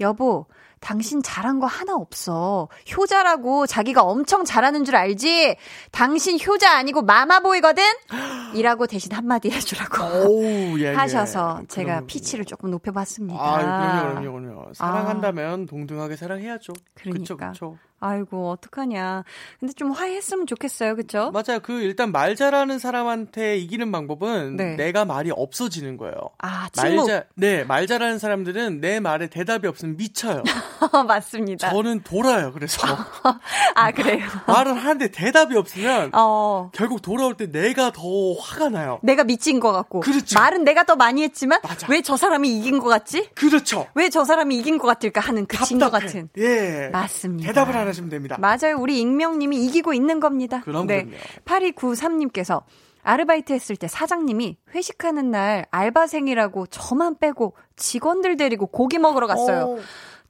여보, 0.00 0.46
당신 0.80 1.22
잘한 1.22 1.60
거 1.60 1.66
하나 1.66 1.94
없어. 1.94 2.68
효자라고 2.96 3.66
자기가 3.66 4.02
엄청 4.02 4.44
잘하는 4.44 4.84
줄 4.84 4.96
알지? 4.96 5.56
당신 5.90 6.38
효자 6.44 6.76
아니고 6.76 7.02
마마보이거든? 7.02 7.82
이라고 8.54 8.86
대신 8.86 9.12
한마디 9.12 9.50
해주라고 9.50 10.28
오, 10.28 10.78
예, 10.78 10.94
하셔서 10.94 11.60
예. 11.62 11.66
제가 11.66 11.94
그럼... 11.94 12.06
피치를 12.06 12.44
조금 12.44 12.70
높여봤습니다. 12.70 13.38
아, 13.40 13.58
그럼요, 13.58 14.20
그럼요, 14.20 14.40
그럼요. 14.40 14.74
사랑한다면 14.74 15.62
아. 15.64 15.66
동등하게 15.68 16.16
사랑해야죠. 16.16 16.72
그러니까. 16.94 17.18
그쵸, 17.20 17.36
그쵸. 17.36 17.76
아이고 18.00 18.50
어떡하냐. 18.50 19.24
근데 19.60 19.72
좀 19.74 19.90
화해했으면 19.90 20.46
좋겠어요, 20.46 20.96
그쵸? 20.96 21.30
맞아요. 21.32 21.60
그 21.62 21.80
일단 21.80 22.12
말 22.12 22.36
잘하는 22.36 22.78
사람한테 22.78 23.56
이기는 23.58 23.90
방법은 23.90 24.56
네. 24.56 24.76
내가 24.76 25.04
말이 25.04 25.30
없어지는 25.34 25.96
거예요. 25.96 26.14
아, 26.38 26.68
침묵. 26.72 26.96
말 26.96 27.06
잘, 27.06 27.26
네, 27.34 27.64
말 27.64 27.86
잘하는 27.86 28.18
사람들은 28.18 28.80
내 28.80 29.00
말에 29.00 29.26
대답이 29.28 29.66
없으면 29.66 29.96
미쳐요. 29.96 30.42
맞습니다. 31.06 31.70
저는 31.70 32.02
돌아요. 32.02 32.52
그래서 32.52 32.78
아 33.74 33.90
그래요. 33.90 34.24
말을 34.46 34.74
하는데 34.76 35.08
대답이 35.10 35.56
없으면 35.56 36.10
어. 36.14 36.70
결국 36.74 37.02
돌아올 37.02 37.36
때 37.36 37.50
내가 37.50 37.90
더 37.92 38.02
화가 38.40 38.68
나요. 38.70 38.98
내가 39.02 39.24
미친 39.24 39.60
것 39.60 39.72
같고. 39.72 40.00
그렇죠. 40.00 40.38
말은 40.38 40.64
내가 40.64 40.84
더 40.84 40.96
많이 40.96 41.22
했지만 41.22 41.60
왜 41.88 41.98
저 42.02 42.16
사람이 42.16 42.48
이긴 42.58 42.78
것 42.78 42.88
같지? 42.88 43.28
그렇죠. 43.34 43.86
왜 43.94 44.08
저 44.08 44.24
사람이 44.24 44.56
이긴 44.56 44.78
것 44.78 44.86
같을까 44.86 45.20
하는 45.20 45.44
그 45.46 45.62
진거 45.64 45.90
같은. 45.90 46.30
예. 46.38 46.88
맞습니다. 46.90 47.46
대답을 47.48 47.76
안 47.76 47.87
하시면 47.88 48.10
됩니다. 48.10 48.36
맞아요. 48.38 48.76
우리 48.78 49.00
익명님이 49.00 49.64
이기고 49.66 49.92
있는 49.92 50.20
겁니다. 50.20 50.60
그럼 50.60 50.86
네. 50.86 51.04
그럼요. 51.04 51.16
8293님께서 51.44 52.62
아르바이트 53.02 53.52
했을 53.52 53.76
때 53.76 53.88
사장님이 53.88 54.58
회식하는 54.74 55.30
날 55.30 55.64
알바생이라고 55.70 56.66
저만 56.66 57.18
빼고 57.18 57.54
직원들 57.76 58.36
데리고 58.36 58.66
고기 58.66 58.98
먹으러 58.98 59.26
갔어요. 59.26 59.64
오. 59.64 59.80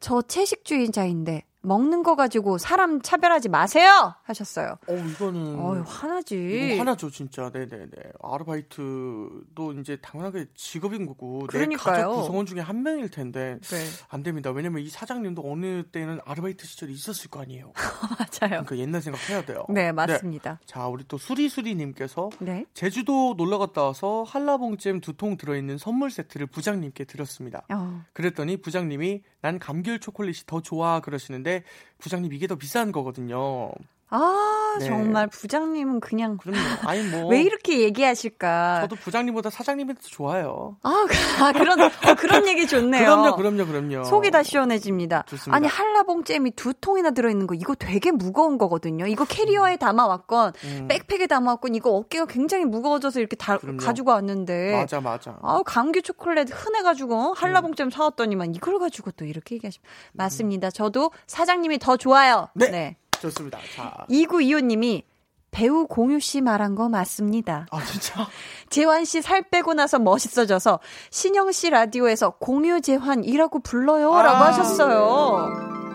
저 0.00 0.22
채식주의자인데 0.22 1.44
먹는 1.60 2.02
거 2.02 2.14
가지고 2.14 2.56
사람 2.58 3.02
차별하지 3.02 3.48
마세요 3.48 4.14
하셨어요. 4.28 4.76
어 4.88 4.94
이거는 4.94 5.58
어 5.58 5.82
화나지. 5.82 6.36
이거 6.72 6.80
화나죠 6.80 7.10
진짜. 7.10 7.50
네 7.50 7.66
네 7.66 7.86
네. 7.90 8.12
아르바이트도 8.22 9.72
이제 9.80 9.96
당연하게 9.96 10.46
직업인 10.54 11.06
거고 11.06 11.40
그러니까요. 11.48 11.96
내 11.96 12.02
가족 12.02 12.20
구성원 12.20 12.46
중에 12.46 12.60
한 12.60 12.82
명일 12.82 13.10
텐데 13.10 13.58
네. 13.60 13.76
안 14.08 14.22
됩니다. 14.22 14.50
왜냐면 14.50 14.82
이 14.82 14.88
사장님도 14.88 15.42
어느 15.44 15.82
때는 15.84 16.20
아르바이트 16.24 16.66
시절이 16.66 16.92
있었을 16.92 17.30
거 17.30 17.40
아니에요. 17.42 17.72
맞아요. 18.18 18.64
그러니까 18.64 18.76
옛날 18.78 19.02
생각해야 19.02 19.44
돼요. 19.44 19.64
네 19.68 19.92
맞습니다. 19.92 20.58
네. 20.60 20.66
자 20.66 20.86
우리 20.86 21.04
또 21.08 21.18
수리수리 21.18 21.74
님께서 21.74 22.30
네. 22.38 22.64
제주도 22.74 23.34
놀러 23.36 23.58
갔다 23.58 23.82
와서 23.82 24.24
한라봉잼 24.26 25.00
두 25.00 25.12
통 25.18 25.36
들어 25.36 25.56
있는 25.56 25.78
선물 25.78 26.10
세트를 26.12 26.46
부장님께 26.46 27.04
드렸습니다. 27.04 27.64
어. 27.72 28.04
그랬더니 28.12 28.58
부장님이 28.58 29.22
난 29.40 29.58
감귤 29.58 29.98
초콜릿이 29.98 30.44
더 30.46 30.60
좋아 30.60 31.00
그러시는데 31.00 31.64
부장님 31.98 32.32
이게 32.32 32.46
더 32.46 32.54
비싼 32.54 32.92
거거든요. 32.92 33.72
아, 34.10 34.76
네. 34.78 34.86
정말 34.86 35.26
부장님은 35.26 36.00
그냥 36.00 36.38
그럼요. 36.38 36.58
아니 36.86 37.02
뭐 37.02 37.26
왜 37.28 37.42
이렇게 37.42 37.80
얘기하실까? 37.80 38.80
저도 38.82 38.96
부장님보다 38.96 39.50
사장님이 39.50 39.94
더 39.94 40.00
좋아요. 40.02 40.76
아, 40.82 41.06
아 41.40 41.52
그런 41.52 41.80
어, 41.80 41.90
그런 42.16 42.46
얘기 42.48 42.66
좋네요. 42.66 43.04
그럼요, 43.04 43.36
그럼요, 43.36 43.66
그럼요. 43.66 44.04
속이 44.04 44.30
다 44.30 44.42
시원해집니다. 44.42 45.24
좋습니다. 45.26 45.54
아니 45.54 45.66
한라봉 45.66 46.24
잼이 46.24 46.52
두 46.52 46.72
통이나 46.72 47.10
들어 47.10 47.28
있는 47.28 47.46
거 47.46 47.54
이거 47.54 47.74
되게 47.74 48.10
무거운 48.10 48.56
거거든요. 48.56 49.06
이거 49.06 49.26
캐리어에 49.26 49.74
음. 49.74 49.78
담아 49.78 50.06
왔건 50.06 50.52
음. 50.64 50.88
백팩에 50.88 51.26
담아 51.26 51.52
왔건 51.52 51.74
이거 51.74 51.90
어깨가 51.90 52.26
굉장히 52.26 52.64
무거워져서 52.64 53.20
이렇게 53.20 53.36
다 53.36 53.58
그럼요. 53.58 53.78
가지고 53.78 54.12
왔는데 54.12 54.72
맞아, 54.72 55.00
맞아. 55.00 55.38
아, 55.42 55.62
감기 55.66 56.00
초콜릿 56.00 56.48
흔해 56.50 56.82
가지고 56.82 57.34
한라봉 57.34 57.74
잼 57.74 57.90
사왔더니만 57.90 58.54
이걸 58.54 58.78
가지고 58.78 59.10
또 59.12 59.26
이렇게 59.26 59.56
얘기하시면 59.56 59.84
음. 59.84 60.16
맞습니다. 60.16 60.70
저도 60.70 61.10
사장님이 61.26 61.78
더 61.78 61.98
좋아요. 61.98 62.48
네. 62.54 62.70
네. 62.70 62.96
좋습니다. 63.22 63.58
자. 63.74 64.06
2925님이 64.10 65.02
배우 65.50 65.86
공유 65.86 66.20
씨 66.20 66.40
말한 66.42 66.74
거 66.74 66.88
맞습니다. 66.88 67.66
아, 67.70 67.84
진짜? 67.84 68.26
재환 68.68 69.04
씨 69.04 69.22
살 69.22 69.42
빼고 69.50 69.74
나서 69.74 69.98
멋있어져서 69.98 70.78
신영 71.10 71.52
씨 71.52 71.70
라디오에서 71.70 72.30
공유 72.38 72.80
재환이라고 72.80 73.60
불러요. 73.60 74.10
라고 74.22 74.44
아, 74.44 74.48
하셨어요. 74.48 75.87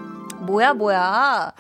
뭐야, 0.46 0.74
뭐야. 0.74 1.54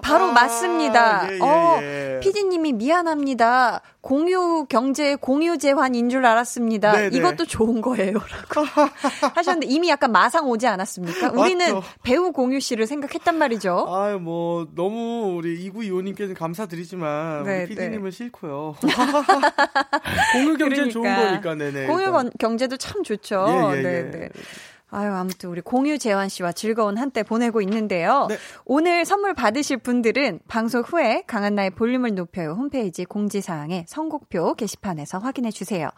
바로 0.00 0.24
아, 0.26 0.32
맞습니다. 0.32 1.28
예, 1.30 1.34
예, 1.36 1.40
어, 1.40 1.78
예. 1.82 2.20
피디님이 2.22 2.72
미안합니다. 2.72 3.82
공유 4.00 4.64
경제 4.68 5.16
공유 5.16 5.58
재환인 5.58 6.08
줄 6.08 6.24
알았습니다. 6.24 6.92
네네. 6.92 7.10
네. 7.10 7.16
이것도 7.16 7.44
좋은 7.46 7.80
거예요라고 7.80 8.62
하셨는데 9.34 9.66
이미 9.66 9.90
약간 9.90 10.12
마상 10.12 10.48
오지 10.48 10.66
않았습니까? 10.66 11.32
우리는 11.32 11.74
맞죠. 11.74 11.82
배우 12.02 12.32
공유 12.32 12.60
씨를 12.60 12.86
생각했단 12.86 13.36
말이죠. 13.36 13.86
아유 13.88 14.18
뭐 14.18 14.66
너무 14.74 15.34
우리 15.36 15.60
이구 15.62 15.84
이호님께는 15.84 16.34
감사드리지만 16.34 17.44
네, 17.44 17.64
우리 17.64 17.68
피디님은 17.68 18.04
네. 18.04 18.10
싫고요. 18.10 18.76
공유 20.32 20.56
경제 20.56 20.76
그러니까. 20.76 20.90
좋은 20.92 21.16
거니까 21.16 21.54
네네. 21.54 21.86
공유 21.86 22.04
일단. 22.06 22.30
경제도 22.38 22.76
참 22.76 23.02
좋죠. 23.02 23.44
예, 23.74 23.78
예, 23.78 23.82
네, 23.82 24.10
네. 24.10 24.28
아유, 24.90 25.12
아무튼 25.12 25.50
우리 25.50 25.60
공유 25.60 25.98
재환 25.98 26.28
씨와 26.28 26.52
즐거운 26.52 26.96
한때 26.96 27.22
보내고 27.22 27.60
있는데요. 27.60 28.26
네. 28.28 28.36
오늘 28.64 29.04
선물 29.04 29.34
받으실 29.34 29.76
분들은 29.78 30.40
방송 30.48 30.82
후에 30.82 31.24
강한 31.26 31.54
나의 31.54 31.70
볼륨을 31.70 32.14
높여요 32.14 32.52
홈페이지 32.52 33.04
공지사항에 33.04 33.84
선곡표 33.86 34.54
게시판에서 34.54 35.18
확인해 35.18 35.50
주세요. 35.50 35.90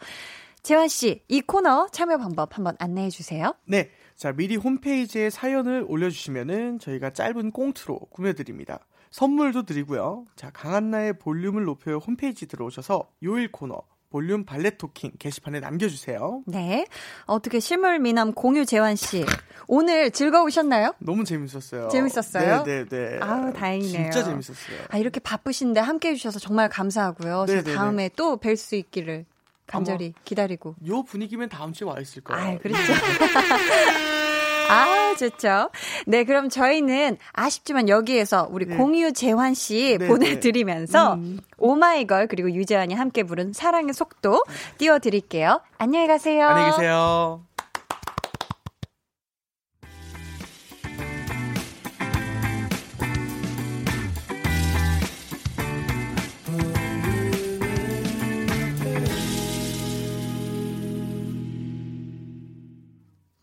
재환 0.63 0.89
씨, 0.89 1.23
이 1.29 1.41
코너 1.41 1.89
참여 1.91 2.19
방법 2.19 2.57
한번 2.57 2.77
안내해 2.79 3.11
주세요. 3.11 3.55
네. 3.65 3.91
자, 4.17 4.33
미리 4.33 4.57
홈페이지에 4.57 5.31
사연을 5.31 5.87
올려 5.89 6.11
주시면은 6.11 6.79
저희가 6.79 7.11
짧은 7.11 7.53
꽁트로 7.53 7.99
꾸며드립니다. 8.11 8.81
선물도 9.11 9.65
드리고요. 9.65 10.27
자, 10.37 10.51
강한나의 10.51 11.19
볼륨을 11.19 11.65
높여요 11.65 11.97
홈페이지 11.97 12.47
들어오셔서 12.47 13.11
요일 13.23 13.51
코너 13.51 13.83
볼륨 14.11 14.45
발레 14.45 14.71
토킹 14.71 15.13
게시판에 15.19 15.61
남겨주세요. 15.61 16.43
네. 16.47 16.87
어떻게 17.27 17.61
실물 17.61 18.01
미남 18.01 18.33
공유 18.33 18.67
재환 18.67 18.97
씨 18.97 19.25
오늘 19.69 20.11
즐거우셨나요? 20.11 20.95
너무 20.99 21.25
재밌었어요. 21.25 21.89
재밌었어요? 21.89 22.65
네, 22.65 22.85
네, 22.85 22.89
네. 22.89 23.19
아우 23.21 23.53
다행이네요. 23.53 24.11
진짜 24.11 24.25
재밌었어요. 24.25 24.79
아 24.89 24.99
이렇게 24.99 25.21
바쁘신데 25.21 25.79
함께 25.81 26.11
해 26.11 26.15
주셔서 26.17 26.41
정말 26.41 26.69
감사하고요. 26.69 27.47
네, 27.47 27.63
네, 27.63 27.75
다음에 27.75 28.09
네. 28.09 28.15
또뵐 28.15 28.57
수 28.57 28.75
있기를 28.75 29.27
간절히 29.69 30.13
기다리고. 30.25 30.75
요 30.89 31.05
분위기면 31.05 31.49
다음 31.49 31.73
주에 31.73 31.87
와 31.87 32.01
있을 32.01 32.23
거예요. 32.25 32.57
아, 32.57 32.59
그렇죠. 32.59 32.83
아, 34.71 35.15
좋죠. 35.17 35.71
네, 36.07 36.25
그럼 36.25 36.49
저희는 36.49 37.19
아쉽지만 37.33 37.89
여기에서 37.89 38.49
우리 38.51 38.67
네. 38.67 38.77
공유 38.77 39.13
재환 39.13 39.55
씨 39.55 39.97
네, 39.99 39.99
네. 39.99 40.09
보내드리면서 40.09 41.15
음. 41.15 41.41
오마이걸 41.59 42.29
그리고 42.29 42.51
유재환이 42.51 42.95
함께 42.95 43.23
부른 43.23 43.53
사랑의 43.53 43.93
속도 43.93 44.45
띄워드릴게요. 44.79 45.61
안녕히 45.79 46.07
가세요. 46.07 46.49
안녕히 46.49 46.71
계세요. 46.73 47.43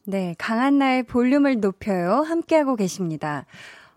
네, 0.10 0.36
강한 0.38 0.78
나의 0.78 1.04
볼륨을 1.04 1.60
높여요. 1.60 2.22
함께하고 2.22 2.78
계십니다. 2.78 3.46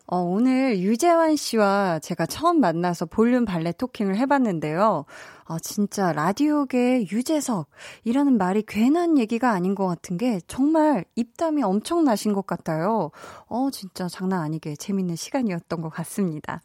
어, 0.08 0.16
오늘 0.16 0.80
유재환 0.80 1.36
씨와 1.36 2.00
제가 2.00 2.26
처음 2.26 2.58
만나서 2.58 3.06
볼륨 3.06 3.44
발레 3.44 3.70
토킹을 3.78 4.16
해봤는데요. 4.16 5.04
아, 5.44 5.58
진짜 5.60 6.12
라디오계 6.12 7.06
유재석이라는 7.12 8.38
말이 8.38 8.64
괜한 8.66 9.18
얘기가 9.18 9.52
아닌 9.52 9.76
것 9.76 9.86
같은 9.86 10.16
게 10.16 10.40
정말 10.48 11.04
입담이 11.14 11.62
엄청나신 11.62 12.32
것 12.32 12.44
같아요. 12.44 13.12
어, 13.46 13.70
진짜 13.70 14.08
장난 14.08 14.42
아니게 14.42 14.74
재밌는 14.74 15.14
시간이었던 15.14 15.80
것 15.80 15.90
같습니다. 15.90 16.60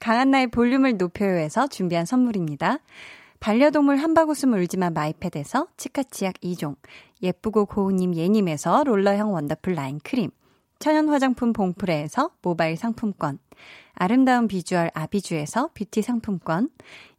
강한 0.00 0.32
나의 0.32 0.48
볼륨을 0.48 0.96
높여요에서 0.96 1.68
준비한 1.68 2.06
선물입니다. 2.06 2.80
반려동물 3.44 3.98
한바구음 3.98 4.54
울지만 4.54 4.94
마이패드에서 4.94 5.68
치카치약 5.76 6.36
2종, 6.42 6.76
예쁘고 7.24 7.66
고운님 7.66 8.14
예님에서 8.14 8.84
롤러형 8.84 9.32
원더풀 9.32 9.74
라인 9.74 9.98
크림, 10.04 10.30
천연 10.78 11.08
화장품 11.08 11.52
봉프레에서 11.52 12.30
모바일 12.42 12.76
상품권, 12.76 13.38
아름다운 13.94 14.48
비주얼 14.48 14.90
아비주에서 14.92 15.70
뷰티 15.74 16.02
상품권, 16.02 16.68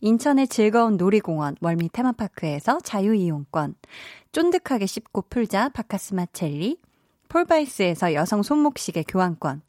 인천의 0.02 0.48
즐거운 0.50 0.98
놀이공원 0.98 1.56
월미 1.62 1.90
테마파크에서 1.92 2.80
자유이용권, 2.82 3.76
쫀득하게 4.32 4.86
씹고 4.86 5.24
풀자 5.30 5.70
박카스맛 5.70 6.28
젤리, 6.34 6.78
폴바이스에서 7.30 8.14
여성 8.14 8.44
손목시계 8.44 9.04
교환권, 9.08 9.62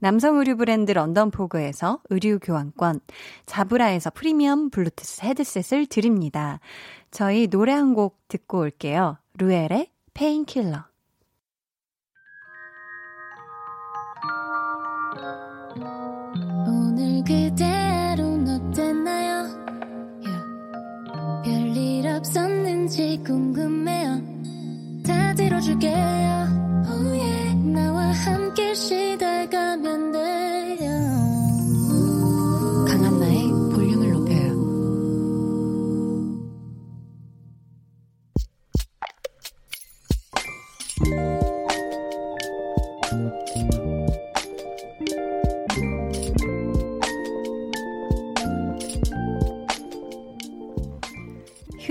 남성 0.00 0.36
의류 0.38 0.56
브랜드 0.56 0.92
런던포그에서 0.92 2.00
의류 2.10 2.38
교환권, 2.40 3.00
자브라에서 3.46 4.10
프리미엄 4.10 4.70
블루투스 4.70 5.22
헤드셋을 5.24 5.86
드립니다. 5.86 6.60
저희 7.10 7.46
노래 7.46 7.72
한 7.72 7.94
곡 7.94 8.18
듣고 8.28 8.58
올게요. 8.58 9.18
루엘의 9.38 9.90
Painkiller. 10.14 10.86
오늘 16.66 17.22
그대 17.22 17.85
하루는 17.85 18.70
어땠나요? 18.70 19.44
Yeah. 20.24 21.44
별일 21.44 22.06
없었는지 22.06 23.20
궁금해요. 23.26 24.22
다 25.06 25.34
들어줄게요. 25.34 26.86
Oh 26.88 27.20
yeah. 27.20 27.54
나와 27.74 28.06
함께 28.06 28.72
시달 28.72 29.35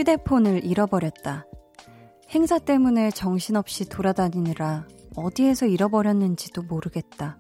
휴대폰을 0.06 0.64
잃어버렸다. 0.64 1.48
행사 2.30 2.60
때문에 2.60 3.10
정신없이 3.10 3.90
돌아다니느라 3.90 4.86
어디에서 5.16 5.66
잃어버렸는지도 5.66 6.62
모르겠다. 6.62 7.40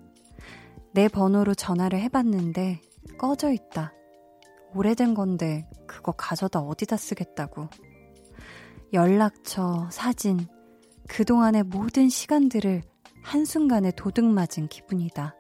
내 0.91 1.07
번호로 1.07 1.53
전화를 1.53 1.99
해봤는데 1.99 2.82
꺼져 3.20 3.51
있다. 3.51 3.93
오래된 4.74 5.13
건데 5.13 5.70
그거 5.86 6.11
가져다 6.11 6.59
어디다 6.61 6.97
쓰겠다고. 6.97 7.70
연락처, 8.93 9.88
사진, 9.91 10.47
그동안의 11.07 11.63
모든 11.63 12.09
시간들을 12.09 12.82
한순간에 13.24 13.91
도둑맞은 13.91 14.70
기분이다. 14.70 15.36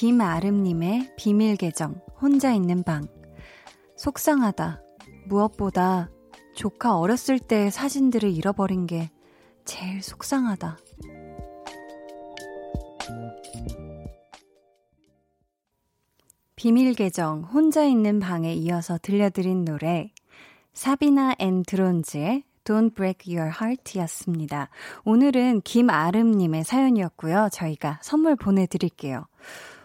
김아름님의 0.00 1.12
비밀 1.18 1.56
계정, 1.56 2.00
혼자 2.22 2.54
있는 2.54 2.82
방. 2.84 3.06
속상하다. 3.96 4.80
무엇보다 5.26 6.08
조카 6.54 6.96
어렸을 6.96 7.38
때의 7.38 7.70
사진들을 7.70 8.30
잃어버린 8.30 8.86
게 8.86 9.10
제일 9.66 10.02
속상하다. 10.02 10.78
비밀 16.56 16.94
계정 16.94 17.42
혼자 17.42 17.84
있는 17.84 18.20
방에 18.20 18.54
이어서 18.54 18.96
들려드린 19.02 19.66
노래 19.66 20.14
사비나 20.72 21.34
앤 21.38 21.62
드론즈의 21.62 22.44
Don't 22.64 22.94
Break 22.94 23.36
Your 23.36 23.54
Heart 23.54 23.98
였습니다. 23.98 24.70
오늘은 25.04 25.60
김아름님의 25.60 26.64
사연이었고요. 26.64 27.50
저희가 27.52 27.98
선물 28.02 28.36
보내드릴게요. 28.36 29.26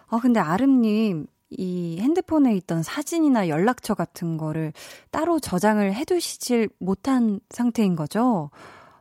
어, 0.08 0.20
근데 0.20 0.40
아름님, 0.40 1.28
이 1.50 1.98
핸드폰에 2.00 2.56
있던 2.58 2.84
사진이나 2.84 3.48
연락처 3.50 3.94
같은 3.94 4.38
거를 4.38 4.74
따로 5.12 5.40
저장을 5.40 5.94
해두시질 5.94 6.70
못한 6.80 7.40
상태인 7.50 7.96
거죠? 7.96 8.50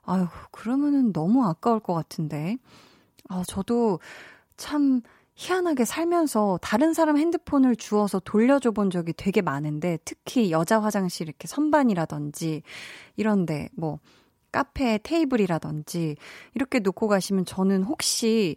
아유, 0.03 0.27
그러면은 0.51 1.13
너무 1.13 1.45
아까울 1.47 1.81
것 1.81 1.95
같은데. 1.95 2.59
아, 3.29 3.43
저도 3.47 4.01
참 4.57 5.01
희한하게 5.37 5.85
살면서 5.85 6.59
다른 6.63 6.95
사람 6.95 7.19
핸드폰을 7.19 7.77
주워서 7.77 8.21
돌려줘 8.21 8.71
본 8.73 8.91
적이 8.91 9.15
되게 9.15 9.43
많은데, 9.43 9.99
특히 10.05 10.51
여자 10.53 10.81
화장실 10.81 11.29
이렇게 11.29 11.49
선반이라든지, 11.49 12.63
이런데, 13.17 13.69
뭐, 13.77 13.99
카페 14.53 14.99
테이블이라든지, 15.03 16.17
이렇게 16.55 16.79
놓고 16.79 17.09
가시면 17.09 17.47
저는 17.47 17.83
혹시 17.85 18.57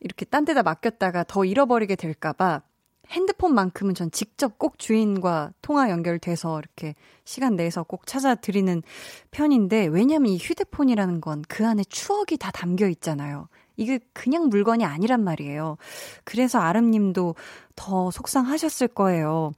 이렇게 0.00 0.24
딴 0.24 0.44
데다 0.44 0.62
맡겼다가 0.62 1.24
더 1.24 1.44
잃어버리게 1.44 1.96
될까봐 1.96 2.62
핸드폰만큼은 3.10 3.94
전 3.94 4.10
직접 4.10 4.58
꼭 4.58 4.78
주인과 4.78 5.52
통화 5.62 5.90
연결돼서 5.90 6.58
이렇게 6.60 6.94
시간 7.24 7.56
내서 7.56 7.82
꼭 7.82 8.06
찾아드리는 8.06 8.82
편인데, 9.30 9.86
왜냐면 9.86 10.32
이 10.32 10.38
휴대폰이라는 10.38 11.20
건 11.20 11.42
그 11.48 11.66
안에 11.66 11.82
추억이 11.88 12.36
다 12.38 12.50
담겨 12.52 12.88
있잖아요. 12.88 13.48
이게 13.76 13.98
그냥 14.12 14.48
물건이 14.48 14.84
아니란 14.84 15.24
말이에요. 15.24 15.76
그래서 16.24 16.58
아름님도 16.60 17.34
더 17.76 18.10
속상하셨을 18.10 18.88
거예요. 18.88 19.52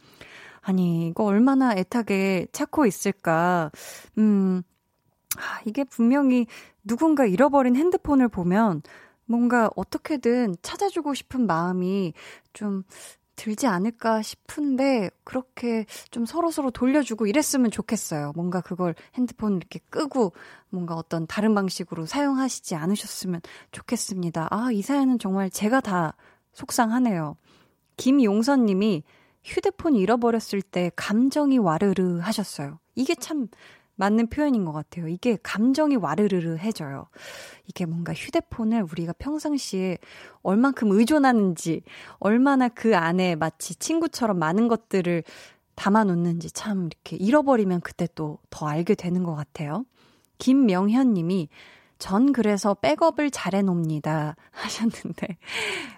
아니, 0.60 1.08
이거 1.08 1.24
얼마나 1.24 1.74
애타게 1.76 2.46
찾고 2.52 2.86
있을까. 2.86 3.70
음, 4.18 4.62
아, 5.36 5.60
이게 5.66 5.84
분명히 5.84 6.46
누군가 6.84 7.26
잃어버린 7.26 7.76
핸드폰을 7.76 8.28
보면 8.28 8.82
뭔가 9.32 9.70
어떻게든 9.76 10.56
찾아주고 10.60 11.14
싶은 11.14 11.46
마음이 11.46 12.12
좀 12.52 12.84
들지 13.34 13.66
않을까 13.66 14.20
싶은데 14.20 15.08
그렇게 15.24 15.86
좀 16.10 16.26
서로서로 16.26 16.70
돌려주고 16.70 17.26
이랬으면 17.26 17.70
좋겠어요. 17.70 18.32
뭔가 18.36 18.60
그걸 18.60 18.94
핸드폰 19.14 19.56
이렇게 19.56 19.80
끄고 19.88 20.34
뭔가 20.68 20.96
어떤 20.96 21.26
다른 21.26 21.54
방식으로 21.54 22.04
사용하시지 22.04 22.74
않으셨으면 22.74 23.40
좋겠습니다. 23.72 24.48
아, 24.50 24.70
이 24.70 24.82
사연은 24.82 25.18
정말 25.18 25.48
제가 25.48 25.80
다 25.80 26.14
속상하네요. 26.52 27.36
김용선 27.96 28.66
님이 28.66 29.02
휴대폰 29.42 29.96
잃어버렸을 29.96 30.60
때 30.60 30.90
감정이 30.94 31.56
와르르 31.56 32.18
하셨어요. 32.18 32.78
이게 32.94 33.14
참 33.14 33.48
맞는 34.02 34.30
표현인 34.30 34.64
것 34.64 34.72
같아요. 34.72 35.06
이게 35.06 35.38
감정이 35.44 35.94
와르르르 35.94 36.56
해져요. 36.56 37.06
이게 37.68 37.86
뭔가 37.86 38.12
휴대폰을 38.12 38.82
우리가 38.90 39.12
평상시에 39.12 39.98
얼만큼 40.42 40.90
의존하는지, 40.90 41.82
얼마나 42.18 42.68
그 42.68 42.96
안에 42.96 43.36
마치 43.36 43.76
친구처럼 43.76 44.40
많은 44.40 44.66
것들을 44.66 45.22
담아놓는지 45.76 46.50
참 46.50 46.86
이렇게 46.86 47.14
잃어버리면 47.16 47.80
그때 47.82 48.08
또 48.16 48.38
더 48.50 48.66
알게 48.66 48.96
되는 48.96 49.22
것 49.22 49.36
같아요. 49.36 49.84
김명현 50.38 51.14
님이 51.14 51.48
전 51.98 52.32
그래서 52.32 52.74
백업을 52.74 53.30
잘 53.30 53.54
해놓습니다. 53.54 54.34
하셨는데. 54.50 55.38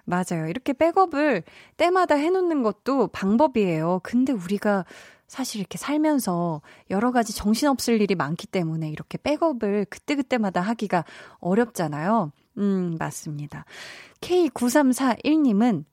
맞아요. 0.05 0.47
이렇게 0.49 0.75
백업을 0.75 1.43
때마다 1.79 2.17
해놓는 2.17 2.63
것도 2.63 3.09
방법이에요. 3.09 4.01
근데 4.03 4.35
우리가 4.35 4.85
사실 5.35 5.59
이렇게 5.59 5.79
살면서 5.79 6.63
여러 6.91 7.11
가지 7.11 7.35
정신없을 7.35 8.01
일이 8.01 8.15
많기 8.15 8.47
때문에 8.47 8.89
이렇게 8.89 9.19
백업을 9.19 9.85
그때그때마다 9.87 10.61
하기가 10.61 11.05
어렵잖아요. 11.41 12.31
음, 12.59 12.95
맞습니다. 13.01 13.65
K9341님은 14.21 15.87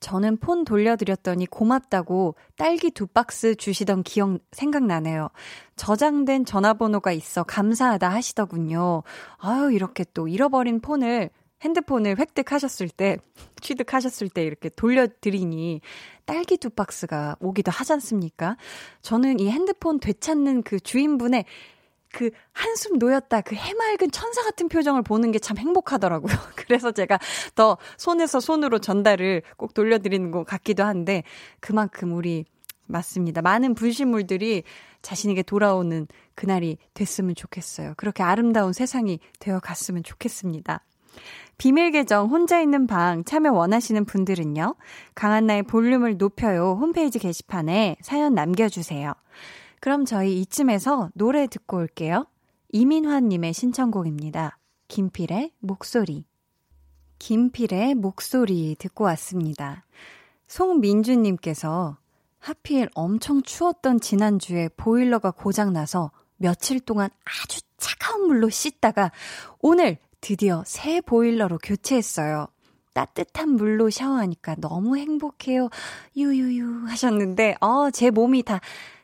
저는 0.00 0.38
폰 0.38 0.64
돌려드렸더니 0.64 1.46
고맙다고 1.46 2.34
딸기 2.56 2.90
두 2.90 3.06
박스 3.06 3.54
주시던 3.54 4.02
기억 4.02 4.40
생각나네요. 4.50 5.28
저장된 5.76 6.44
전화번호가 6.44 7.12
있어 7.12 7.44
감사하다 7.44 8.08
하시더군요. 8.08 9.04
아유, 9.36 9.70
이렇게 9.70 10.04
또 10.14 10.26
잃어버린 10.26 10.80
폰을 10.80 11.30
핸드폰을 11.62 12.18
획득하셨을 12.18 12.88
때, 12.88 13.18
취득하셨을 13.60 14.28
때 14.28 14.42
이렇게 14.44 14.68
돌려드리니 14.68 15.80
딸기 16.24 16.56
두 16.56 16.70
박스가 16.70 17.36
오기도 17.40 17.70
하지 17.70 17.92
않습니까? 17.94 18.56
저는 19.02 19.40
이 19.40 19.50
핸드폰 19.50 19.98
되찾는 19.98 20.62
그 20.62 20.78
주인분의 20.80 21.44
그 22.10 22.30
한숨 22.52 22.98
놓였다 22.98 23.42
그 23.42 23.54
해맑은 23.54 24.10
천사 24.10 24.42
같은 24.42 24.68
표정을 24.68 25.02
보는 25.02 25.30
게 25.32 25.38
참 25.38 25.58
행복하더라고요. 25.58 26.34
그래서 26.56 26.90
제가 26.92 27.18
더 27.54 27.76
손에서 27.96 28.40
손으로 28.40 28.78
전달을 28.78 29.42
꼭 29.56 29.74
돌려드리는 29.74 30.30
것 30.30 30.44
같기도 30.44 30.84
한데 30.84 31.22
그만큼 31.60 32.14
우리 32.14 32.44
맞습니다. 32.86 33.42
많은 33.42 33.74
분실물들이 33.74 34.62
자신에게 35.02 35.42
돌아오는 35.42 36.06
그날이 36.34 36.78
됐으면 36.94 37.34
좋겠어요. 37.34 37.94
그렇게 37.96 38.22
아름다운 38.22 38.72
세상이 38.72 39.20
되어 39.38 39.60
갔으면 39.60 40.02
좋겠습니다. 40.02 40.82
비밀 41.58 41.90
계정 41.90 42.28
혼자 42.28 42.60
있는 42.60 42.86
방 42.86 43.24
참여 43.24 43.52
원하시는 43.52 44.04
분들은요. 44.04 44.76
강한나의 45.14 45.64
볼륨을 45.64 46.16
높여요 46.16 46.78
홈페이지 46.80 47.18
게시판에 47.18 47.96
사연 48.00 48.34
남겨주세요. 48.34 49.12
그럼 49.80 50.04
저희 50.04 50.40
이쯤에서 50.40 51.10
노래 51.14 51.46
듣고 51.46 51.78
올게요. 51.78 52.26
이민환님의 52.70 53.52
신청곡입니다. 53.52 54.58
김필의 54.88 55.52
목소리. 55.60 56.24
김필의 57.18 57.94
목소리 57.94 58.76
듣고 58.78 59.04
왔습니다. 59.04 59.84
송민주님께서 60.46 61.98
하필 62.38 62.88
엄청 62.94 63.42
추웠던 63.42 64.00
지난주에 64.00 64.68
보일러가 64.76 65.30
고장나서 65.32 66.10
며칠 66.36 66.80
동안 66.80 67.10
아주 67.24 67.60
차가운 67.76 68.26
물로 68.28 68.48
씻다가 68.48 69.10
오늘 69.60 69.98
드디어 70.20 70.62
새 70.66 71.00
보일러로 71.00 71.58
교체했어요. 71.58 72.48
따뜻한 72.94 73.50
물로 73.50 73.90
샤워하니까 73.90 74.56
너무 74.56 74.96
행복해요. 74.96 75.68
유유유 76.16 76.86
하셨는데, 76.88 77.56
어, 77.60 77.90
제 77.90 78.10
몸이 78.10 78.42
다 78.42 78.60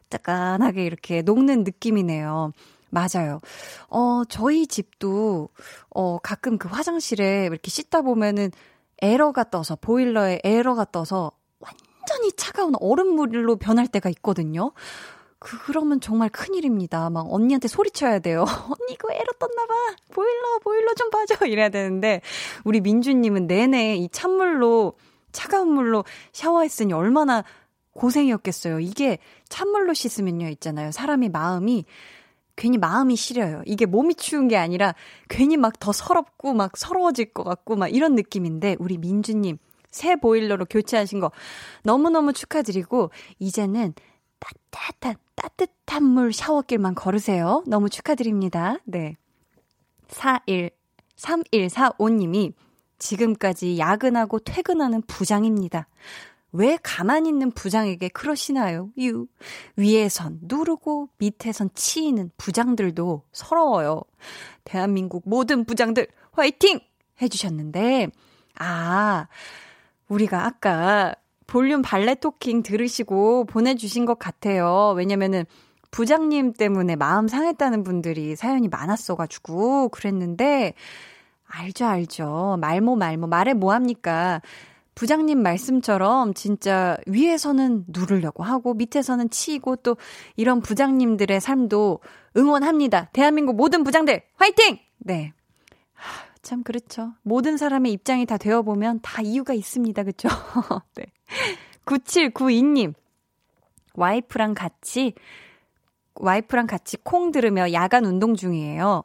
따끈하게 0.08 0.84
이렇게 0.84 1.22
녹는 1.22 1.64
느낌이네요. 1.64 2.52
맞아요. 2.90 3.40
어, 3.88 4.22
저희 4.28 4.66
집도, 4.66 5.48
어, 5.90 6.18
가끔 6.18 6.58
그 6.58 6.68
화장실에 6.68 7.46
이렇게 7.46 7.70
씻다 7.70 8.02
보면은 8.02 8.50
에러가 9.02 9.44
떠서, 9.50 9.76
보일러에 9.76 10.40
에러가 10.44 10.84
떠서 10.84 11.32
완전히 11.58 12.32
차가운 12.32 12.74
얼음물로 12.80 13.56
변할 13.56 13.88
때가 13.88 14.08
있거든요. 14.10 14.72
그러면 15.44 16.00
정말 16.00 16.30
큰일입니다. 16.30 17.10
막 17.10 17.26
언니한테 17.30 17.68
소리쳐야 17.68 18.18
돼요. 18.20 18.44
언니 18.64 18.94
이거 18.94 19.12
에러 19.12 19.30
떴나봐. 19.38 19.74
보일러, 20.12 20.58
보일러 20.62 20.94
좀 20.94 21.10
봐줘. 21.10 21.44
이래야 21.46 21.68
되는데, 21.68 22.22
우리 22.64 22.80
민주님은 22.80 23.46
내내 23.46 23.96
이 23.96 24.08
찬물로, 24.08 24.94
차가운 25.32 25.68
물로 25.68 26.04
샤워했으니 26.32 26.94
얼마나 26.94 27.44
고생이었겠어요. 27.92 28.80
이게 28.80 29.18
찬물로 29.50 29.92
씻으면요, 29.92 30.48
있잖아요. 30.48 30.92
사람이 30.92 31.28
마음이, 31.28 31.84
괜히 32.56 32.78
마음이 32.78 33.14
시려요. 33.14 33.62
이게 33.66 33.84
몸이 33.84 34.14
추운 34.14 34.48
게 34.48 34.56
아니라 34.56 34.94
괜히 35.28 35.56
막 35.58 35.78
더 35.78 35.92
서럽고 35.92 36.54
막 36.54 36.76
서러워질 36.76 37.34
것 37.34 37.44
같고 37.44 37.76
막 37.76 37.88
이런 37.88 38.14
느낌인데, 38.14 38.76
우리 38.78 38.96
민주님, 38.96 39.58
새 39.90 40.16
보일러로 40.16 40.64
교체하신 40.64 41.20
거 41.20 41.32
너무너무 41.82 42.32
축하드리고, 42.32 43.10
이제는 43.38 43.92
따뜻한, 44.70 45.16
따뜻한 45.34 46.02
물 46.02 46.32
샤워길만 46.32 46.94
걸으세요. 46.94 47.62
너무 47.66 47.88
축하드립니다. 47.88 48.76
네. 48.84 49.16
41, 50.08 50.70
3145님이 51.16 52.52
지금까지 52.98 53.78
야근하고 53.78 54.38
퇴근하는 54.38 55.02
부장입니다. 55.02 55.88
왜 56.52 56.78
가만히 56.82 57.30
있는 57.30 57.50
부장에게 57.50 58.08
그러시나요? 58.08 58.90
유. 58.98 59.26
위에선 59.76 60.38
누르고 60.42 61.08
밑에선 61.18 61.70
치이는 61.74 62.30
부장들도 62.36 63.24
서러워요. 63.32 64.02
대한민국 64.62 65.24
모든 65.26 65.64
부장들 65.64 66.06
화이팅! 66.30 66.80
해주셨는데, 67.20 68.08
아, 68.58 69.26
우리가 70.08 70.46
아까 70.46 71.14
볼륨 71.46 71.82
발레 71.82 72.16
토킹 72.16 72.62
들으시고 72.62 73.46
보내주신 73.46 74.04
것 74.04 74.18
같아요. 74.18 74.94
왜냐면은 74.96 75.44
부장님 75.90 76.54
때문에 76.54 76.96
마음 76.96 77.28
상했다는 77.28 77.84
분들이 77.84 78.34
사연이 78.34 78.68
많았어가지고 78.68 79.90
그랬는데, 79.90 80.74
알죠, 81.46 81.86
알죠. 81.86 82.58
말모, 82.60 82.96
말모. 82.96 83.28
말해 83.28 83.54
뭐합니까? 83.54 84.42
부장님 84.94 85.40
말씀처럼 85.42 86.34
진짜 86.34 86.96
위에서는 87.06 87.84
누르려고 87.88 88.42
하고 88.42 88.74
밑에서는 88.74 89.30
치이고 89.30 89.76
또 89.76 89.96
이런 90.36 90.60
부장님들의 90.60 91.40
삶도 91.40 92.00
응원합니다. 92.36 93.10
대한민국 93.12 93.56
모든 93.56 93.84
부장들 93.84 94.22
화이팅! 94.36 94.78
네. 94.98 95.32
참 96.44 96.62
그렇죠. 96.62 97.14
모든 97.22 97.56
사람의 97.56 97.90
입장이 97.92 98.26
다 98.26 98.36
되어보면 98.36 99.00
다 99.02 99.22
이유가 99.22 99.54
있습니다. 99.54 100.04
그쵸? 100.04 100.28
네. 100.94 101.06
9792님. 101.86 102.94
와이프랑 103.94 104.54
같이 104.54 105.14
와이프랑 106.16 106.66
같이 106.66 106.96
콩 106.98 107.32
들으며 107.32 107.72
야간 107.72 108.04
운동 108.04 108.36
중이에요. 108.36 109.02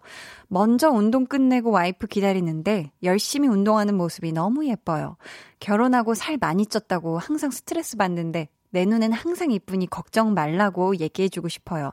먼저 0.48 0.90
운동 0.90 1.26
끝내고 1.26 1.72
와이프 1.72 2.08
기다리는데 2.08 2.92
열심히 3.04 3.48
운동하는 3.48 3.96
모습이 3.96 4.32
너무 4.32 4.68
예뻐요. 4.68 5.18
결혼하고 5.60 6.14
살 6.14 6.38
많이 6.38 6.66
쪘다고 6.66 7.20
항상 7.20 7.50
스트레스 7.50 7.98
받는데 7.98 8.50
내 8.72 8.86
눈엔 8.86 9.12
항상 9.12 9.52
이쁘니 9.52 9.88
걱정 9.90 10.34
말라고 10.34 10.98
얘기해주고 10.98 11.48
싶어요. 11.48 11.92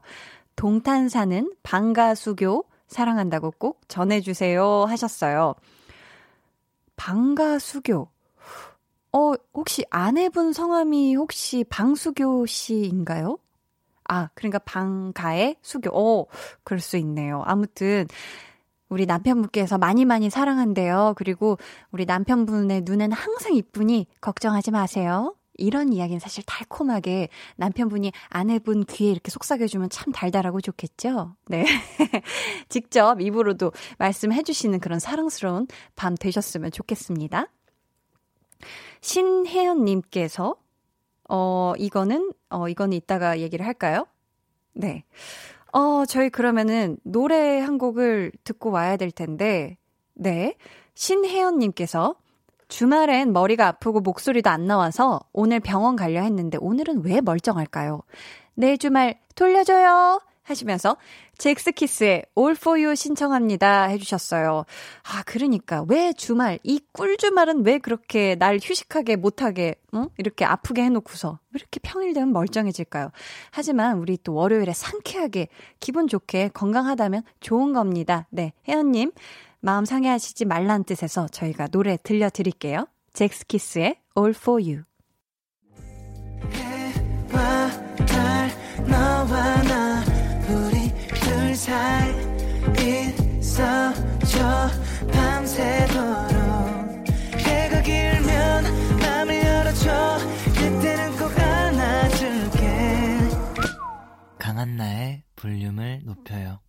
동탄 0.55 1.09
사는 1.09 1.51
방가수교 1.63 2.65
사랑한다고 2.89 3.53
꼭 3.59 3.81
전해주세요 3.89 4.85
하셨어요. 4.85 5.55
방가수교. 6.97 8.09
어, 9.13 9.33
혹시 9.55 9.85
아내분 9.91 10.53
성함이 10.53 11.15
혹시 11.15 11.65
방수교 11.69 12.47
씨인가요? 12.47 13.39
아, 14.09 14.29
그러니까 14.35 14.59
방가의 14.61 15.57
수교. 15.63 15.91
어, 15.93 16.27
그럴 16.65 16.81
수 16.81 16.97
있네요. 16.99 17.43
아무튼, 17.47 18.07
우리 18.89 19.07
남편분께서 19.07 19.79
많이 19.79 20.05
많이 20.05 20.31
사랑한대요. 20.31 21.15
그리고 21.17 21.59
우리 21.91 22.05
남편분의 22.05 22.83
눈은 22.85 23.11
항상 23.13 23.55
이쁘니 23.55 24.07
걱정하지 24.21 24.71
마세요. 24.71 25.35
이런 25.59 25.93
이야기는 25.93 26.21
사실 26.21 26.45
달콤하게 26.47 27.29
남편분이 27.57 28.13
아내분 28.29 28.85
귀에 28.85 29.11
이렇게 29.11 29.31
속삭여주면 29.31 29.91
참 29.91 30.13
달달하고 30.13 30.61
좋겠죠? 30.61 31.35
네. 31.49 31.65
직접 32.69 33.21
입으로도 33.21 33.73
말씀해주시는 33.99 34.81
그런 34.81 34.99
사랑스러운 34.99 35.67
밤 35.95 36.15
되셨으면 36.15 36.71
좋겠습니다. 36.71 37.49
신혜연님께서, 39.01 40.57
어, 41.29 41.73
이거는, 41.79 42.33
어, 42.51 42.69
이거는 42.69 42.97
이따가 42.97 43.41
얘기를 43.41 43.65
할까요? 43.67 44.07
네. 44.73 45.05
어, 45.73 46.05
저희 46.07 46.31
그러면은 46.31 46.97
노래 47.03 47.61
한 47.61 47.79
곡을 47.79 48.33
듣고 48.45 48.71
와야 48.71 48.97
될 48.97 49.11
텐데, 49.11 49.77
네. 50.15 50.57
신혜연님께서 50.95 52.17
주말엔 52.69 53.33
머리가 53.33 53.69
아프고 53.69 54.01
목소리도 54.01 54.51
안 54.51 54.67
나와서 54.67 55.21
오늘 55.33 55.61
병원 55.61 55.97
가려 55.97 56.23
했는데 56.23 56.59
오늘은 56.61 57.05
왜 57.05 57.21
멀쩡할까요? 57.21 58.03
내 58.55 58.77
주말 58.77 59.19
돌려줘요! 59.35 60.21
하시면서 60.47 60.97
잭스키스의 61.39 62.25
All 62.39 62.57
For 62.57 62.81
You 62.81 62.95
신청합니다 62.95 63.85
해주셨어요. 63.85 64.65
아, 65.03 65.23
그러니까 65.27 65.85
왜 65.89 66.13
주말, 66.13 66.59
이 66.63 66.81
꿀주말은 66.93 67.67
왜 67.67 67.79
그렇게 67.79 68.37
날 68.37 68.59
휴식하게 68.63 69.17
못하게, 69.17 69.75
응? 69.95 70.09
이렇게 70.19 70.45
아프게 70.45 70.83
해놓고서 70.85 71.39
왜 71.51 71.59
이렇게 71.59 71.81
평일 71.83 72.15
되면 72.15 72.33
멀쩡해질까요? 72.33 73.11
하지만 73.51 73.99
우리 73.99 74.19
또 74.23 74.35
월요일에 74.35 74.73
상쾌하게 74.73 75.49
기분 75.81 76.07
좋게 76.07 76.51
건강하다면 76.55 77.23
좋은 77.41 77.73
겁니다. 77.73 78.27
네, 78.31 78.53
혜연님 78.69 79.13
마음 79.67 79.85
상해하시지 79.85 80.45
말란 80.45 80.85
뜻에서 80.85 81.27
저희가 81.27 81.67
노래 81.67 81.97
들려드릴게요. 82.01 82.87
잭스키스의 83.15 83.97
All 84.17 84.31
For 84.31 84.63
You. 84.63 84.85
해와 86.53 87.71
달, 88.07 88.49
너와 88.89 89.63
나, 89.65 90.05
우리 90.49 90.89
둘 91.19 91.57
사이 91.57 92.15
있어줘, 93.41 94.71
밤새도록. 95.13 96.37
해가 97.37 97.83
길면 97.83 98.65
맘을 99.01 99.35
열어줘, 99.35 100.19
그때는 100.55 101.17
꼭 101.19 101.37
안아줄게. 101.41 103.19
강한나의 104.39 105.25
볼륨을 105.35 106.03
높여요. 106.05 106.61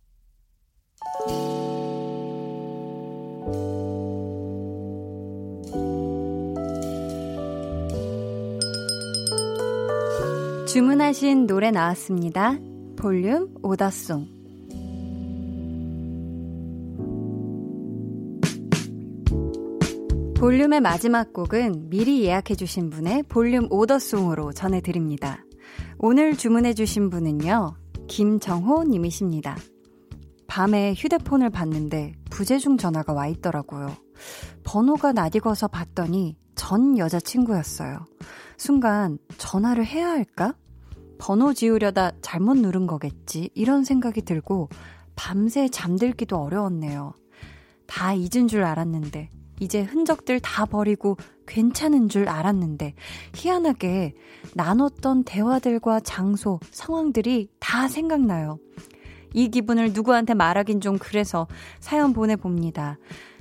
주문하신 10.66 11.46
노래 11.46 11.70
나왔습니다. 11.70 12.58
볼륨 12.96 13.54
오더송. 13.62 14.28
볼륨의 20.36 20.80
마지막 20.80 21.32
곡은 21.32 21.88
미리 21.90 22.22
예약해주신 22.24 22.90
분의 22.90 23.24
볼륨 23.24 23.66
오더송으로 23.70 24.52
전해드립니다. 24.52 25.44
오늘 25.98 26.36
주문해주신 26.36 27.10
분은요, 27.10 27.74
김정호 28.06 28.84
님이십니다. 28.84 29.56
밤에 30.48 30.94
휴대폰을 30.96 31.50
봤는데 31.50 32.14
부재중 32.30 32.78
전화가 32.78 33.12
와 33.12 33.28
있더라고요. 33.28 33.94
번호가 34.64 35.12
낯익어서 35.12 35.68
봤더니 35.68 36.36
전 36.56 36.98
여자친구였어요. 36.98 38.04
순간 38.56 39.18
전화를 39.36 39.86
해야 39.86 40.08
할까? 40.08 40.54
번호 41.18 41.52
지우려다 41.52 42.12
잘못 42.22 42.56
누른 42.56 42.86
거겠지. 42.86 43.50
이런 43.54 43.84
생각이 43.84 44.22
들고 44.22 44.68
밤새 45.14 45.68
잠들기도 45.68 46.36
어려웠네요. 46.36 47.12
다 47.86 48.14
잊은 48.14 48.48
줄 48.48 48.64
알았는데, 48.64 49.30
이제 49.60 49.82
흔적들 49.82 50.40
다 50.40 50.64
버리고 50.64 51.16
괜찮은 51.46 52.08
줄 52.08 52.28
알았는데, 52.28 52.94
희한하게 53.34 54.14
나눴던 54.54 55.24
대화들과 55.24 56.00
장소, 56.00 56.60
상황들이 56.70 57.48
다 57.58 57.88
생각나요. 57.88 58.58
이 59.34 59.48
기분을 59.48 59.92
누구한테 59.92 60.34
말하긴 60.34 60.80
좀 60.80 60.98
그래서 60.98 61.46
사연 61.80 62.12
보내봅니다. 62.12 62.98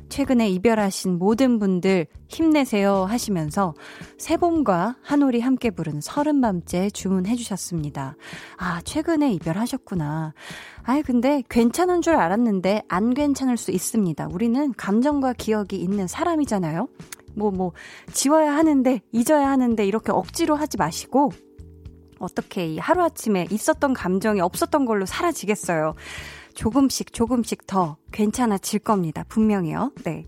최근에 0.09 0.49
이별하신 0.49 1.17
모든 1.17 1.59
분들 1.59 2.07
힘내세요 2.27 3.05
하시면서 3.05 3.73
새봄과 4.17 4.97
한올이 5.01 5.41
함께 5.41 5.69
부른 5.69 6.01
서른밤째 6.01 6.89
주문해 6.91 7.35
주셨습니다. 7.35 8.15
아, 8.57 8.81
최근에 8.83 9.33
이별하셨구나. 9.33 10.33
아이, 10.83 11.01
근데 11.03 11.43
괜찮은 11.49 12.01
줄 12.01 12.15
알았는데 12.15 12.83
안 12.87 13.13
괜찮을 13.13 13.57
수 13.57 13.71
있습니다. 13.71 14.29
우리는 14.31 14.73
감정과 14.75 15.33
기억이 15.33 15.75
있는 15.75 16.07
사람이잖아요. 16.07 16.87
뭐, 17.35 17.51
뭐, 17.51 17.73
지워야 18.13 18.55
하는데, 18.55 18.99
잊어야 19.11 19.49
하는데, 19.51 19.85
이렇게 19.85 20.11
억지로 20.11 20.55
하지 20.55 20.77
마시고, 20.77 21.31
어떻게 22.19 22.65
이 22.67 22.77
하루아침에 22.77 23.47
있었던 23.51 23.93
감정이 23.93 24.41
없었던 24.41 24.85
걸로 24.85 25.05
사라지겠어요. 25.05 25.95
조금씩 26.53 27.13
조금씩 27.13 27.67
더 27.67 27.97
괜찮아질 28.11 28.79
겁니다. 28.79 29.23
분명히요. 29.27 29.91
네. 30.03 30.25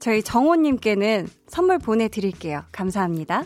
저희 0.00 0.22
정호님께는 0.22 1.28
선물 1.46 1.78
보내드릴게요. 1.78 2.62
감사합니다. 2.72 3.44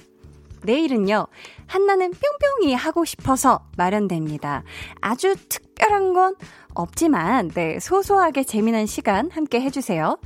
내일은요, 0.64 1.26
한나는 1.66 2.12
뿅뿅이 2.12 2.74
하고 2.74 3.04
싶어서 3.04 3.60
마련됩니다. 3.76 4.64
아주 5.00 5.34
특별한 5.48 6.12
건 6.12 6.34
없지만, 6.74 7.48
네, 7.48 7.78
소소하게 7.80 8.44
재미난 8.44 8.86
시간 8.86 9.30
함께 9.30 9.60
해주세요. 9.60 10.18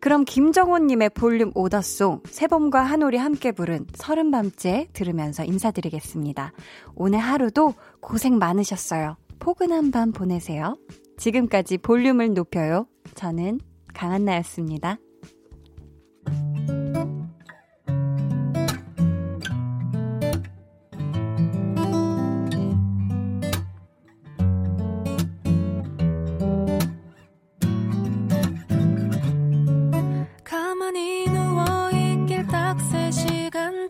그럼 0.00 0.24
김정호님의 0.24 1.10
볼륨 1.10 1.50
오더송, 1.54 2.22
세범과 2.26 2.82
한올이 2.82 3.16
함께 3.16 3.52
부른 3.52 3.86
서른밤째 3.94 4.88
들으면서 4.92 5.44
인사드리겠습니다. 5.44 6.52
오늘 6.94 7.18
하루도 7.20 7.74
고생 8.00 8.38
많으셨어요. 8.38 9.16
포근한 9.38 9.90
밤 9.90 10.12
보내세요. 10.12 10.76
지금까지 11.16 11.78
볼륨을 11.78 12.34
높여요. 12.34 12.86
저는 13.14 13.60
강한나였습니다. 13.94 14.98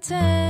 가 0.01 0.44